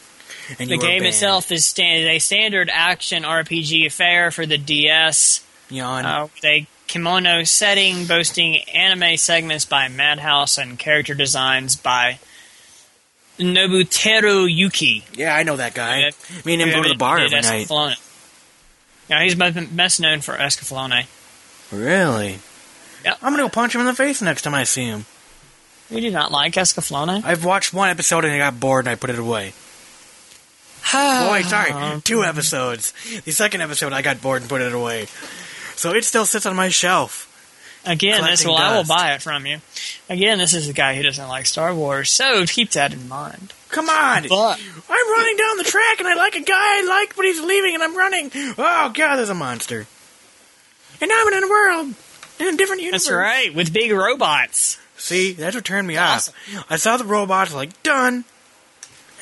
And 0.59 0.71
the 0.71 0.79
game 0.79 1.05
itself 1.05 1.53
is 1.53 1.67
stand- 1.67 2.09
a 2.09 2.19
standard 2.19 2.71
action 2.73 3.25
RPG 3.25 3.87
affair 3.87 4.31
for 4.31 4.47
the 4.47 4.57
DS. 4.57 5.45
Yawn. 5.69 6.07
uh, 6.07 6.29
a 6.43 6.67
kimono 6.87 7.45
setting 7.45 8.07
boasting 8.07 8.57
anime 8.75 9.19
segments 9.19 9.67
by 9.67 9.89
Madhouse 9.89 10.57
and 10.57 10.79
character 10.79 11.13
designs 11.13 11.77
by 11.77 12.19
Nobuteru 13.39 14.47
Yuki. 14.51 15.05
yeah, 15.13 15.35
I 15.37 15.43
know 15.43 15.57
that 15.57 15.75
guy. 15.75 15.99
Yeah. 15.99 16.11
Me 16.47 16.55
and 16.55 16.63
him 16.63 16.71
go 16.71 16.83
to 16.83 16.89
the 16.89 16.95
bar 16.95 17.19
every 17.19 17.41
night. 17.43 17.69
Yeah, 19.11 19.23
he's 19.23 19.35
best 19.35 19.77
best 19.77 20.01
known 20.01 20.23
for 20.23 20.35
Escaflowne. 20.37 21.07
Really? 21.71 22.39
Yep. 23.05 23.19
I'm 23.23 23.33
gonna 23.33 23.43
go 23.43 23.49
punch 23.51 23.75
him 23.75 23.83
in 23.83 23.87
the 23.87 23.95
face 23.95 24.23
next 24.23 24.43
time 24.43 24.55
I 24.55 24.65
see 24.65 24.85
him. 24.87 25.05
We 25.91 26.01
do 26.01 26.11
not 26.11 26.31
like 26.31 26.55
Escaflowne. 26.55 27.25
I've 27.25 27.45
watched 27.45 27.73
one 27.75 27.91
episode 27.91 28.25
and 28.25 28.33
I 28.33 28.39
got 28.39 28.61
bored 28.61 28.87
and 28.87 28.93
I 28.93 28.95
put 28.95 29.11
it 29.11 29.19
away. 29.19 29.53
Oh, 30.93 31.31
wait, 31.33 31.45
sorry, 31.45 32.01
two 32.03 32.25
episodes. 32.25 32.93
The 33.25 33.31
second 33.31 33.61
episode 33.61 33.93
I 33.93 34.03
got 34.03 34.21
bored 34.21 34.43
and 34.43 34.49
put 34.49 34.61
it 34.61 34.73
away. 34.73 35.07
So 35.77 35.93
it 35.95 36.05
still 36.05 36.27
sits 36.27 36.47
on 36.47 36.57
my 36.57 36.69
shelf. 36.69 37.27
Again, 37.87 38.25
this 38.25 38.43
collecting 38.43 38.49
well, 38.65 38.75
I 38.75 38.77
will 38.77 38.85
buy 38.85 39.13
it 39.15 39.23
from 39.23 39.47
you. 39.47 39.59
Again, 40.09 40.39
this 40.39 40.53
is 40.53 40.69
a 40.69 40.73
guy 40.73 40.97
who 40.97 41.03
doesn't 41.03 41.29
like 41.29 41.47
Star 41.47 41.73
Wars, 41.75 42.11
so 42.11 42.45
keep 42.45 42.73
that 42.73 42.93
in 42.93 43.09
mind. 43.09 43.53
Come 43.69 43.89
on! 43.89 44.27
But 44.29 44.61
I'm 44.89 45.11
running 45.13 45.37
down 45.37 45.57
the 45.59 45.65
track 45.65 46.01
and 46.01 46.09
I 46.09 46.15
like 46.15 46.35
a 46.35 46.43
guy 46.43 46.81
I 46.81 46.85
like, 46.89 47.15
but 47.15 47.25
he's 47.25 47.41
leaving 47.41 47.75
and 47.75 47.83
I'm 47.85 47.97
running. 47.97 48.31
Oh 48.59 48.91
god, 48.93 49.17
there's 49.17 49.31
a 49.31 49.35
monster. 49.35 49.87
And 51.01 51.09
now 51.09 51.23
I'm 51.25 51.33
in 51.35 51.45
a 51.45 51.49
world 51.49 51.95
in 52.41 52.55
a 52.55 52.57
different 52.57 52.83
universe. 52.83 53.05
that's 53.05 53.15
right, 53.15 53.55
with 53.55 53.73
big 53.73 53.93
robots. 53.93 54.79
See, 55.01 55.33
that's 55.33 55.55
what 55.57 55.65
turned 55.65 55.89
me 55.89 55.97
Awesome. 55.97 56.35
off. 56.57 56.67
I 56.71 56.77
saw 56.77 56.97
the 56.97 57.05
robots 57.05 57.55
like 57.55 57.83
done, 57.83 58.25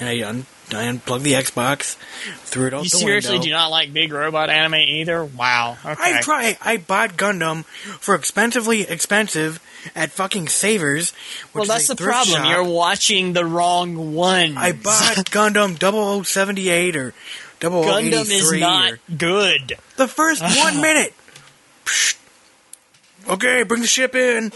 and 0.01 0.09
I, 0.09 0.23
un- 0.29 0.47
I 0.75 0.83
unplugged 0.85 1.23
the 1.25 1.33
Xbox, 1.35 1.95
threw 2.41 2.67
it 2.67 2.75
out 2.75 2.83
You 2.83 2.89
seriously 2.89 3.35
window. 3.37 3.45
do 3.47 3.51
not 3.53 3.71
like 3.71 3.93
big 3.93 4.13
robot 4.13 4.51
anime 4.51 4.75
either? 4.75 5.25
Wow. 5.25 5.77
Okay. 5.85 5.95
I 6.19 6.21
try. 6.21 6.59
I 6.61 6.77
bought 6.79 7.11
Gundam 7.17 7.65
for 7.65 8.15
expensively 8.17 8.83
expensive 8.83 9.61
at 9.95 10.11
fucking 10.11 10.49
Savers. 10.49 11.13
Which 11.53 11.69
well, 11.69 11.77
that's 11.79 11.89
a 11.91 11.95
the 11.95 12.03
problem. 12.05 12.39
shop. 12.43 12.51
You're 12.51 12.65
watching 12.65 13.33
the 13.33 13.45
wrong 13.47 14.15
one. 14.15 14.59
I 14.59 14.73
bought 14.73 15.15
Gundam 15.31 15.79
0078 16.27 16.97
or 16.97 17.15
0083 17.61 18.11
Gundam 18.11 18.31
is 18.31 18.53
not 18.61 18.93
or 18.93 18.99
good. 19.17 19.79
the 19.97 20.09
first 20.09 20.43
one 20.43 20.81
minute. 20.83 21.15
Psst. 21.85 22.17
Okay, 23.29 23.63
bring 23.63 23.81
the 23.83 23.87
ship 23.89 24.15
in. 24.15 24.53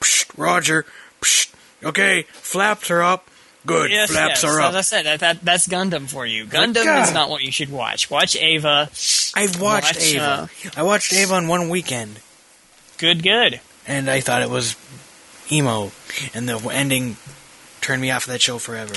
Psst. 0.00 0.30
Roger. 0.36 0.84
Psst. 1.20 1.52
Okay, 1.84 2.22
flaps 2.32 2.90
are 2.90 3.02
up. 3.02 3.28
Good, 3.66 3.90
Yes, 3.90 4.10
flaps 4.12 4.42
yes. 4.42 4.44
are 4.44 4.60
up. 4.60 4.70
As 4.70 4.76
I 4.76 4.80
said, 4.82 5.06
that, 5.06 5.20
that 5.20 5.40
that's 5.44 5.66
Gundam 5.66 6.08
for 6.08 6.24
you. 6.24 6.46
Gundam 6.46 6.84
God. 6.84 7.08
is 7.08 7.12
not 7.12 7.28
what 7.30 7.42
you 7.42 7.50
should 7.50 7.70
watch. 7.70 8.08
Watch 8.10 8.36
Ava. 8.36 8.88
I've 9.34 9.60
watched 9.60 9.96
watch, 9.96 10.04
Ava. 10.14 10.22
uh, 10.24 10.46
I 10.76 10.82
watched 10.84 11.12
Ava 11.12 11.34
on 11.34 11.48
one 11.48 11.68
weekend, 11.68 12.20
Good, 12.96 13.22
good. 13.24 13.60
and 13.86 14.08
I 14.08 14.20
thought 14.20 14.42
it 14.42 14.50
was 14.50 14.76
emo, 15.50 15.90
and 16.32 16.48
the 16.48 16.58
ending 16.72 17.16
turned 17.80 18.00
me 18.02 18.10
off 18.12 18.26
of 18.26 18.32
that 18.32 18.40
show 18.40 18.58
forever. 18.58 18.94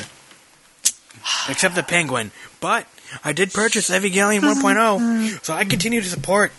Except 1.49 1.75
the 1.75 1.83
penguin. 1.83 2.31
But 2.61 2.85
I 3.23 3.33
did 3.33 3.51
purchase 3.53 3.89
Evangelion 3.89 4.39
1.0, 4.61 5.43
so 5.43 5.53
I 5.53 5.65
continue 5.65 6.01
to 6.01 6.07
support 6.07 6.51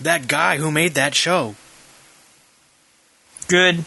that 0.00 0.28
guy 0.28 0.58
who 0.58 0.70
made 0.70 0.94
that 0.94 1.14
show. 1.14 1.54
Good. 3.52 3.84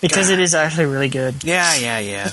Because 0.00 0.28
it 0.28 0.40
is 0.40 0.56
actually 0.56 0.86
really 0.86 1.08
good. 1.08 1.44
Yeah, 1.44 1.76
yeah, 1.76 2.00
yeah. 2.00 2.32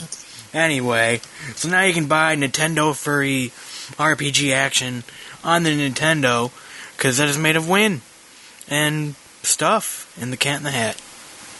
Anyway, 0.51 1.21
so 1.53 1.69
now 1.69 1.83
you 1.83 1.93
can 1.93 2.07
buy 2.07 2.35
Nintendo 2.35 2.95
Furry 2.95 3.51
RPG 3.99 4.51
action 4.51 5.03
on 5.43 5.61
the 5.61 5.69
Nintendo 5.69 6.51
because 6.97 7.17
that 7.17 7.29
is 7.29 7.37
made 7.37 7.55
of 7.55 7.69
wind 7.69 8.01
and 8.67 9.13
stuff 9.43 10.11
in 10.19 10.31
the 10.31 10.37
Cat 10.37 10.57
in 10.57 10.63
the 10.63 10.71
Hat. 10.71 10.99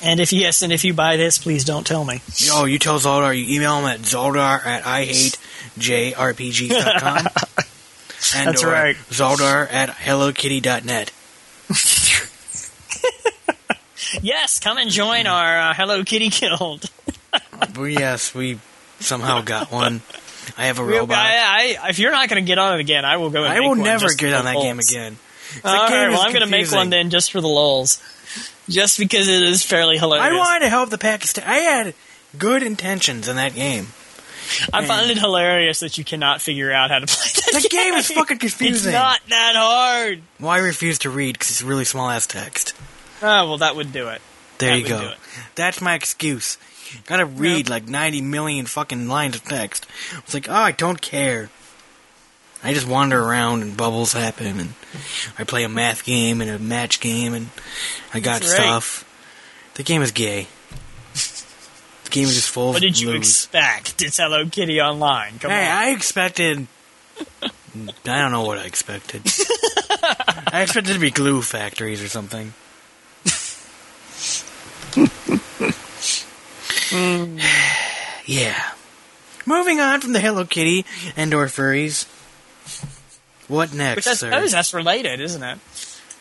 And 0.01 0.19
if 0.19 0.34
yes, 0.34 0.63
and 0.63 0.74
if 0.74 0.84
you 0.84 0.95
buy 0.95 1.17
this, 1.17 1.38
please 1.38 1.65
don't 1.65 1.86
tell 1.86 2.03
me. 2.03 2.24
Oh, 2.49 2.65
you 2.65 2.80
tell 2.80 2.97
Zaldar, 2.97 3.38
you 3.38 3.45
email 3.55 3.78
him 3.78 3.86
at 3.86 3.99
zaldar 3.99 4.65
at 4.65 4.82
ihatejrpgs.com. 4.82 7.17
and 8.36 8.47
That's 8.47 8.63
or 8.63 8.72
right. 8.72 8.95
Zaldar 9.11 9.72
at 9.72 9.89
hellokitty.net. 9.89 11.11
Yes, 14.22 14.59
come 14.59 14.78
and 14.78 14.89
join 14.89 15.28
our 15.28 15.59
uh, 15.59 15.74
Hello 15.74 16.03
Kitty 16.03 16.30
Guild. 16.30 16.89
Yes, 17.80 18.34
we 18.34 18.59
somehow 18.99 19.41
got 19.41 19.72
one. 19.72 20.01
I 20.57 20.66
have 20.66 20.80
a 20.80 20.84
Real 20.84 21.01
robot. 21.01 21.16
guy, 21.16 21.78
I, 21.84 21.89
if 21.89 21.99
you're 21.99 22.12
not 22.12 22.28
going 22.28 22.43
to 22.43 22.47
get 22.47 22.57
on 22.57 22.74
it 22.76 22.82
again, 22.82 23.05
I 23.05 23.18
will 23.18 23.30
go. 23.30 23.43
And 23.43 23.53
I 23.53 23.59
will 23.62 23.76
never 23.76 24.07
get 24.14 24.34
on 24.34 24.45
that 24.45 24.55
game 24.55 24.80
again. 24.80 25.18
All 25.64 25.88
game 25.88 26.12
well, 26.12 26.22
I'm 26.22 26.34
going 26.34 26.43
to 26.43 26.49
make 26.49 26.72
one 26.72 26.89
then 26.89 27.09
just 27.09 27.32
for 27.32 27.39
the 27.39 27.47
lulls, 27.47 28.01
just 28.68 28.97
because 28.97 29.28
it 29.28 29.43
is 29.43 29.64
fairly 29.64 29.97
hilarious. 29.97 30.34
I 30.34 30.38
wanted 30.38 30.66
to 30.66 30.70
help 30.70 30.89
the 30.89 30.97
Pakistan. 30.97 31.43
I 31.47 31.57
had 31.57 31.93
good 32.38 32.64
intentions 32.64 33.28
in 33.28 33.36
that 33.36 33.53
game. 33.53 33.88
I 34.74 34.84
find 34.86 35.09
it 35.09 35.18
hilarious 35.18 35.80
that 35.82 35.97
you 35.97 36.03
cannot 36.03 36.41
figure 36.41 36.72
out 36.72 36.89
how 36.89 36.99
to 36.99 37.05
play 37.07 37.28
that 37.53 37.62
The 37.62 37.70
game 37.70 37.93
is 37.93 38.07
fucking 38.12 38.39
confusing. 38.39 38.89
It's 38.89 38.99
not 38.99 39.22
that 39.30 39.53
hard. 39.55 40.22
Well, 40.39 40.49
I 40.49 40.57
refuse 40.57 40.99
to 40.99 41.09
read 41.09 41.34
because 41.34 41.51
it's 41.51 41.62
really 41.62 41.86
small 41.86 42.09
ass 42.09 42.28
text. 42.28 42.74
Oh 43.22 43.47
well, 43.47 43.57
that 43.59 43.76
would 43.76 43.91
do 43.93 44.07
it. 44.09 44.22
There 44.57 44.72
That 44.72 44.80
you 44.80 44.88
go. 44.88 45.13
That's 45.55 45.82
my 45.82 45.95
excuse. 45.95 46.57
Gotta 47.05 47.26
read 47.26 47.69
like 47.69 47.88
90 47.88 48.22
million 48.22 48.65
fucking 48.65 49.07
lines 49.07 49.36
of 49.36 49.43
text. 49.45 49.86
It's 50.19 50.34
like, 50.34 50.49
oh, 50.49 50.53
I 50.53 50.72
don't 50.72 51.01
care. 51.01 51.49
I 52.63 52.74
just 52.74 52.88
wander 52.88 53.19
around 53.19 53.63
and 53.63 53.76
bubbles 53.76 54.13
happen 54.13 54.59
and 54.59 54.74
I 55.39 55.45
play 55.45 55.63
a 55.63 55.69
math 55.69 56.03
game 56.03 56.41
and 56.41 56.49
a 56.51 56.59
match 56.59 56.99
game 56.99 57.34
and 57.34 57.49
I 58.13 58.19
got 58.19 58.41
right. 58.41 58.49
stuff. 58.49 59.07
The 59.76 59.84
game 59.84 60.01
is 60.03 60.11
gay. 60.11 60.47
The 62.03 62.09
game 62.11 62.26
is 62.26 62.36
just 62.36 62.49
full 62.49 62.67
What 62.69 62.76
of 62.78 62.82
did 62.82 62.99
you 62.99 63.07
blues. 63.11 63.19
expect? 63.19 64.01
It's 64.03 64.17
Hello 64.17 64.45
Kitty 64.45 64.80
Online. 64.82 65.39
Come 65.39 65.49
Hey, 65.49 65.65
on. 65.69 65.78
I 65.78 65.89
expected. 65.91 66.67
I 67.41 67.88
don't 68.03 68.32
know 68.32 68.43
what 68.43 68.57
I 68.59 68.65
expected. 68.65 69.22
I 70.51 70.61
expected 70.63 70.91
it 70.91 70.93
to 70.95 70.99
be 70.99 71.09
glue 71.09 71.41
factories 71.41 72.03
or 72.03 72.09
something. 72.09 72.53
yeah. 78.25 78.71
Moving 79.45 79.79
on 79.79 80.01
from 80.01 80.13
the 80.13 80.19
Hello 80.19 80.45
Kitty 80.45 80.85
and 81.15 81.33
or 81.33 81.45
furries. 81.47 82.05
What 83.47 83.73
next, 83.73 83.97
Which 83.97 84.07
I 84.07 84.13
sir? 84.13 84.31
suppose 84.31 84.51
that's 84.51 84.73
related, 84.73 85.19
isn't 85.19 85.43
it? 85.43 85.59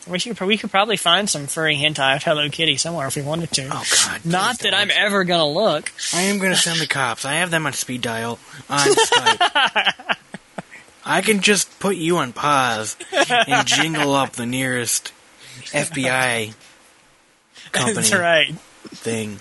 We 0.07 0.19
could, 0.19 0.39
we 0.41 0.57
could 0.57 0.71
probably 0.71 0.97
find 0.97 1.29
some 1.29 1.47
furry 1.47 1.75
hentai 1.75 2.15
of 2.15 2.23
Hello 2.23 2.49
Kitty 2.49 2.77
somewhere 2.77 3.07
if 3.07 3.15
we 3.15 3.21
wanted 3.21 3.51
to. 3.51 3.67
Oh 3.71 3.83
God! 4.05 4.25
Not 4.25 4.59
that 4.59 4.73
I'm 4.73 4.89
ever 4.91 5.23
gonna 5.23 5.47
look. 5.47 5.91
I 6.13 6.23
am 6.23 6.39
going 6.39 6.51
to 6.51 6.57
send 6.57 6.79
the 6.79 6.87
cops. 6.87 7.23
I 7.23 7.33
have 7.35 7.51
them 7.51 7.67
on 7.67 7.73
speed 7.73 8.01
dial 8.01 8.39
on 8.69 8.79
Skype. 8.79 10.15
I 11.05 11.21
can 11.21 11.41
just 11.41 11.79
put 11.79 11.95
you 11.97 12.17
on 12.17 12.33
pause 12.33 12.95
and 13.29 13.67
jingle 13.67 14.13
up 14.13 14.33
the 14.33 14.45
nearest 14.45 15.13
FBI 15.65 16.53
company 17.79 17.95
That's 17.95 18.13
right. 18.13 18.53
thing. 18.89 19.39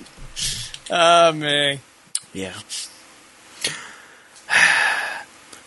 Oh 0.91 1.33
man. 1.33 1.79
Yeah. 2.33 2.55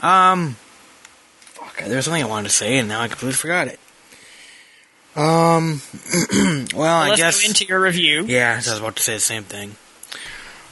Um. 0.02 0.58
Fuck. 1.40 1.86
There's 1.86 2.04
something 2.04 2.22
I 2.22 2.28
wanted 2.28 2.50
to 2.50 2.54
say, 2.54 2.78
and 2.78 2.90
now 2.90 3.00
I 3.00 3.08
completely 3.08 3.36
forgot 3.36 3.70
it. 3.70 3.80
Um. 5.16 5.82
well, 6.76 6.98
I 6.98 7.10
Let's 7.10 7.22
guess. 7.22 7.42
go 7.42 7.48
into 7.48 7.66
your 7.66 7.80
review. 7.80 8.26
Yeah, 8.26 8.52
I 8.52 8.58
was 8.58 8.80
about 8.80 8.98
to 8.98 9.02
say 9.04 9.14
the 9.14 9.22
same 9.22 9.44
thing. 9.44 9.78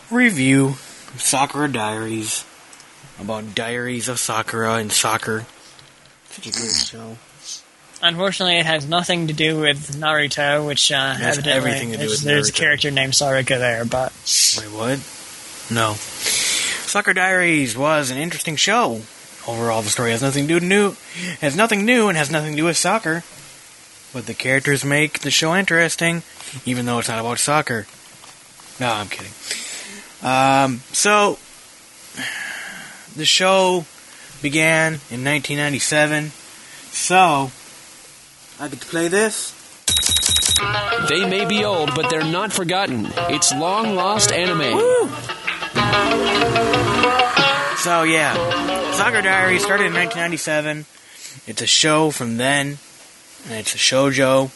Review 0.09 0.73
Sakura 1.15 1.71
Diaries 1.71 2.43
about 3.21 3.55
Diaries 3.55 4.09
of 4.09 4.19
Sakura 4.19 4.73
and 4.75 4.91
soccer. 4.91 5.45
Such 6.29 6.47
a 6.47 6.51
great 6.51 6.71
show. 6.71 7.17
Unfortunately, 8.03 8.57
it 8.57 8.65
has 8.65 8.87
nothing 8.87 9.27
to 9.27 9.33
do 9.33 9.59
with 9.59 9.95
Naruto, 9.95 10.65
which 10.65 10.91
uh, 10.91 11.13
has 11.13 11.37
evidently 11.37 11.51
everything 11.51 11.91
to 11.91 11.97
do 11.97 12.09
with 12.09 12.21
there's 12.21 12.49
a 12.49 12.53
character 12.53 12.89
named 12.89 13.13
Sakura 13.13 13.43
there, 13.43 13.85
but 13.85 14.11
Wait, 14.57 14.67
what? 14.71 14.99
No. 15.69 15.93
Soccer 15.93 17.13
Diaries 17.13 17.77
was 17.77 18.09
an 18.09 18.17
interesting 18.17 18.55
show. 18.55 19.01
Overall, 19.47 19.81
the 19.81 19.89
story 19.89 20.11
has 20.11 20.21
nothing 20.21 20.47
to 20.47 20.59
do 20.59 20.65
new, 20.65 20.95
has 21.41 21.55
nothing 21.55 21.85
new, 21.85 22.07
and 22.07 22.17
has 22.17 22.31
nothing 22.31 22.51
to 22.51 22.57
do 22.57 22.65
with 22.65 22.77
soccer. 22.77 23.23
But 24.13 24.25
the 24.25 24.33
characters 24.33 24.83
make 24.83 25.19
the 25.19 25.31
show 25.31 25.55
interesting, 25.55 26.23
even 26.65 26.85
though 26.85 26.99
it's 26.99 27.07
not 27.07 27.19
about 27.19 27.39
soccer. 27.39 27.87
No, 28.79 28.91
I'm 28.91 29.07
kidding. 29.07 29.31
Um, 30.21 30.81
so 30.91 31.39
the 33.15 33.25
show 33.25 33.85
began 34.41 34.95
in 35.09 35.23
1997. 35.23 36.31
So 36.91 37.51
I 38.61 38.67
get 38.67 38.79
to 38.79 38.85
play 38.85 39.07
this. 39.07 39.57
They 41.09 41.27
may 41.27 41.45
be 41.45 41.65
old, 41.65 41.95
but 41.95 42.11
they're 42.11 42.23
not 42.23 42.53
forgotten. 42.53 43.07
It's 43.29 43.51
long 43.51 43.95
lost 43.95 44.31
anime. 44.31 44.77
So 47.79 48.03
yeah, 48.03 48.35
Soccer 48.91 49.23
Diary 49.23 49.57
started 49.57 49.87
in 49.87 49.93
1997. 49.93 50.85
It's 51.47 51.63
a 51.63 51.65
show 51.65 52.11
from 52.11 52.37
then, 52.37 52.77
and 53.45 53.53
it's 53.53 53.73
a 53.73 53.79
shojo, 53.79 54.51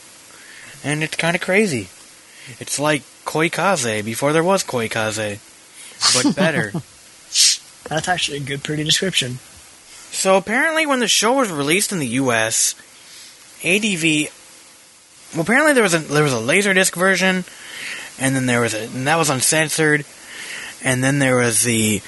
and 0.85 1.01
it's 1.01 1.15
kind 1.15 1.35
of 1.35 1.41
crazy. 1.41 1.89
It's 2.59 2.77
like 2.77 3.01
Koikaze 3.25 4.05
before 4.05 4.33
there 4.33 4.43
was 4.43 4.63
Koikaze, 4.63 5.39
but 6.13 6.35
better. 6.35 6.69
that's 7.89 8.07
actually 8.07 8.37
a 8.37 8.41
good, 8.41 8.63
pretty 8.63 8.83
description. 8.83 9.39
so 10.11 10.37
apparently, 10.37 10.85
when 10.85 10.99
the 10.99 11.07
show 11.07 11.33
was 11.33 11.51
released 11.51 11.91
in 11.91 11.97
the 11.97 12.19
U.S., 12.21 12.75
ADV. 13.63 14.31
Well, 15.33 15.41
apparently 15.41 15.73
there 15.73 15.83
was 15.83 15.93
a 15.93 15.99
there 15.99 16.23
was 16.23 16.33
a 16.33 16.37
laserdisc 16.37 16.95
version, 16.95 17.43
and 18.19 18.35
then 18.35 18.45
there 18.45 18.61
was 18.61 18.73
a 18.73 18.83
and 18.83 19.07
that 19.07 19.17
was 19.17 19.29
uncensored, 19.29 20.05
and 20.83 21.03
then 21.03 21.19
there 21.19 21.37
was 21.37 21.63
the 21.63 21.99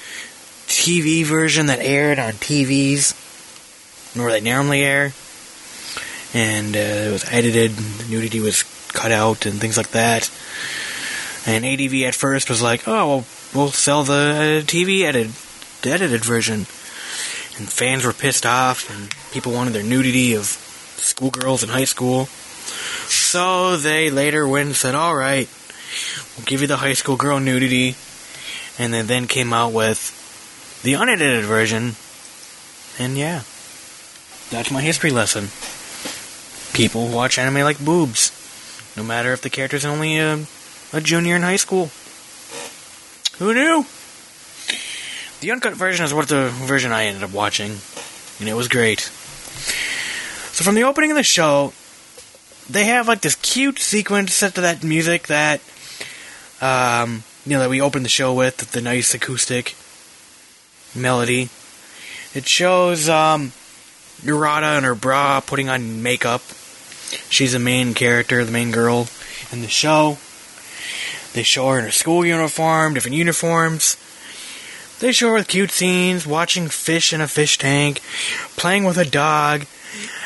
TV 0.67 1.23
version 1.25 1.67
that 1.67 1.79
aired 1.79 2.19
on 2.19 2.33
TVs, 2.33 3.13
where 4.15 4.31
they 4.31 4.41
normally 4.41 4.83
air, 4.83 5.13
and 6.33 6.75
uh, 6.75 6.79
it 6.79 7.11
was 7.11 7.25
edited. 7.31 7.71
The 7.71 8.09
nudity 8.09 8.39
was 8.39 8.63
cut 8.89 9.11
out 9.11 9.45
and 9.45 9.59
things 9.59 9.77
like 9.77 9.91
that. 9.91 10.31
And 11.45 11.65
ADV 11.65 12.03
at 12.03 12.15
first 12.15 12.49
was 12.49 12.61
like, 12.61 12.87
"Oh, 12.87 13.07
well, 13.07 13.25
we'll 13.53 13.71
sell 13.71 14.03
the 14.03 14.61
uh, 14.63 14.65
TV 14.65 15.03
edited 15.03 15.33
edited 15.85 16.25
version," 16.25 16.67
and 17.57 17.69
fans 17.71 18.05
were 18.05 18.13
pissed 18.13 18.45
off, 18.45 18.89
and 18.89 19.09
people 19.31 19.53
wanted 19.53 19.73
their 19.73 19.83
nudity 19.83 20.33
of 20.33 20.66
schoolgirls 20.97 21.63
in 21.63 21.69
high 21.69 21.85
school. 21.85 22.25
So 22.25 23.77
they 23.77 24.09
later 24.09 24.47
went 24.47 24.67
and 24.67 24.75
said, 24.75 24.95
"All 24.95 25.15
right, 25.15 25.47
We'll 26.37 26.45
give 26.45 26.61
you 26.61 26.67
the 26.67 26.77
high 26.77 26.93
school 26.93 27.15
girl 27.15 27.39
nudity, 27.39 27.95
and 28.77 28.93
then 28.93 29.07
then 29.07 29.27
came 29.27 29.53
out 29.53 29.73
with 29.73 30.13
the 30.83 30.93
unedited 30.93 31.45
version. 31.45 31.95
And 32.99 33.17
yeah, 33.17 33.41
that's 34.49 34.71
my 34.71 34.81
history 34.81 35.11
lesson. 35.11 35.49
People 36.75 37.07
watch 37.07 37.39
anime 37.39 37.63
like 37.63 37.83
boobs, 37.83 38.31
no 38.95 39.03
matter 39.03 39.33
if 39.33 39.41
the 39.41 39.49
character's 39.49 39.85
only 39.85 40.17
a, 40.17 40.45
a 40.93 41.01
junior 41.01 41.35
in 41.35 41.41
high 41.41 41.55
school. 41.55 41.89
Who 43.39 43.53
knew? 43.53 43.85
The 45.39 45.51
uncut 45.51 45.73
version 45.73 46.05
is 46.05 46.13
what 46.13 46.27
the 46.27 46.49
version 46.49 46.91
I 46.91 47.05
ended 47.05 47.23
up 47.23 47.31
watching, 47.31 47.77
and 48.39 48.49
it 48.49 48.53
was 48.53 48.67
great. 48.67 49.11
So 50.57 50.63
from 50.63 50.73
the 50.73 50.85
opening 50.85 51.11
of 51.11 51.17
the 51.17 51.21
show, 51.21 51.71
they 52.67 52.85
have 52.85 53.07
like 53.07 53.21
this 53.21 53.35
cute 53.35 53.77
sequence 53.77 54.33
set 54.33 54.55
to 54.55 54.61
that 54.61 54.83
music 54.83 55.27
that, 55.27 55.61
um, 56.61 57.21
you 57.45 57.51
know, 57.51 57.59
that 57.59 57.69
we 57.69 57.79
opened 57.79 58.05
the 58.05 58.09
show 58.09 58.33
with, 58.33 58.71
the 58.71 58.81
nice 58.81 59.13
acoustic 59.13 59.75
melody. 60.95 61.49
It 62.33 62.47
shows 62.47 63.07
um, 63.07 63.51
Urata 64.23 64.77
and 64.77 64.83
her 64.83 64.95
bra 64.95 65.41
putting 65.41 65.69
on 65.69 66.01
makeup. 66.01 66.41
She's 67.29 67.53
the 67.53 67.59
main 67.59 67.93
character, 67.93 68.43
the 68.43 68.51
main 68.51 68.71
girl 68.71 69.09
in 69.51 69.61
the 69.61 69.67
show. 69.67 70.17
They 71.33 71.43
show 71.43 71.69
her 71.69 71.77
in 71.77 71.85
her 71.85 71.91
school 71.91 72.25
uniform, 72.25 72.95
different 72.95 73.15
uniforms. 73.15 73.95
They 75.01 75.11
show 75.11 75.27
her 75.27 75.33
with 75.35 75.49
cute 75.49 75.69
scenes, 75.69 76.25
watching 76.25 76.67
fish 76.67 77.13
in 77.13 77.21
a 77.21 77.27
fish 77.27 77.59
tank, 77.59 78.01
playing 78.55 78.85
with 78.85 78.97
a 78.97 79.05
dog, 79.05 79.67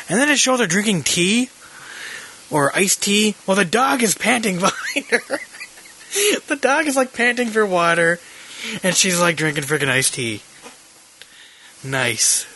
and 0.08 0.18
then 0.18 0.28
it 0.28 0.38
shows 0.38 0.60
her 0.60 0.66
drinking 0.66 1.02
tea 1.02 1.50
or 2.50 2.74
iced 2.76 3.02
tea 3.02 3.34
while 3.44 3.56
the 3.56 3.64
dog 3.64 4.02
is 4.02 4.14
panting 4.14 4.58
behind 4.60 5.06
her. 5.06 5.38
the 6.48 6.56
dog 6.56 6.86
is 6.86 6.96
like 6.96 7.12
panting 7.12 7.48
for 7.48 7.64
water, 7.64 8.18
and 8.82 8.94
she's 8.94 9.20
like 9.20 9.36
drinking 9.36 9.64
freaking 9.64 9.88
iced 9.88 10.14
tea. 10.14 10.42
Nice. 11.84 12.46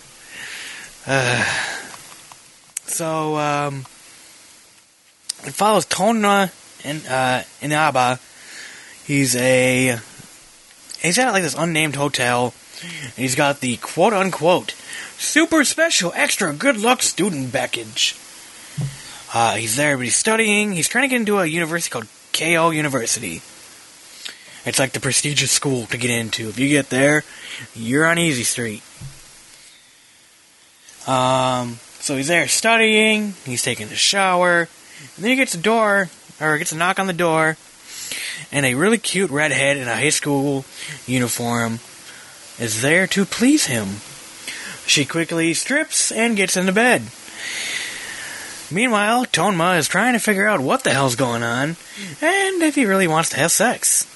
Uh, 1.06 1.44
so, 2.84 3.36
um, 3.36 3.80
it 5.44 5.54
follows 5.54 5.86
Tonna 5.86 6.52
and 6.84 7.06
uh, 7.06 7.42
Inaba. 7.60 8.18
He's 9.04 9.36
a 9.36 9.98
he's 11.00 11.18
at 11.18 11.30
like 11.32 11.42
this 11.42 11.54
unnamed 11.54 11.96
hotel. 11.96 12.54
He's 13.16 13.34
got 13.34 13.60
the 13.60 13.76
quote 13.78 14.12
unquote 14.12 14.74
super 15.18 15.64
special 15.64 16.12
extra 16.14 16.52
good 16.52 16.76
luck 16.76 17.02
student 17.02 17.52
package. 17.52 18.16
Uh, 19.34 19.56
he's 19.56 19.76
there, 19.76 19.96
but 19.96 20.04
he's 20.04 20.16
studying. 20.16 20.72
He's 20.72 20.88
trying 20.88 21.04
to 21.04 21.08
get 21.08 21.20
into 21.20 21.38
a 21.38 21.46
university 21.46 21.90
called 21.90 22.06
KO 22.32 22.70
University. 22.70 23.42
It's 24.64 24.78
like 24.78 24.92
the 24.92 25.00
prestigious 25.00 25.50
school 25.50 25.86
to 25.86 25.96
get 25.96 26.10
into. 26.10 26.48
If 26.48 26.58
you 26.58 26.68
get 26.68 26.90
there, 26.90 27.22
you're 27.74 28.06
on 28.06 28.18
Easy 28.18 28.42
Street. 28.42 28.82
Um, 31.06 31.78
so 32.00 32.16
he's 32.16 32.28
there 32.28 32.48
studying. 32.48 33.34
He's 33.44 33.62
taking 33.62 33.86
a 33.88 33.94
shower, 33.94 34.60
and 34.60 35.24
then 35.24 35.30
he 35.30 35.36
gets 35.36 35.54
a 35.54 35.58
door, 35.58 36.08
or 36.40 36.58
gets 36.58 36.72
a 36.72 36.76
knock 36.76 36.98
on 36.98 37.06
the 37.06 37.12
door, 37.12 37.56
and 38.50 38.66
a 38.66 38.74
really 38.74 38.98
cute 38.98 39.30
redhead 39.30 39.76
in 39.76 39.86
a 39.86 39.94
high 39.94 40.10
school 40.10 40.64
uniform 41.06 41.78
is 42.58 42.82
there 42.82 43.06
to 43.06 43.24
please 43.24 43.66
him. 43.66 44.00
She 44.86 45.04
quickly 45.04 45.52
strips 45.54 46.12
and 46.12 46.36
gets 46.36 46.56
into 46.56 46.72
bed. 46.72 47.02
Meanwhile, 48.70 49.26
Tonma 49.26 49.78
is 49.78 49.88
trying 49.88 50.14
to 50.14 50.18
figure 50.18 50.48
out 50.48 50.60
what 50.60 50.84
the 50.84 50.90
hell's 50.90 51.14
going 51.14 51.42
on 51.42 51.76
and 52.20 52.62
if 52.62 52.74
he 52.74 52.84
really 52.84 53.06
wants 53.06 53.30
to 53.30 53.36
have 53.36 53.52
sex. 53.52 54.06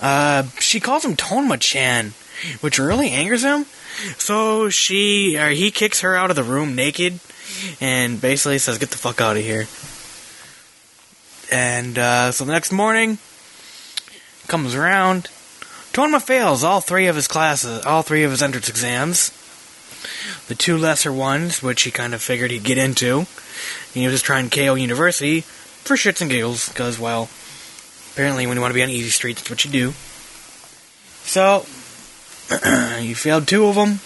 Uh, 0.00 0.44
she 0.60 0.80
calls 0.80 1.04
him 1.04 1.16
Tonma 1.16 1.58
Chan, 1.60 2.14
which 2.60 2.78
really 2.78 3.10
angers 3.10 3.42
him. 3.42 3.66
So 4.18 4.68
she, 4.68 5.38
or 5.38 5.50
he 5.50 5.70
kicks 5.70 6.00
her 6.00 6.16
out 6.16 6.30
of 6.30 6.36
the 6.36 6.44
room 6.44 6.74
naked 6.74 7.20
and 7.80 8.20
basically 8.20 8.58
says, 8.58 8.78
Get 8.78 8.90
the 8.90 8.98
fuck 8.98 9.20
out 9.20 9.36
of 9.36 9.42
here. 9.42 9.66
And 11.50 11.98
uh, 11.98 12.32
so 12.32 12.44
the 12.44 12.52
next 12.52 12.72
morning 12.72 13.18
comes 14.48 14.74
around. 14.74 15.28
Tonma 15.92 16.20
fails 16.20 16.62
all 16.62 16.80
three 16.80 17.06
of 17.06 17.16
his 17.16 17.28
classes, 17.28 17.84
all 17.84 18.02
three 18.02 18.22
of 18.22 18.30
his 18.30 18.42
entrance 18.42 18.68
exams. 18.68 19.30
The 20.48 20.54
two 20.54 20.76
lesser 20.76 21.12
ones, 21.12 21.62
which 21.62 21.82
he 21.82 21.90
kind 21.90 22.14
of 22.14 22.22
figured 22.22 22.50
he'd 22.50 22.64
get 22.64 22.78
into. 22.78 23.18
And 23.18 23.26
he 23.94 24.04
was 24.04 24.14
just 24.14 24.24
trying 24.24 24.50
KO 24.50 24.74
University 24.74 25.40
for 25.40 25.96
shits 25.96 26.20
and 26.20 26.30
giggles, 26.30 26.68
because, 26.68 26.98
well, 26.98 27.28
apparently 28.12 28.46
when 28.46 28.56
you 28.56 28.60
want 28.60 28.72
to 28.72 28.76
be 28.76 28.82
on 28.82 28.90
Easy 28.90 29.10
Street, 29.10 29.36
that's 29.36 29.50
what 29.50 29.64
you 29.64 29.70
do. 29.70 29.92
So, 31.22 31.66
he 33.00 33.14
failed 33.14 33.48
two 33.48 33.66
of 33.66 33.74
them. 33.74 34.00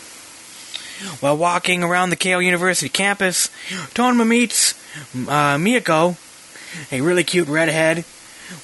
While 1.21 1.37
walking 1.37 1.83
around 1.83 2.11
the 2.11 2.17
KO 2.17 2.39
University 2.41 2.91
campus, 2.91 3.49
Tonma 3.95 4.27
meets 4.27 4.75
uh, 5.15 5.57
Miyako, 5.57 6.17
a 6.93 7.01
really 7.01 7.25
cute 7.25 7.49
redhead 7.49 8.05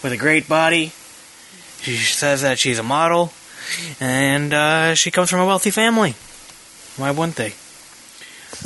with 0.03 0.13
a 0.13 0.17
great 0.17 0.49
body. 0.49 0.93
She 1.87 1.99
says 1.99 2.43
that 2.43 2.59
she's 2.59 2.81
a 2.81 2.83
model, 2.83 3.33
and 4.01 4.53
uh, 4.53 4.95
she 4.97 5.13
comes 5.13 5.31
from 5.31 5.39
a 5.39 5.47
wealthy 5.47 5.71
family. 5.71 6.17
Why 6.97 7.13
wouldn't 7.13 7.37
they? 7.37 7.55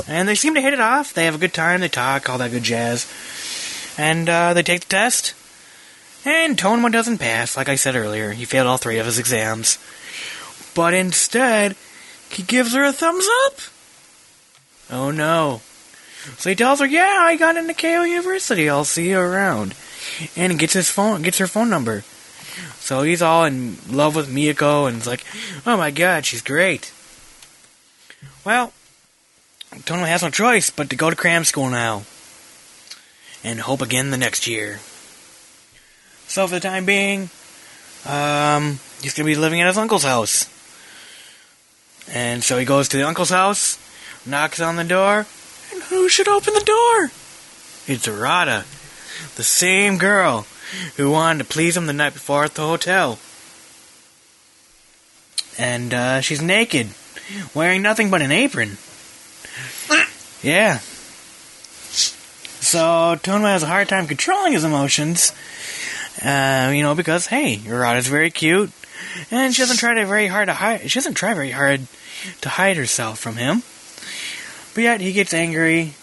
And 0.08 0.26
they 0.26 0.34
seem 0.34 0.54
to 0.54 0.62
hit 0.62 0.72
it 0.72 0.80
off. 0.80 1.12
They 1.12 1.26
have 1.26 1.34
a 1.34 1.38
good 1.38 1.52
time. 1.52 1.80
They 1.80 1.88
talk, 1.88 2.30
all 2.30 2.38
that 2.38 2.50
good 2.50 2.62
jazz. 2.62 3.12
And 3.98 4.26
uh, 4.26 4.54
they 4.54 4.62
take 4.62 4.80
the 4.80 4.86
test. 4.88 5.34
And 6.24 6.56
Tonma 6.56 6.90
doesn't 6.90 7.18
pass, 7.18 7.58
like 7.58 7.68
I 7.68 7.74
said 7.74 7.94
earlier. 7.94 8.32
He 8.32 8.46
failed 8.46 8.66
all 8.66 8.78
three 8.78 8.98
of 8.98 9.04
his 9.06 9.18
exams. 9.18 9.78
But 10.74 10.94
instead, 10.94 11.76
he 12.30 12.42
gives 12.42 12.74
her 12.74 12.84
a 12.84 12.92
thumbs 12.92 13.26
up. 13.46 13.54
Oh 14.90 15.10
no. 15.10 15.60
So 16.38 16.48
he 16.48 16.56
tells 16.56 16.80
her, 16.80 16.86
"Yeah, 16.86 17.18
I 17.20 17.36
got 17.36 17.56
into 17.56 17.74
KO 17.74 18.02
University. 18.04 18.68
I'll 18.68 18.84
see 18.84 19.10
you 19.10 19.18
around." 19.18 19.74
And 20.36 20.58
gets 20.58 20.72
his 20.72 20.90
phone, 20.90 21.22
gets 21.22 21.38
her 21.38 21.46
phone 21.46 21.68
number. 21.68 22.04
So 22.78 23.02
he's 23.02 23.22
all 23.22 23.44
in 23.44 23.78
love 23.88 24.16
with 24.16 24.32
Miyako, 24.32 24.88
and 24.88 24.98
it's 24.98 25.06
like, 25.06 25.24
"Oh 25.66 25.76
my 25.76 25.90
god, 25.90 26.26
she's 26.26 26.42
great." 26.42 26.92
Well, 28.44 28.72
Tonma 29.84 30.06
has 30.06 30.22
no 30.22 30.30
choice 30.30 30.70
but 30.70 30.90
to 30.90 30.96
go 30.96 31.10
to 31.10 31.16
cram 31.16 31.44
school 31.44 31.68
now, 31.68 32.04
and 33.44 33.60
hope 33.60 33.82
again 33.82 34.10
the 34.10 34.16
next 34.16 34.46
year. 34.46 34.80
So 36.26 36.46
for 36.46 36.54
the 36.54 36.60
time 36.60 36.84
being, 36.84 37.30
um, 38.06 38.80
he's 39.02 39.14
gonna 39.14 39.26
be 39.26 39.36
living 39.36 39.60
at 39.60 39.66
his 39.66 39.78
uncle's 39.78 40.04
house. 40.04 40.48
And 42.12 42.42
so 42.42 42.58
he 42.58 42.64
goes 42.64 42.88
to 42.88 42.96
the 42.96 43.06
uncle's 43.06 43.30
house, 43.30 43.78
knocks 44.26 44.60
on 44.60 44.76
the 44.76 44.84
door, 44.84 45.26
and 45.72 45.82
who 45.84 46.08
should 46.08 46.28
open 46.28 46.54
the 46.54 46.60
door? 46.60 47.10
It's 47.86 48.08
Arata, 48.08 48.64
the 49.36 49.44
same 49.44 49.98
girl 49.98 50.46
who 50.96 51.10
wanted 51.10 51.38
to 51.40 51.44
please 51.44 51.76
him 51.76 51.86
the 51.86 51.92
night 51.92 52.14
before 52.14 52.44
at 52.44 52.54
the 52.54 52.62
hotel. 52.62 53.18
And 55.58 55.92
uh, 55.92 56.20
she's 56.20 56.40
naked, 56.40 56.88
wearing 57.54 57.82
nothing 57.82 58.10
but 58.10 58.22
an 58.22 58.32
apron. 58.32 58.78
Yeah. 60.42 60.78
So 62.60 63.16
Tonma 63.22 63.48
has 63.52 63.62
a 63.62 63.66
hard 63.66 63.90
time 63.90 64.06
controlling 64.06 64.54
his 64.54 64.64
emotions. 64.64 65.32
Uh, 66.24 66.72
you 66.74 66.82
know, 66.82 66.94
because 66.94 67.26
hey, 67.26 67.56
Urata's 67.56 68.08
very 68.08 68.30
cute, 68.30 68.70
and 69.30 69.54
she 69.54 69.62
doesn't 69.62 69.78
try 69.78 69.94
to 69.94 70.06
very 70.06 70.26
hard 70.26 70.46
to 70.48 70.54
hide. 70.54 70.90
She 70.90 70.98
doesn't 70.98 71.14
try 71.14 71.34
very 71.34 71.50
hard 71.50 71.86
to 72.42 72.48
hide 72.48 72.76
herself 72.76 73.18
from 73.18 73.36
him. 73.36 73.62
But 74.74 74.84
yet 74.84 75.00
he 75.00 75.12
gets 75.12 75.34
angry, 75.34 75.94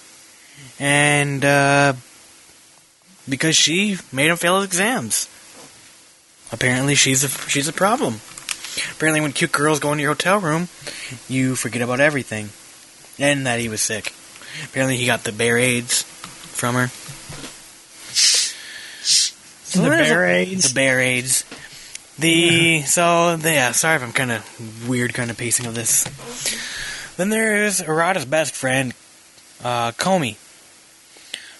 and 0.80 1.44
uh, 1.44 1.94
because 3.30 3.56
she 3.56 3.98
made 4.12 4.30
him 4.30 4.38
fail 4.38 4.58
his 4.58 4.66
exams. 4.66 5.30
Apparently, 6.52 6.96
she's 6.96 7.24
a 7.24 7.28
she's 7.50 7.68
a 7.68 7.74
problem. 7.74 8.22
Apparently, 8.92 9.22
when 9.22 9.34
cute 9.34 9.52
girls 9.52 9.80
go 9.80 9.92
into 9.92 10.04
your 10.04 10.12
hotel 10.14 10.40
room, 10.40 10.70
you 11.28 11.56
forget 11.56 11.82
about 11.82 12.00
everything, 12.00 12.50
and 13.20 13.46
that 13.46 13.60
he 13.60 13.68
was 13.70 13.82
sick. 13.82 14.14
Apparently, 14.66 14.98
he 14.98 15.06
got 15.06 15.24
the 15.24 15.32
bear 15.32 15.58
AIDS 15.58 16.04
from 16.04 16.76
her. 16.76 16.88
So 18.14 19.82
The 19.82 19.88
a- 19.88 19.90
bear 19.98 20.26
AIDS? 20.28 20.70
The 20.70 20.74
bear 20.74 21.00
AIDS. 21.02 21.44
The 22.20 22.82
so 22.84 23.36
the, 23.38 23.52
yeah. 23.52 23.72
Sorry 23.74 23.96
if 23.98 24.04
I'm 24.04 24.14
kind 24.14 24.32
of 24.32 24.88
weird, 24.90 25.14
kind 25.14 25.30
of 25.30 25.38
pacing 25.38 25.66
of 25.66 25.76
this. 25.76 26.04
Then 27.18 27.30
there's 27.30 27.82
Arata's 27.82 28.26
best 28.26 28.56
friend, 28.56 28.94
uh, 29.64 29.92
Komi, 29.94 30.38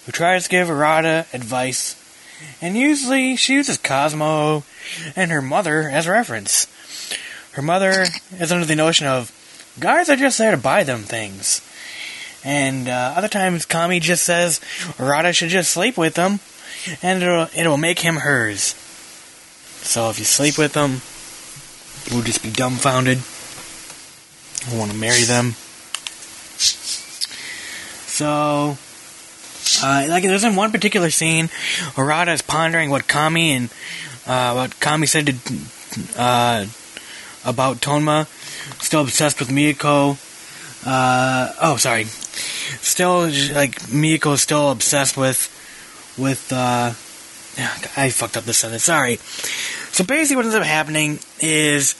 who 0.08 0.12
tries 0.12 0.44
to 0.44 0.48
give 0.48 0.68
Arata 0.68 1.26
advice, 1.34 1.94
and 2.62 2.78
usually 2.78 3.36
she 3.36 3.52
uses 3.52 3.76
Cosmo 3.76 4.64
and 5.14 5.30
her 5.30 5.42
mother 5.42 5.82
as 5.82 6.08
reference. 6.08 6.66
Her 7.52 7.60
mother 7.60 8.06
is 8.32 8.50
under 8.50 8.64
the 8.64 8.74
notion 8.74 9.06
of 9.06 9.30
guys 9.78 10.08
are 10.08 10.16
just 10.16 10.38
there 10.38 10.52
to 10.52 10.56
buy 10.56 10.82
them 10.82 11.02
things. 11.02 11.60
And 12.42 12.88
uh, 12.88 13.12
other 13.18 13.28
times, 13.28 13.66
Kami 13.66 14.00
just 14.00 14.24
says 14.24 14.60
Arata 14.96 15.34
should 15.34 15.50
just 15.50 15.72
sleep 15.72 15.98
with 15.98 16.14
them 16.14 16.40
and 17.02 17.22
it'll, 17.22 17.48
it'll 17.54 17.76
make 17.76 17.98
him 17.98 18.16
hers. 18.16 18.74
So 19.82 20.08
if 20.08 20.18
you 20.18 20.24
sleep 20.24 20.56
with 20.56 20.72
them, 20.72 21.02
you 22.10 22.16
will 22.16 22.24
just 22.24 22.42
be 22.42 22.50
dumbfounded. 22.50 23.18
I 24.72 24.78
want 24.78 24.90
to 24.90 24.96
marry 24.96 25.24
them. 25.24 25.52
So, 28.08 28.78
uh, 29.82 30.06
like, 30.08 30.22
there's 30.22 30.44
in 30.44 30.56
one 30.56 30.70
particular 30.72 31.10
scene, 31.10 31.48
Arata 31.96 32.32
is 32.32 32.42
pondering 32.42 32.90
what 32.90 33.06
Kami 33.08 33.52
and 33.52 33.70
uh, 34.26 34.52
what 34.52 34.78
Kami 34.80 35.06
said 35.06 35.26
to, 35.26 35.34
uh, 36.16 36.66
about 37.44 37.78
Tonma. 37.78 38.26
Still 38.82 39.02
obsessed 39.02 39.40
with 39.40 39.48
Miyako. 39.48 40.18
Uh, 40.86 41.52
oh, 41.60 41.76
sorry. 41.76 42.04
Still, 42.04 43.22
like, 43.54 43.76
Miyako 43.90 44.34
is 44.34 44.42
still 44.42 44.70
obsessed 44.70 45.16
with, 45.16 45.48
with, 46.18 46.52
uh, 46.52 46.92
I 47.96 48.10
fucked 48.10 48.36
up 48.36 48.44
this 48.44 48.58
sentence, 48.58 48.84
sorry. 48.84 49.16
So 49.90 50.04
basically 50.04 50.36
what 50.36 50.44
ends 50.44 50.54
up 50.54 50.62
happening 50.62 51.18
is, 51.40 51.94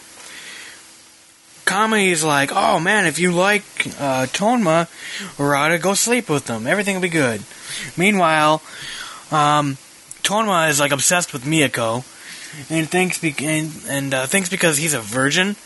Kami 1.69 2.09
is 2.09 2.25
like, 2.25 2.51
oh 2.51 2.81
man, 2.81 3.05
if 3.05 3.19
you 3.19 3.31
like, 3.31 3.63
uh, 4.01 4.25
Tonma, 4.25 4.89
Arata, 5.37 5.79
go 5.79 5.93
sleep 5.93 6.31
with 6.31 6.47
them. 6.47 6.67
Everything 6.67 6.95
will 6.95 7.03
be 7.03 7.11
good. 7.11 7.43
Meanwhile, 7.95 8.63
um, 9.31 9.77
Tonma 10.23 10.71
is 10.71 10.81
like 10.81 10.93
obsessed 10.93 11.35
with 11.35 11.45
Miyako, 11.45 12.07
and 12.71 12.89
thinks 12.89 13.19
be- 13.19 13.35
and, 13.41 13.71
and 13.87 14.15
uh, 14.15 14.27
thinks 14.27 14.49
because 14.49 14.79
he's 14.79 14.95
a 14.95 15.01
virgin 15.01 15.57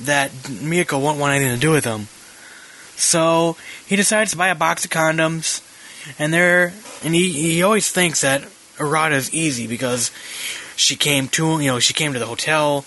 that 0.00 0.32
Miyako 0.32 1.00
won't 1.00 1.18
want 1.18 1.34
anything 1.34 1.54
to 1.54 1.60
do 1.60 1.70
with 1.70 1.86
him. 1.86 2.08
So 2.96 3.56
he 3.86 3.96
decides 3.96 4.32
to 4.32 4.36
buy 4.36 4.48
a 4.48 4.54
box 4.54 4.84
of 4.84 4.90
condoms, 4.90 5.62
and 6.18 6.30
there, 6.30 6.74
and 7.02 7.14
he 7.14 7.32
he 7.32 7.62
always 7.62 7.90
thinks 7.90 8.20
that 8.20 8.42
Arata 8.76 9.12
is 9.12 9.32
easy 9.32 9.66
because 9.66 10.10
she 10.76 10.94
came 10.94 11.28
to 11.28 11.58
you 11.58 11.70
know 11.70 11.78
she 11.78 11.94
came 11.94 12.12
to 12.12 12.18
the 12.18 12.26
hotel, 12.26 12.84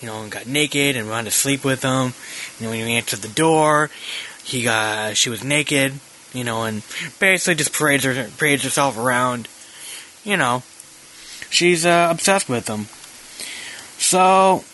you 0.00 0.08
know, 0.08 0.22
and 0.22 0.30
got 0.30 0.46
naked 0.46 0.96
and 0.96 1.08
wanted 1.08 1.30
to 1.30 1.36
sleep 1.36 1.64
with 1.64 1.82
him. 1.82 2.14
Know, 2.60 2.70
when 2.70 2.86
he 2.86 2.94
answered 2.94 3.20
the 3.20 3.28
door, 3.28 3.90
he 4.42 4.62
got 4.62 5.16
she 5.16 5.30
was 5.30 5.44
naked, 5.44 5.94
you 6.32 6.44
know, 6.44 6.64
and 6.64 6.82
basically 7.18 7.56
just 7.56 7.72
parades 7.72 8.04
her 8.04 8.28
parades 8.38 8.64
herself 8.64 8.98
around, 8.98 9.48
you 10.24 10.36
know. 10.36 10.62
She's 11.50 11.84
uh, 11.84 12.08
obsessed 12.10 12.48
with 12.48 12.68
him. 12.68 12.86
So 13.98 14.64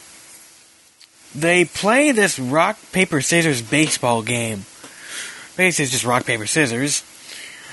they 1.35 1.64
play 1.64 2.12
this 2.12 2.39
rock 2.39 2.79
paper 2.93 3.20
scissors 3.20 3.62
baseball 3.62 4.22
game. 4.22 4.64
Basically, 5.57 5.85
it's 5.85 5.93
just 5.93 6.05
rock 6.05 6.27
paper 6.27 6.47
scissors, 6.47 7.03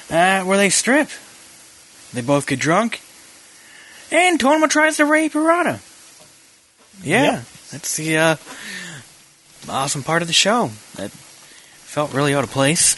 uh, 0.10 0.44
where 0.44 0.58
they 0.58 0.70
strip. 0.70 1.10
They 2.14 2.22
both 2.22 2.48
get 2.48 2.60
drunk, 2.60 3.02
and 4.12 4.40
Tonma 4.40 4.70
tries 4.70 4.98
to 4.98 5.06
rape 5.06 5.34
Arata. 5.34 5.82
Yeah, 7.02 7.24
Yep. 7.38 7.46
that's 7.72 7.98
the 7.98 8.18
uh, 8.18 8.36
awesome 9.70 10.04
part 10.04 10.22
of 10.22 10.28
the 10.28 10.34
show. 10.34 10.72
That 10.96 11.12
felt 11.12 12.14
really 12.14 12.34
out 12.34 12.44
of 12.44 12.52
place. 12.52 12.96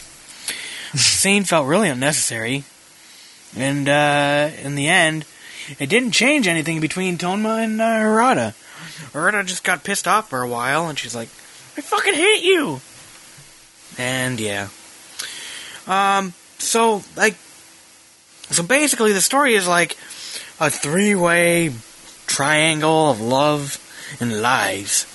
The 0.92 0.98
scene 0.98 1.44
felt 1.44 1.66
really 1.66 1.88
unnecessary, 1.88 2.64
and 3.56 3.88
uh, 3.88 4.50
in 4.62 4.74
the 4.74 4.88
end, 4.88 5.24
it 5.78 5.88
didn't 5.88 6.12
change 6.12 6.46
anything 6.46 6.80
between 6.80 7.18
Tonma 7.18 7.64
and 7.64 7.80
uh, 7.80 7.84
Arata. 7.84 8.54
Arata 9.12 9.44
just 9.44 9.64
got 9.64 9.82
pissed 9.84 10.06
off 10.06 10.28
for 10.30 10.42
a 10.42 10.48
while, 10.48 10.88
and 10.88 10.98
she's 10.98 11.14
like, 11.14 11.28
"I 11.76 11.80
fucking 11.80 12.14
hate 12.14 12.44
you." 12.44 12.80
And 13.98 14.38
yeah, 14.38 14.68
um, 15.86 16.34
so 16.58 17.02
like, 17.16 17.34
so 18.50 18.62
basically, 18.62 19.12
the 19.12 19.20
story 19.20 19.54
is 19.54 19.66
like 19.66 19.96
a 20.60 20.70
three-way 20.70 21.72
triangle 22.26 23.10
of 23.10 23.20
love 23.20 23.82
and 24.20 24.40
lives. 24.40 25.06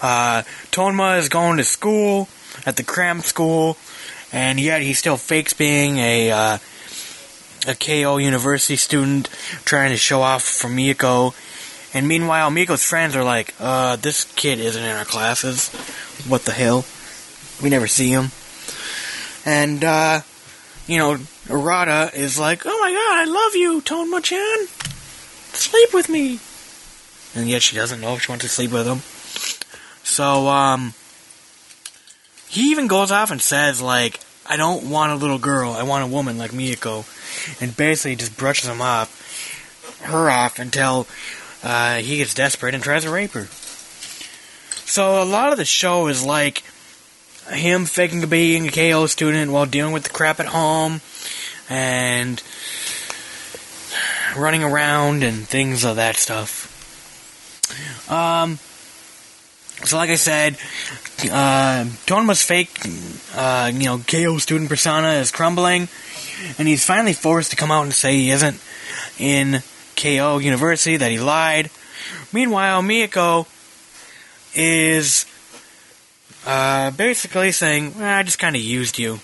Uh, 0.00 0.42
Tonma 0.70 1.18
is 1.18 1.28
going 1.28 1.58
to 1.58 1.64
school 1.64 2.28
at 2.66 2.76
the 2.76 2.82
cram 2.82 3.20
school, 3.20 3.76
and 4.32 4.58
yet 4.58 4.82
he 4.82 4.94
still 4.94 5.16
fakes 5.16 5.52
being 5.52 5.98
a 5.98 6.30
uh, 6.30 6.58
a 7.66 7.74
KO 7.74 8.16
University 8.16 8.76
student, 8.76 9.28
trying 9.64 9.90
to 9.90 9.96
show 9.96 10.22
off 10.22 10.42
for 10.42 10.68
Miko. 10.68 11.34
And 11.94 12.08
meanwhile, 12.08 12.50
Miko's 12.50 12.84
friends 12.84 13.14
are 13.14 13.24
like, 13.24 13.54
"Uh, 13.60 13.96
this 13.96 14.24
kid 14.34 14.58
isn't 14.58 14.82
in 14.82 14.96
our 14.96 15.04
classes. 15.04 15.68
What 16.26 16.44
the 16.44 16.52
hell? 16.52 16.84
We 17.62 17.70
never 17.70 17.86
see 17.86 18.10
him." 18.10 18.30
And 19.44 19.84
uh, 19.84 20.20
you 20.86 20.98
know, 20.98 21.16
Arata 21.46 22.12
is 22.14 22.38
like, 22.38 22.62
"Oh 22.64 22.78
my 22.80 22.90
god, 22.90 23.18
I 23.18 23.24
love 23.24 23.54
you, 23.54 23.80
Tonma-chan. 23.82 24.66
Sleep 25.52 25.94
with 25.94 26.08
me." 26.08 26.40
And 27.34 27.48
yet 27.48 27.62
she 27.62 27.76
doesn't 27.76 28.00
know 28.00 28.14
if 28.14 28.22
she 28.22 28.32
wants 28.32 28.44
to 28.44 28.50
sleep 28.50 28.72
with 28.72 28.86
him. 28.86 29.00
So, 30.04 30.48
um, 30.48 30.94
he 32.48 32.70
even 32.70 32.86
goes 32.86 33.10
off 33.10 33.30
and 33.30 33.40
says, 33.40 33.80
like, 33.80 34.20
I 34.46 34.56
don't 34.56 34.90
want 34.90 35.12
a 35.12 35.16
little 35.16 35.38
girl, 35.38 35.72
I 35.72 35.84
want 35.84 36.04
a 36.04 36.06
woman 36.06 36.36
like 36.36 36.50
Miyako. 36.50 37.06
And 37.62 37.76
basically 37.76 38.16
just 38.16 38.36
brushes 38.36 38.68
him 38.68 38.82
off, 38.82 40.00
her 40.02 40.28
off, 40.28 40.58
until 40.58 41.06
uh, 41.62 41.96
he 41.96 42.18
gets 42.18 42.34
desperate 42.34 42.74
and 42.74 42.84
tries 42.84 43.04
to 43.04 43.10
rape 43.10 43.32
her. 43.32 43.46
So 44.84 45.22
a 45.22 45.24
lot 45.24 45.52
of 45.52 45.58
the 45.58 45.64
show 45.64 46.08
is 46.08 46.24
like 46.24 46.62
him 47.50 47.86
faking 47.86 48.28
being 48.28 48.68
a 48.68 48.70
KO 48.70 49.06
student 49.06 49.50
while 49.50 49.66
dealing 49.66 49.92
with 49.92 50.04
the 50.04 50.10
crap 50.10 50.38
at 50.38 50.46
home 50.46 51.00
and 51.70 52.42
running 54.36 54.62
around 54.62 55.22
and 55.22 55.48
things 55.48 55.84
of 55.84 55.96
that 55.96 56.16
stuff. 56.16 56.71
Um, 58.08 58.58
so 59.84 59.96
like 59.96 60.10
I 60.10 60.14
said, 60.14 60.56
uh, 61.30 61.86
Tonma's 62.06 62.42
fake, 62.42 62.70
uh, 63.34 63.70
you 63.72 63.84
know, 63.84 63.98
KO 63.98 64.38
student 64.38 64.68
persona 64.68 65.14
is 65.14 65.30
crumbling, 65.30 65.88
and 66.58 66.68
he's 66.68 66.84
finally 66.84 67.12
forced 67.12 67.50
to 67.50 67.56
come 67.56 67.70
out 67.70 67.82
and 67.82 67.92
say 67.92 68.16
he 68.16 68.30
isn't 68.30 68.60
in 69.18 69.62
KO 69.96 70.38
University, 70.38 70.96
that 70.96 71.10
he 71.10 71.18
lied. 71.18 71.70
Meanwhile, 72.32 72.82
Miyako 72.82 73.46
is 74.54 75.26
uh, 76.46 76.90
basically 76.92 77.52
saying, 77.52 77.94
well, 77.96 78.18
I 78.18 78.22
just 78.22 78.38
kind 78.38 78.56
of 78.56 78.62
used 78.62 78.98
you. 78.98 79.20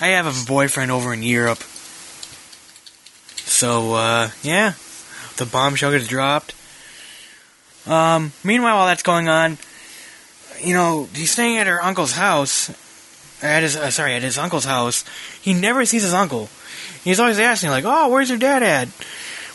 I 0.00 0.08
have 0.08 0.26
a 0.26 0.46
boyfriend 0.46 0.90
over 0.90 1.12
in 1.12 1.22
Europe. 1.22 1.62
So, 3.36 3.94
uh, 3.94 4.30
yeah, 4.42 4.74
the 5.36 5.46
bombshell 5.46 5.90
gets 5.90 6.06
dropped. 6.06 6.54
Um, 7.86 8.32
meanwhile, 8.44 8.76
while 8.76 8.86
that's 8.86 9.02
going 9.02 9.28
on, 9.28 9.58
you 10.60 10.74
know, 10.74 11.08
he's 11.14 11.30
staying 11.30 11.58
at 11.58 11.66
her 11.66 11.82
uncle's 11.82 12.12
house. 12.12 12.70
At 13.40 13.62
his, 13.62 13.76
uh, 13.76 13.90
sorry, 13.90 14.14
at 14.14 14.22
his 14.22 14.36
uncle's 14.36 14.64
house. 14.64 15.04
He 15.40 15.54
never 15.54 15.84
sees 15.84 16.02
his 16.02 16.12
uncle. 16.12 16.48
He's 17.04 17.20
always 17.20 17.38
asking, 17.38 17.70
like, 17.70 17.84
"Oh, 17.86 18.08
where's 18.08 18.28
your 18.28 18.38
dad 18.38 18.62
at? 18.62 18.88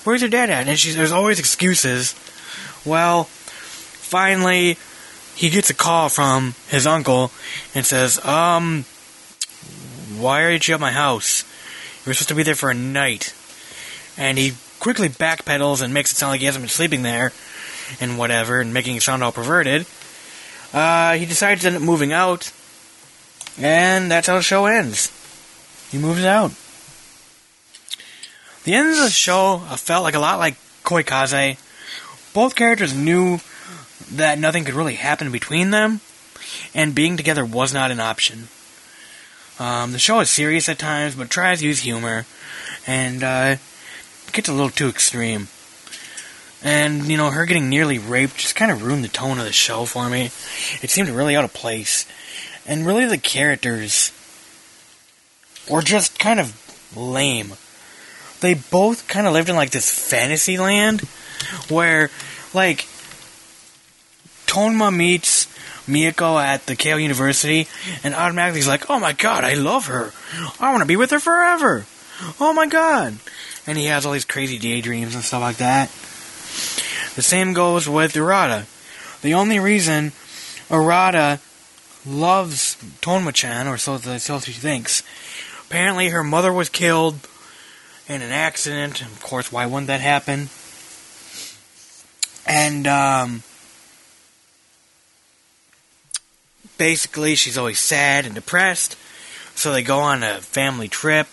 Where's 0.06 0.22
your 0.22 0.30
dad 0.30 0.50
at?" 0.50 0.68
And 0.68 0.80
she's, 0.80 0.96
there's 0.96 1.12
always 1.12 1.40
excuses. 1.40 2.16
Well, 2.86 3.26
finally, 3.26 4.78
he 5.36 5.50
gets 5.50 5.70
a 5.70 5.74
call 5.74 6.10
from 6.10 6.56
his 6.70 6.88
uncle 6.88 7.32
and 7.76 7.86
says, 7.86 8.24
"Um, 8.26 8.86
why 10.18 10.44
aren't 10.44 10.68
you 10.68 10.76
at 10.76 10.80
my 10.80 10.92
house? 10.92 11.44
You 12.06 12.10
were 12.10 12.14
supposed 12.14 12.30
to 12.30 12.36
be 12.36 12.44
there 12.44 12.56
for 12.56 12.72
a 12.72 12.76
night." 12.76 13.34
And 14.18 14.38
he 14.38 14.54
quickly 14.80 15.10
backpedals 15.10 15.82
and 15.82 15.94
makes 15.94 16.12
it 16.12 16.16
sound 16.16 16.32
like 16.32 16.40
he 16.40 16.46
hasn't 16.46 16.64
been 16.64 16.70
sleeping 16.70 17.04
there 17.04 17.34
and 18.00 18.18
whatever, 18.18 18.60
and 18.60 18.74
making 18.74 18.96
it 18.96 19.04
sound 19.04 19.24
all 19.24 19.32
perverted. 19.32 19.86
Uh, 20.74 21.14
he 21.14 21.26
decides 21.26 21.62
to 21.62 21.68
end 21.68 21.78
up 21.78 21.82
moving 21.84 22.12
out, 22.12 22.52
and 23.60 24.10
that's 24.10 24.28
how 24.28 24.36
the 24.36 24.42
show 24.42 24.66
ends. 24.66 25.12
He 25.92 25.98
moves 25.98 26.26
out. 26.26 26.52
The 28.64 28.74
end 28.74 28.92
of 28.92 28.98
the 28.98 29.10
show 29.10 29.62
uh, 29.68 29.76
felt 29.76 30.04
like 30.04 30.16
a 30.16 30.20
lot 30.20 30.40
like 30.40 30.56
Koikaze. 30.84 31.58
Both 32.34 32.56
characters 32.56 32.96
knew 32.96 33.40
that 34.12 34.40
nothing 34.40 34.64
could 34.64 34.74
really 34.74 34.96
happen 34.96 35.32
between 35.32 35.72
them, 35.72 36.02
and 36.74 36.96
being 36.96 37.18
together 37.18 37.46
was 37.46 37.74
not 37.74 37.92
an 37.92 38.00
option. 38.00 38.48
Um, 39.60 39.92
the 39.92 40.00
show 40.00 40.20
is 40.20 40.30
serious 40.30 40.68
at 40.68 40.80
times, 40.80 41.16
but 41.16 41.30
tries 41.30 41.60
to 41.60 41.66
use 41.68 41.80
humor, 41.80 42.26
and 42.88 43.24
uh, 43.24 43.58
gets 44.32 44.50
a 44.50 44.54
little 44.54 44.72
too 44.72 44.88
extreme. 44.88 45.48
And, 46.64 47.06
you 47.08 47.18
know, 47.18 47.30
her 47.30 47.46
getting 47.46 47.70
nearly 47.70 47.98
raped 47.98 48.38
just 48.38 48.56
kind 48.56 48.72
of 48.72 48.84
ruined 48.84 49.04
the 49.04 49.10
tone 49.10 49.38
of 49.38 49.46
the 49.46 49.52
show 49.52 49.86
for 49.86 50.10
me. 50.10 50.26
It 50.82 50.90
seemed 50.90 51.10
really 51.10 51.36
out 51.36 51.44
of 51.44 51.54
place. 51.54 52.06
And 52.66 52.86
really, 52.86 53.06
the 53.06 53.18
characters 53.18 54.12
were 55.70 55.82
just 55.82 56.18
kind 56.18 56.40
of 56.40 56.56
lame. 56.96 57.54
They 58.40 58.54
both 58.54 59.08
kind 59.08 59.28
of 59.28 59.34
lived 59.34 59.50
in, 59.50 59.56
like, 59.56 59.72
this 59.72 59.90
fantasy 59.90 60.58
land 60.58 61.02
where, 61.68 62.10
like, 62.54 62.88
Tonma 64.48 64.96
meets 64.96 65.48
Miyako 65.88 66.42
at 66.42 66.66
the 66.66 66.76
KO 66.76 66.98
University, 66.98 67.68
and 68.04 68.16
automatically 68.16 68.60
he's 68.60 68.68
like, 68.68 68.90
oh 68.90 69.00
my 69.00 69.12
god, 69.14 69.44
I 69.44 69.56
love 69.56 69.88
her. 69.88 70.14
I 70.60 70.72
want 70.72 70.82
to 70.82 70.88
be 70.88 70.96
with 70.96 71.12
her 71.12 71.20
forever. 71.20 71.86
oh 72.40 72.54
my 72.54 72.68
god. 72.68 73.18
And 73.66 73.78
he 73.78 73.86
has 73.86 74.06
all 74.06 74.14
these 74.14 74.26
crazy 74.26 74.58
daydreams 74.58 75.16
and 75.16 75.24
stuff 75.24 75.42
like 75.42 75.58
that. 75.58 75.90
The 77.16 77.22
same 77.22 77.54
goes 77.54 77.88
with 77.88 78.14
Urata. 78.14 78.66
The 79.22 79.34
only 79.34 79.60
reason 79.60 80.12
Urata 80.70 81.40
loves 82.06 82.76
Tonma-chan, 83.02 83.68
or 83.68 83.78
so, 83.78 83.98
so 83.98 84.40
she 84.40 84.52
thinks, 84.52 85.04
apparently 85.68 86.10
her 86.10 86.24
mother 86.24 86.52
was 86.52 86.70
killed 86.70 87.28
in 88.08 88.22
an 88.22 88.32
accident. 88.32 89.02
Of 89.02 89.22
course, 89.22 89.52
why 89.52 89.66
wouldn't 89.66 89.88
that 89.88 90.02
happen? 90.02 90.50
And, 92.46 92.88
um, 92.88 93.44
basically, 96.78 97.36
she's 97.36 97.58
always 97.58 97.80
sad 97.80 98.26
and 98.26 98.36
depressed. 98.36 98.98
So 99.56 99.72
they 99.72 99.84
go 99.84 100.00
on 100.00 100.24
a 100.24 100.42
family 100.42 100.88
trip 100.88 101.28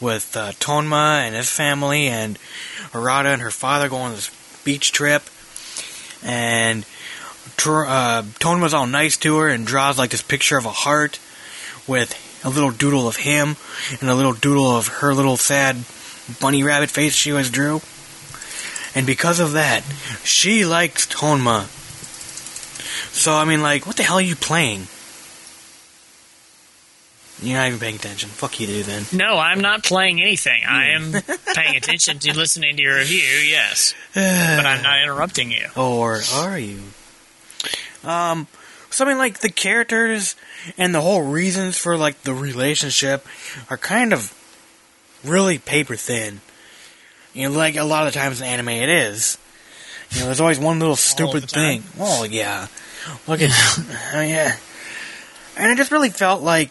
with 0.00 0.36
uh, 0.36 0.52
Tonma 0.52 1.20
and 1.20 1.34
his 1.34 1.50
family, 1.50 2.08
and 2.08 2.38
Arata 2.92 3.26
and 3.26 3.42
her 3.42 3.50
father 3.50 3.88
go 3.88 3.98
on 3.98 4.12
this 4.12 4.30
beach 4.70 4.92
trip. 4.92 5.24
And 6.22 6.84
uh, 7.58 8.22
Tonma's 8.38 8.72
all 8.72 8.86
nice 8.86 9.16
to 9.16 9.38
her 9.38 9.48
and 9.48 9.66
draws 9.66 9.98
like 9.98 10.10
this 10.10 10.22
picture 10.22 10.56
of 10.56 10.64
a 10.64 10.70
heart 10.70 11.18
with 11.88 12.14
a 12.44 12.50
little 12.50 12.70
doodle 12.70 13.08
of 13.08 13.16
him 13.16 13.56
and 14.00 14.08
a 14.08 14.14
little 14.14 14.32
doodle 14.32 14.76
of 14.76 14.86
her 14.86 15.12
little 15.12 15.36
sad 15.36 15.76
bunny 16.40 16.62
rabbit 16.62 16.88
face 16.88 17.14
she 17.14 17.32
always 17.32 17.50
drew. 17.50 17.80
And 18.94 19.06
because 19.06 19.40
of 19.40 19.52
that, 19.52 19.82
she 20.22 20.64
likes 20.64 21.06
Tonma. 21.06 21.66
So, 23.12 23.34
I 23.34 23.44
mean, 23.44 23.62
like, 23.62 23.86
what 23.86 23.96
the 23.96 24.04
hell 24.04 24.18
are 24.18 24.22
you 24.22 24.36
playing? 24.36 24.86
You're 27.42 27.58
not 27.58 27.68
even 27.68 27.78
paying 27.78 27.96
attention. 27.96 28.28
Fuck 28.28 28.60
you, 28.60 28.66
dude, 28.66 28.86
then. 28.86 29.04
No, 29.12 29.38
I'm 29.38 29.60
not 29.60 29.82
playing 29.82 30.20
anything. 30.20 30.62
I 30.68 30.90
am 30.90 31.12
paying 31.54 31.76
attention 31.76 32.18
to 32.18 32.36
listening 32.36 32.76
to 32.76 32.82
your 32.82 32.96
review, 32.96 33.18
yes. 33.18 33.94
But 34.14 34.66
I'm 34.66 34.82
not 34.82 35.00
interrupting 35.02 35.50
you. 35.50 35.66
Or 35.76 36.20
are 36.34 36.58
you? 36.58 36.80
Um, 38.04 38.46
so 38.90 39.04
I 39.04 39.08
mean, 39.08 39.18
like, 39.18 39.38
the 39.38 39.50
characters 39.50 40.36
and 40.76 40.94
the 40.94 41.00
whole 41.00 41.22
reasons 41.22 41.78
for, 41.78 41.96
like, 41.96 42.22
the 42.22 42.34
relationship 42.34 43.26
are 43.70 43.78
kind 43.78 44.12
of 44.12 44.34
really 45.24 45.58
paper 45.58 45.96
thin. 45.96 46.40
You 47.32 47.48
know, 47.48 47.56
like, 47.56 47.76
a 47.76 47.84
lot 47.84 48.06
of 48.06 48.12
times 48.12 48.40
in 48.40 48.46
anime 48.46 48.68
it 48.68 48.88
is. 48.88 49.38
You 50.10 50.20
know, 50.20 50.26
there's 50.26 50.40
always 50.40 50.58
one 50.58 50.78
little 50.78 50.96
stupid 50.96 51.48
thing. 51.48 51.84
Oh, 51.98 52.24
yeah. 52.24 52.66
Look 53.26 53.40
at, 53.40 53.50
oh, 54.14 54.20
yeah. 54.20 54.56
And 55.56 55.72
it 55.72 55.76
just 55.76 55.92
really 55.92 56.10
felt 56.10 56.42
like 56.42 56.70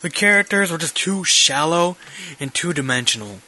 the 0.00 0.10
characters 0.10 0.70
were 0.70 0.78
just 0.78 0.96
too 0.96 1.24
shallow 1.24 1.96
and 2.38 2.52
two 2.52 2.72
dimensional. 2.72 3.40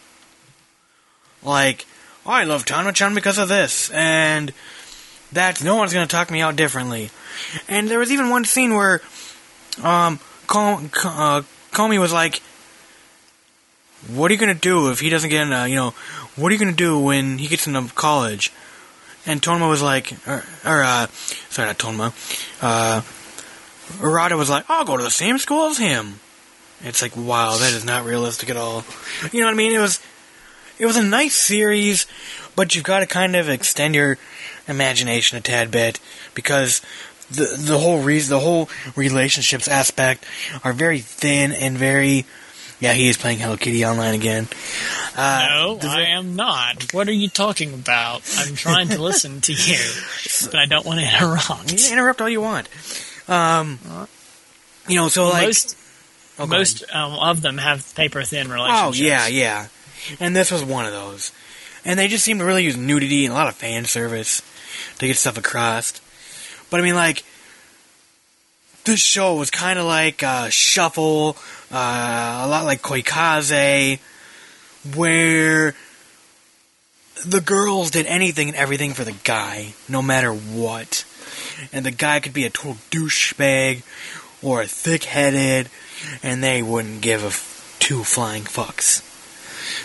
Like, 1.42 1.86
I 2.26 2.44
love 2.44 2.64
Tano-chan 2.64 3.14
because 3.14 3.38
of 3.38 3.49
this, 3.49 3.90
and 3.90 4.53
that 5.32 5.62
no 5.62 5.76
one's 5.76 5.92
gonna 5.92 6.07
talk 6.07 6.30
me 6.30 6.40
out 6.40 6.57
differently. 6.57 7.11
And 7.68 7.88
there 7.88 7.99
was 7.99 8.11
even 8.11 8.30
one 8.30 8.44
scene 8.44 8.74
where, 8.74 9.01
um, 9.82 10.18
uh, 10.49 11.42
Comey 11.72 12.01
was 12.01 12.12
like, 12.12 12.42
"What 14.07 14.30
are 14.30 14.34
you 14.34 14.40
gonna 14.40 14.55
do 14.55 14.90
if 14.90 15.01
he 15.01 15.11
doesn't 15.11 15.30
get 15.30 15.42
in? 15.42 15.53
A, 15.53 15.68
you 15.68 15.76
know, 15.76 15.94
what 16.36 16.49
are 16.49 16.53
you 16.53 16.59
gonna 16.59 16.72
do 16.72 16.99
when 16.99 17.38
he 17.38 17.46
gets 17.46 17.66
into 17.66 17.82
college?" 17.94 18.51
And 19.26 19.42
Tonma 19.42 19.68
was 19.68 19.82
like, 19.82 20.12
or, 20.26 20.44
or 20.64 20.82
uh, 20.82 21.07
sorry, 21.51 21.68
not 21.68 21.78
Tonma, 21.78 22.12
uh, 22.62 23.03
Arata 24.01 24.36
was 24.36 24.49
like, 24.49 24.64
"I'll 24.68 24.84
go 24.84 24.96
to 24.96 25.03
the 25.03 25.11
same 25.11 25.38
school 25.38 25.66
as 25.70 25.78
him." 25.78 26.20
It's 26.83 27.03
like, 27.03 27.16
wow, 27.16 27.57
that 27.57 27.72
is 27.72 27.85
not 27.85 28.05
realistic 28.05 28.51
at 28.51 28.57
all. 28.57 28.85
You 29.33 29.41
know 29.41 29.47
what 29.47 29.55
I 29.55 29.57
mean? 29.57 29.72
It 29.74 29.81
was, 29.81 30.01
it 30.79 30.87
was 30.87 30.97
a 30.97 31.03
nice 31.03 31.35
series, 31.35 32.07
but 32.55 32.74
you've 32.74 32.85
got 32.85 33.01
to 33.01 33.07
kind 33.07 33.35
of 33.35 33.49
extend 33.49 33.95
your 33.95 34.16
imagination 34.68 35.39
a 35.39 35.41
tad 35.41 35.70
bit 35.70 35.99
because 36.35 36.81
the 37.31 37.57
the 37.59 37.79
whole 37.79 38.01
reason, 38.03 38.31
the 38.37 38.41
whole 38.41 38.68
relationships 38.97 39.66
aspect 39.68 40.24
are 40.64 40.72
very 40.72 41.01
thin 41.01 41.53
and 41.53 41.76
very. 41.76 42.24
Yeah, 42.81 42.93
he 42.93 43.09
is 43.09 43.16
playing 43.16 43.39
Hello 43.41 43.57
Kitty 43.57 43.85
online 43.85 44.14
again. 44.14 44.47
Uh, 45.16 45.47
No, 45.51 45.79
I 45.83 46.03
am 46.11 46.37
not. 46.37 46.95
What 46.95 47.09
are 47.09 47.12
you 47.12 47.29
talking 47.29 47.74
about? 47.74 48.22
I'm 48.39 48.55
trying 48.55 48.89
to 48.91 49.03
listen 49.03 49.41
to 49.41 49.53
you, 49.53 49.79
but 50.45 50.55
I 50.61 50.66
don't 50.66 50.87
want 50.87 51.01
to 51.01 51.07
interrupt. 51.07 51.72
You 51.85 51.93
interrupt 51.93 52.20
all 52.20 52.29
you 52.29 52.41
want. 52.41 52.68
Um, 53.26 53.81
you 54.87 54.95
know, 54.95 55.09
so 55.09 55.29
like 55.29 55.47
most 55.47 55.76
ahead. 56.45 56.51
most 56.51 56.84
um, 56.93 57.14
of 57.14 57.43
them 57.43 57.59
have 57.59 57.95
paper 57.95 58.22
thin 58.22 58.51
relationships. 58.51 59.01
Oh 59.01 59.05
yeah, 59.05 59.26
yeah. 59.26 59.66
And 60.20 60.34
this 60.34 60.51
was 60.51 60.64
one 60.64 60.86
of 60.86 60.93
those. 60.93 61.32
And 61.84 61.99
they 61.99 62.09
just 62.09 62.24
seem 62.24 62.39
to 62.39 62.45
really 62.45 62.64
use 62.64 62.76
nudity 62.76 63.24
and 63.24 63.32
a 63.32 63.36
lot 63.36 63.49
of 63.49 63.55
fan 63.55 63.84
service 63.84 64.43
to 64.99 65.07
get 65.07 65.16
stuff 65.16 65.39
across. 65.39 66.01
But 66.70 66.80
I 66.80 66.82
mean, 66.82 66.95
like, 66.95 67.24
this 68.84 69.01
show 69.01 69.34
was 69.36 69.51
kind 69.51 69.78
of 69.78 69.86
like 69.86 70.22
uh, 70.22 70.49
Shuffle, 70.49 71.36
uh, 71.70 72.43
a 72.45 72.49
lot 72.49 72.64
like 72.64 72.82
Koikaze, 72.82 73.99
where 74.95 75.74
the 77.24 77.41
girls 77.41 77.91
did 77.91 78.07
anything 78.07 78.49
and 78.49 78.57
everything 78.57 78.93
for 78.93 79.05
the 79.05 79.14
guy, 79.24 79.74
no 79.89 80.03
matter 80.03 80.32
what. 80.32 81.05
And 81.72 81.84
the 81.84 81.91
guy 81.91 82.20
could 82.20 82.32
be 82.32 82.45
a 82.45 82.51
total 82.51 82.76
douchebag 82.91 83.82
or 84.43 84.64
thick-headed, 84.66 85.68
and 86.22 86.43
they 86.43 86.62
wouldn't 86.62 87.01
give 87.01 87.24
a 87.24 87.28
f- 87.28 87.76
two 87.78 88.05
flying 88.05 88.45
fucks. 88.45 89.05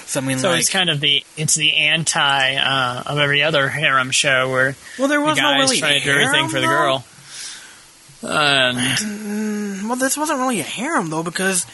So 0.08 0.20
I 0.20 0.24
mean, 0.24 0.40
So 0.40 0.50
like, 0.50 0.60
it's 0.60 0.70
kind 0.70 0.90
of 0.90 1.00
the 1.00 1.24
it's 1.38 1.56
the 1.56 1.76
anti 1.76 2.56
uh, 2.56 3.04
of 3.06 3.18
every 3.18 3.42
other 3.44 3.70
harem 3.70 4.12
show 4.12 4.50
where 4.50 4.76
well, 5.00 5.08
there 5.08 5.20
the 5.20 5.26
was 5.26 5.38
no 5.38 5.44
guy's 5.44 5.60
really 5.60 5.78
trying 5.80 6.00
to 6.00 6.06
do 6.06 6.12
everything 6.12 6.34
harem, 6.34 6.50
for 6.50 6.60
the 6.60 6.68
girl. 6.68 7.06
And 8.26 9.88
Well, 9.90 9.98
this 9.98 10.16
wasn't 10.16 10.40
really 10.40 10.60
a 10.60 10.64
harem 10.64 11.10
though, 11.10 11.24
because 11.24 11.66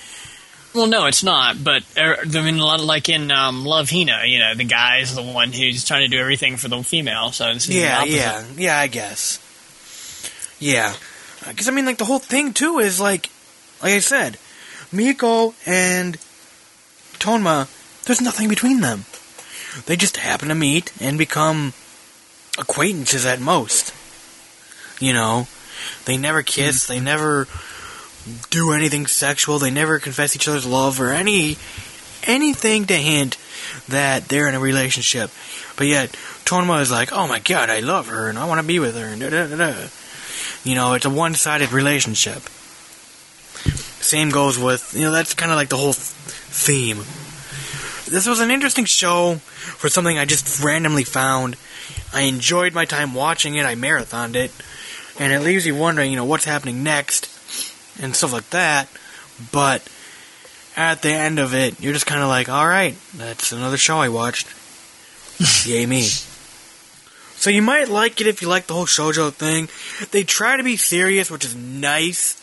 well, 0.73 0.88
no, 0.88 1.05
it's 1.07 1.23
not. 1.23 1.63
But 1.63 1.84
er, 1.97 2.17
I 2.21 2.41
mean, 2.41 2.59
a 2.59 2.65
lot 2.65 2.80
of, 2.80 2.86
like 2.86 3.09
in 3.09 3.32
um, 3.32 3.65
Love 3.65 3.89
Hina, 3.89 4.21
you 4.25 4.39
know, 4.39 4.53
the 4.55 4.63
guy's 4.63 5.15
the 5.15 5.23
one 5.23 5.51
who's 5.51 5.84
trying 5.86 6.01
to 6.01 6.07
do 6.07 6.19
everything 6.21 6.57
for 6.57 6.67
the 6.67 6.82
female. 6.84 7.32
So 7.32 7.47
it's 7.49 7.67
yeah, 7.67 7.99
opposite. 7.99 8.15
yeah, 8.15 8.43
yeah, 8.57 8.80
I 8.80 8.88
guess, 8.88 9.39
yeah, 10.59 10.93
because 11.49 11.67
I 11.67 11.71
mean, 11.71 11.85
like 11.85 11.97
the 11.97 12.05
whole 12.05 12.19
thing 12.19 12.53
too 12.53 12.79
is 12.79 12.99
like, 12.99 13.29
like 13.81 13.93
I 13.93 13.99
said, 13.99 14.37
Miko 14.91 15.53
and 15.65 16.15
Tonma, 17.19 17.67
there's 18.05 18.21
nothing 18.21 18.49
between 18.49 18.81
them. 18.81 19.05
They 19.85 19.95
just 19.95 20.17
happen 20.17 20.49
to 20.49 20.55
meet 20.55 20.91
and 20.99 21.17
become 21.17 21.73
acquaintances 22.57 23.25
at 23.25 23.39
most. 23.39 23.93
You 24.99 25.13
know, 25.13 25.47
they 26.05 26.17
never 26.17 26.41
kiss, 26.43 26.87
hmm. 26.87 26.93
they 26.93 26.99
never 26.99 27.47
do 28.49 28.71
anything 28.71 29.07
sexual, 29.07 29.59
they 29.59 29.71
never 29.71 29.99
confess 29.99 30.35
each 30.35 30.47
other's 30.47 30.65
love 30.65 30.99
or 30.99 31.11
any 31.11 31.57
anything 32.23 32.85
to 32.85 32.95
hint 32.95 33.37
that 33.87 34.27
they're 34.27 34.47
in 34.47 34.55
a 34.55 34.59
relationship. 34.59 35.31
But 35.77 35.87
yet, 35.87 36.11
Tonma 36.43 36.81
is 36.81 36.91
like, 36.91 37.13
oh 37.13 37.27
my 37.27 37.39
god, 37.39 37.69
I 37.69 37.79
love 37.79 38.07
her 38.07 38.27
and 38.27 38.37
I 38.37 38.45
want 38.45 38.59
to 38.59 38.67
be 38.67 38.79
with 38.79 38.95
her. 38.95 39.05
And 39.05 39.21
da, 39.21 39.29
da, 39.29 39.47
da, 39.47 39.55
da. 39.55 39.87
You 40.64 40.76
know, 40.76 40.93
it's 40.93 41.05
a 41.05 41.10
one 41.10 41.34
sided 41.36 41.72
relationship. 41.72 42.43
Same 44.01 44.30
goes 44.30 44.57
with, 44.57 44.93
you 44.93 45.01
know, 45.01 45.12
that's 45.12 45.34
kind 45.34 45.51
of 45.51 45.57
like 45.57 45.70
the 45.70 45.78
whole 45.78 45.93
theme. 45.93 46.97
This 48.12 48.28
was 48.28 48.39
an 48.39 48.51
interesting 48.51 48.86
show 48.86 49.36
for 49.36 49.89
something 49.89 50.18
I 50.18 50.26
just 50.26 50.64
randomly 50.64 51.03
found. 51.03 51.57
I 52.14 52.22
enjoyed 52.22 52.74
my 52.74 52.86
time 52.86 53.14
watching 53.14 53.55
it, 53.55 53.66
I 53.66 53.76
marathoned 53.76 54.36
it, 54.36 54.51
and 55.20 55.32
it 55.32 55.41
leaves 55.41 55.66
you 55.66 55.76
wondering, 55.76 56.10
you 56.10 56.18
know, 56.18 56.26
what's 56.26 56.45
happening 56.45 56.84
next 56.84 57.28
and 58.01 58.16
stuff 58.16 58.34
like 58.34 58.49
that. 58.49 58.89
But 59.51 59.88
at 60.76 61.01
the 61.01 61.12
end 61.12 61.39
of 61.39 61.53
it, 61.53 61.80
you're 61.80 61.93
just 61.93 62.07
kind 62.07 62.22
of 62.22 62.30
like, 62.30 62.49
all 62.49 62.68
right, 62.68 62.95
that's 63.16 63.51
another 63.51 63.78
show 63.78 63.97
I 63.97 64.10
watched. 64.10 64.47
Yay 65.68 65.86
me. 65.86 66.07
So 67.39 67.49
you 67.49 67.61
might 67.61 67.87
like 67.87 68.19
it 68.19 68.27
if 68.27 68.41
you 68.41 68.49
like 68.49 68.67
the 68.67 68.73
whole 68.73 68.85
shoujo 68.85 69.31
thing. 69.31 69.69
They 70.11 70.23
try 70.23 70.57
to 70.57 70.63
be 70.63 70.75
serious, 70.75 71.31
which 71.31 71.45
is 71.45 71.55
nice. 71.55 72.35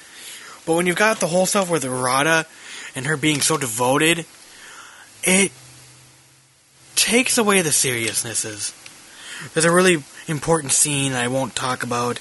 But 0.64 0.72
when 0.72 0.86
you've 0.86 0.97
got 0.97 1.20
the 1.20 1.26
whole 1.26 1.44
stuff 1.44 1.68
with 1.68 1.84
Rada 1.84 2.47
and 2.94 3.05
her 3.05 3.18
being 3.18 3.42
so 3.42 3.59
devoted, 3.59 4.24
it 5.22 5.53
takes 6.94 7.36
away 7.36 7.61
the 7.61 7.72
seriousnesses. 7.72 8.72
There's 9.53 9.66
a 9.66 9.70
really 9.70 10.03
important 10.28 10.72
scene 10.72 11.12
I 11.12 11.28
won't 11.28 11.55
talk 11.55 11.82
about 11.82 12.18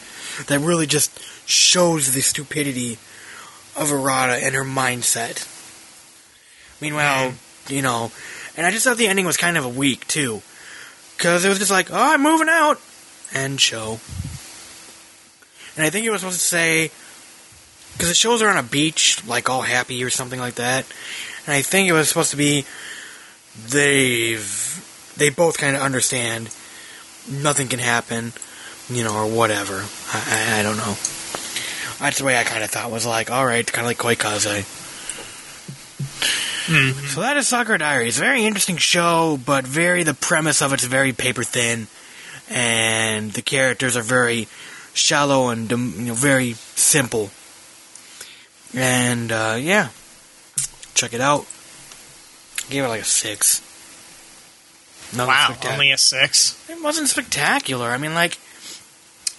that 0.47 0.59
really 0.59 0.85
just 0.85 1.17
shows 1.47 2.13
the 2.13 2.21
stupidity 2.21 2.99
of 3.77 3.89
Arata 3.89 4.43
and 4.43 4.53
her 4.53 4.65
mindset. 4.65 5.47
Meanwhile, 6.81 7.31
mm-hmm. 7.31 7.73
you 7.73 7.81
know, 7.81 8.11
and 8.57 8.67
I 8.67 8.71
just 8.71 8.83
thought 8.83 8.97
the 8.97 9.07
ending 9.07 9.25
was 9.25 9.37
kind 9.37 9.57
of 9.57 9.63
a 9.63 9.69
weak 9.69 10.05
too, 10.07 10.41
because 11.17 11.45
it 11.45 11.49
was 11.49 11.59
just 11.59 11.71
like, 11.71 11.91
"Oh, 11.91 12.13
I'm 12.13 12.21
moving 12.21 12.49
out," 12.49 12.79
end 13.33 13.61
show. 13.61 13.99
And 15.75 15.85
I 15.85 15.89
think 15.89 16.05
it 16.05 16.11
was 16.11 16.21
supposed 16.21 16.39
to 16.39 16.45
say, 16.45 16.91
because 17.93 18.09
the 18.09 18.15
shows 18.15 18.41
her 18.41 18.47
on 18.47 18.57
a 18.57 18.63
beach, 18.63 19.25
like 19.27 19.49
all 19.49 19.61
happy 19.61 20.03
or 20.03 20.09
something 20.09 20.39
like 20.39 20.55
that, 20.55 20.85
and 21.45 21.53
I 21.53 21.61
think 21.61 21.87
it 21.87 21.93
was 21.93 22.07
supposed 22.07 22.31
to 22.31 22.37
be 22.37 22.65
they've 23.69 25.13
they 25.17 25.29
both 25.29 25.57
kind 25.57 25.75
of 25.75 25.81
understand 25.81 26.49
nothing 27.29 27.67
can 27.67 27.79
happen, 27.79 28.33
you 28.89 29.03
know, 29.03 29.15
or 29.15 29.25
whatever. 29.25 29.85
I, 30.13 30.55
I, 30.55 30.59
I 30.59 30.63
don't 30.63 30.77
know. 30.77 30.95
That's 31.99 32.17
the 32.17 32.25
way 32.25 32.37
I 32.37 32.43
kind 32.43 32.63
of 32.63 32.69
thought 32.69 32.91
was 32.91 33.05
like, 33.05 33.31
all 33.31 33.45
right, 33.45 33.65
kind 33.65 33.85
of 33.85 33.89
like 33.89 33.97
Koi 33.97 34.15
Kaze. 34.15 34.84
So 36.65 37.21
that 37.21 37.37
is 37.37 37.47
Sakura 37.47 37.77
Diaries. 37.77 38.17
Very 38.17 38.43
interesting 38.45 38.77
show, 38.77 39.39
but 39.45 39.65
very 39.67 40.03
the 40.03 40.15
premise 40.15 40.61
of 40.61 40.73
it's 40.73 40.83
very 40.83 41.13
paper 41.13 41.43
thin, 41.43 41.87
and 42.49 43.31
the 43.33 43.41
characters 43.43 43.95
are 43.95 44.01
very 44.01 44.47
shallow 44.93 45.49
and 45.49 45.69
you 45.69 45.77
know 45.77 46.13
very 46.15 46.53
simple. 46.53 47.29
And 48.73 49.31
uh, 49.31 49.57
yeah, 49.59 49.89
check 50.95 51.13
it 51.13 51.21
out. 51.21 51.45
Gave 52.69 52.83
it 52.83 52.87
like 52.87 53.01
a 53.01 53.05
six. 53.05 53.61
Nothing 55.15 55.27
Wow, 55.27 55.55
only 55.73 55.91
a 55.91 55.97
six. 55.99 56.57
it 56.67 56.81
wasn't 56.83 57.07
spectacular. 57.09 57.89
I 57.91 57.97
mean, 57.99 58.15
like, 58.15 58.39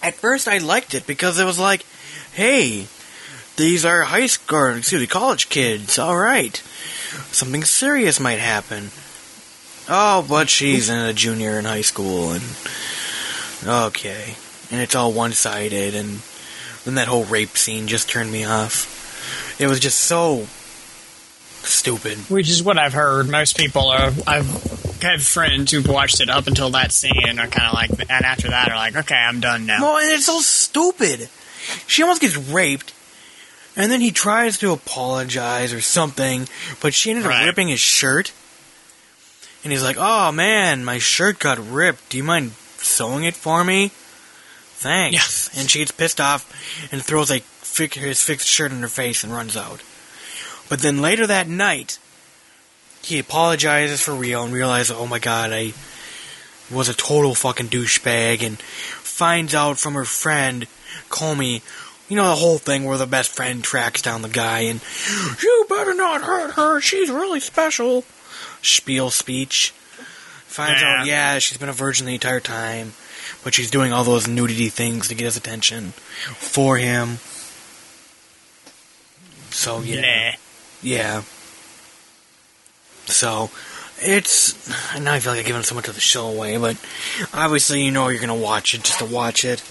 at 0.01 0.15
first 0.15 0.47
I 0.47 0.59
liked 0.59 0.93
it 0.93 1.05
because 1.05 1.37
it 1.39 1.45
was 1.45 1.59
like, 1.59 1.85
hey, 2.33 2.87
these 3.57 3.83
are 3.83 4.03
high 4.03 4.27
school, 4.27 4.75
excuse 4.77 5.01
me, 5.01 5.07
college 5.07 5.49
kids. 5.49 5.99
All 5.99 6.15
right, 6.17 6.63
something 7.31 7.63
serious 7.63 8.19
might 8.19 8.39
happen. 8.39 8.91
Oh, 9.89 10.25
but 10.27 10.49
she's 10.49 10.89
in 10.89 10.99
a 10.99 11.13
junior 11.13 11.57
in 11.59 11.65
high 11.65 11.81
school, 11.81 12.31
and 12.31 12.43
okay, 13.65 14.35
and 14.71 14.81
it's 14.81 14.95
all 14.95 15.13
one-sided, 15.13 15.95
and 15.95 16.21
then 16.83 16.95
that 16.95 17.07
whole 17.07 17.23
rape 17.23 17.57
scene 17.57 17.87
just 17.87 18.09
turned 18.09 18.31
me 18.31 18.43
off. 18.43 19.57
It 19.59 19.67
was 19.67 19.79
just 19.79 20.01
so 20.01 20.45
stupid. 21.63 22.17
Which 22.29 22.49
is 22.49 22.61
what 22.61 22.77
I've 22.77 22.93
heard. 22.93 23.29
Most 23.29 23.57
people 23.57 23.87
are. 23.89 24.11
I've 24.25 24.99
had 25.01 25.21
friends 25.21 25.71
who've 25.71 25.87
watched 25.87 26.21
it 26.21 26.29
up 26.29 26.47
until 26.47 26.71
that 26.71 26.91
scene 26.91 27.27
and 27.27 27.39
are 27.39 27.47
kind 27.47 27.67
of 27.67 27.73
like, 27.73 27.89
and 27.91 28.25
after 28.25 28.49
that 28.49 28.69
are 28.69 28.75
like, 28.75 28.95
okay, 28.95 29.15
I'm 29.15 29.39
done 29.39 29.65
now. 29.65 29.81
Well, 29.81 29.97
and 29.97 30.11
it's 30.11 30.25
so 30.25 30.39
stupid. 30.39 31.29
She 31.87 32.03
almost 32.03 32.21
gets 32.21 32.37
raped, 32.37 32.93
and 33.77 33.91
then 33.91 34.01
he 34.01 34.11
tries 34.11 34.57
to 34.57 34.71
apologize 34.71 35.71
or 35.71 35.81
something, 35.81 36.49
but 36.81 36.95
she 36.95 37.11
ended 37.11 37.27
up 37.27 37.45
ripping 37.45 37.67
his 37.67 37.79
shirt. 37.79 38.33
And 39.63 39.71
he's 39.71 39.83
like, 39.83 39.97
"Oh 39.99 40.31
man, 40.31 40.83
my 40.83 40.97
shirt 40.97 41.39
got 41.39 41.59
ripped. 41.59 42.09
Do 42.09 42.17
you 42.17 42.23
mind 42.23 42.53
sewing 42.77 43.23
it 43.23 43.35
for 43.35 43.63
me?" 43.63 43.91
Thanks. 44.79 45.49
And 45.57 45.69
she 45.69 45.79
gets 45.79 45.91
pissed 45.91 46.19
off 46.19 46.51
and 46.91 47.03
throws 47.03 47.31
a 47.31 47.41
his 47.77 48.23
fixed 48.23 48.47
shirt 48.47 48.71
in 48.71 48.81
her 48.81 48.87
face 48.87 49.23
and 49.23 49.31
runs 49.31 49.55
out. 49.55 49.81
But 50.67 50.79
then 50.79 50.99
later 50.99 51.27
that 51.27 51.47
night, 51.47 51.99
he 53.03 53.19
apologizes 53.19 54.01
for 54.01 54.15
real 54.15 54.43
and 54.43 54.51
realizes, 54.51 54.95
"Oh 54.97 55.05
my 55.05 55.19
god, 55.19 55.53
I 55.53 55.73
was 56.71 56.89
a 56.89 56.95
total 56.95 57.35
fucking 57.35 57.69
douchebag," 57.69 58.41
and 58.41 58.59
finds 58.59 59.53
out 59.53 59.77
from 59.77 59.93
her 59.93 60.05
friend 60.05 60.65
Comey, 61.09 61.61
you 62.09 62.15
know 62.15 62.27
the 62.29 62.35
whole 62.35 62.57
thing 62.57 62.83
where 62.85 62.97
the 62.97 63.05
best 63.07 63.29
friend 63.31 63.63
tracks 63.63 64.01
down 64.01 64.21
the 64.21 64.29
guy 64.29 64.59
and 64.61 64.81
you 65.43 65.65
better 65.69 65.93
not 65.93 66.21
hurt 66.21 66.51
her. 66.53 66.79
She's 66.81 67.09
really 67.09 67.39
special. 67.39 68.03
Spiel 68.61 69.09
speech. 69.09 69.71
Finds 70.47 70.81
Yeah. 70.81 71.01
out, 71.01 71.05
yeah, 71.05 71.39
she's 71.39 71.57
been 71.57 71.69
a 71.69 71.73
virgin 71.73 72.05
the 72.07 72.13
entire 72.15 72.39
time, 72.39 72.93
but 73.43 73.53
she's 73.53 73.69
doing 73.69 73.93
all 73.93 74.03
those 74.03 74.27
nudity 74.27 74.69
things 74.69 75.07
to 75.09 75.15
get 75.15 75.25
his 75.25 75.37
attention 75.37 75.91
for 76.39 76.77
him. 76.77 77.19
So 79.51 79.81
yeah, 79.81 80.01
Nah. 80.31 80.37
yeah. 80.81 81.21
So 83.05 83.49
it's 84.01 84.53
now 84.99 85.13
I 85.13 85.19
feel 85.19 85.31
like 85.33 85.39
I've 85.41 85.45
given 85.45 85.63
so 85.63 85.75
much 85.75 85.87
of 85.87 85.95
the 85.95 86.01
show 86.01 86.27
away, 86.27 86.57
but 86.57 86.77
obviously 87.33 87.83
you 87.83 87.91
know 87.91 88.07
you're 88.09 88.19
gonna 88.21 88.35
watch 88.35 88.73
it 88.73 88.83
just 88.83 88.99
to 88.99 89.05
watch 89.05 89.45
it. 89.45 89.61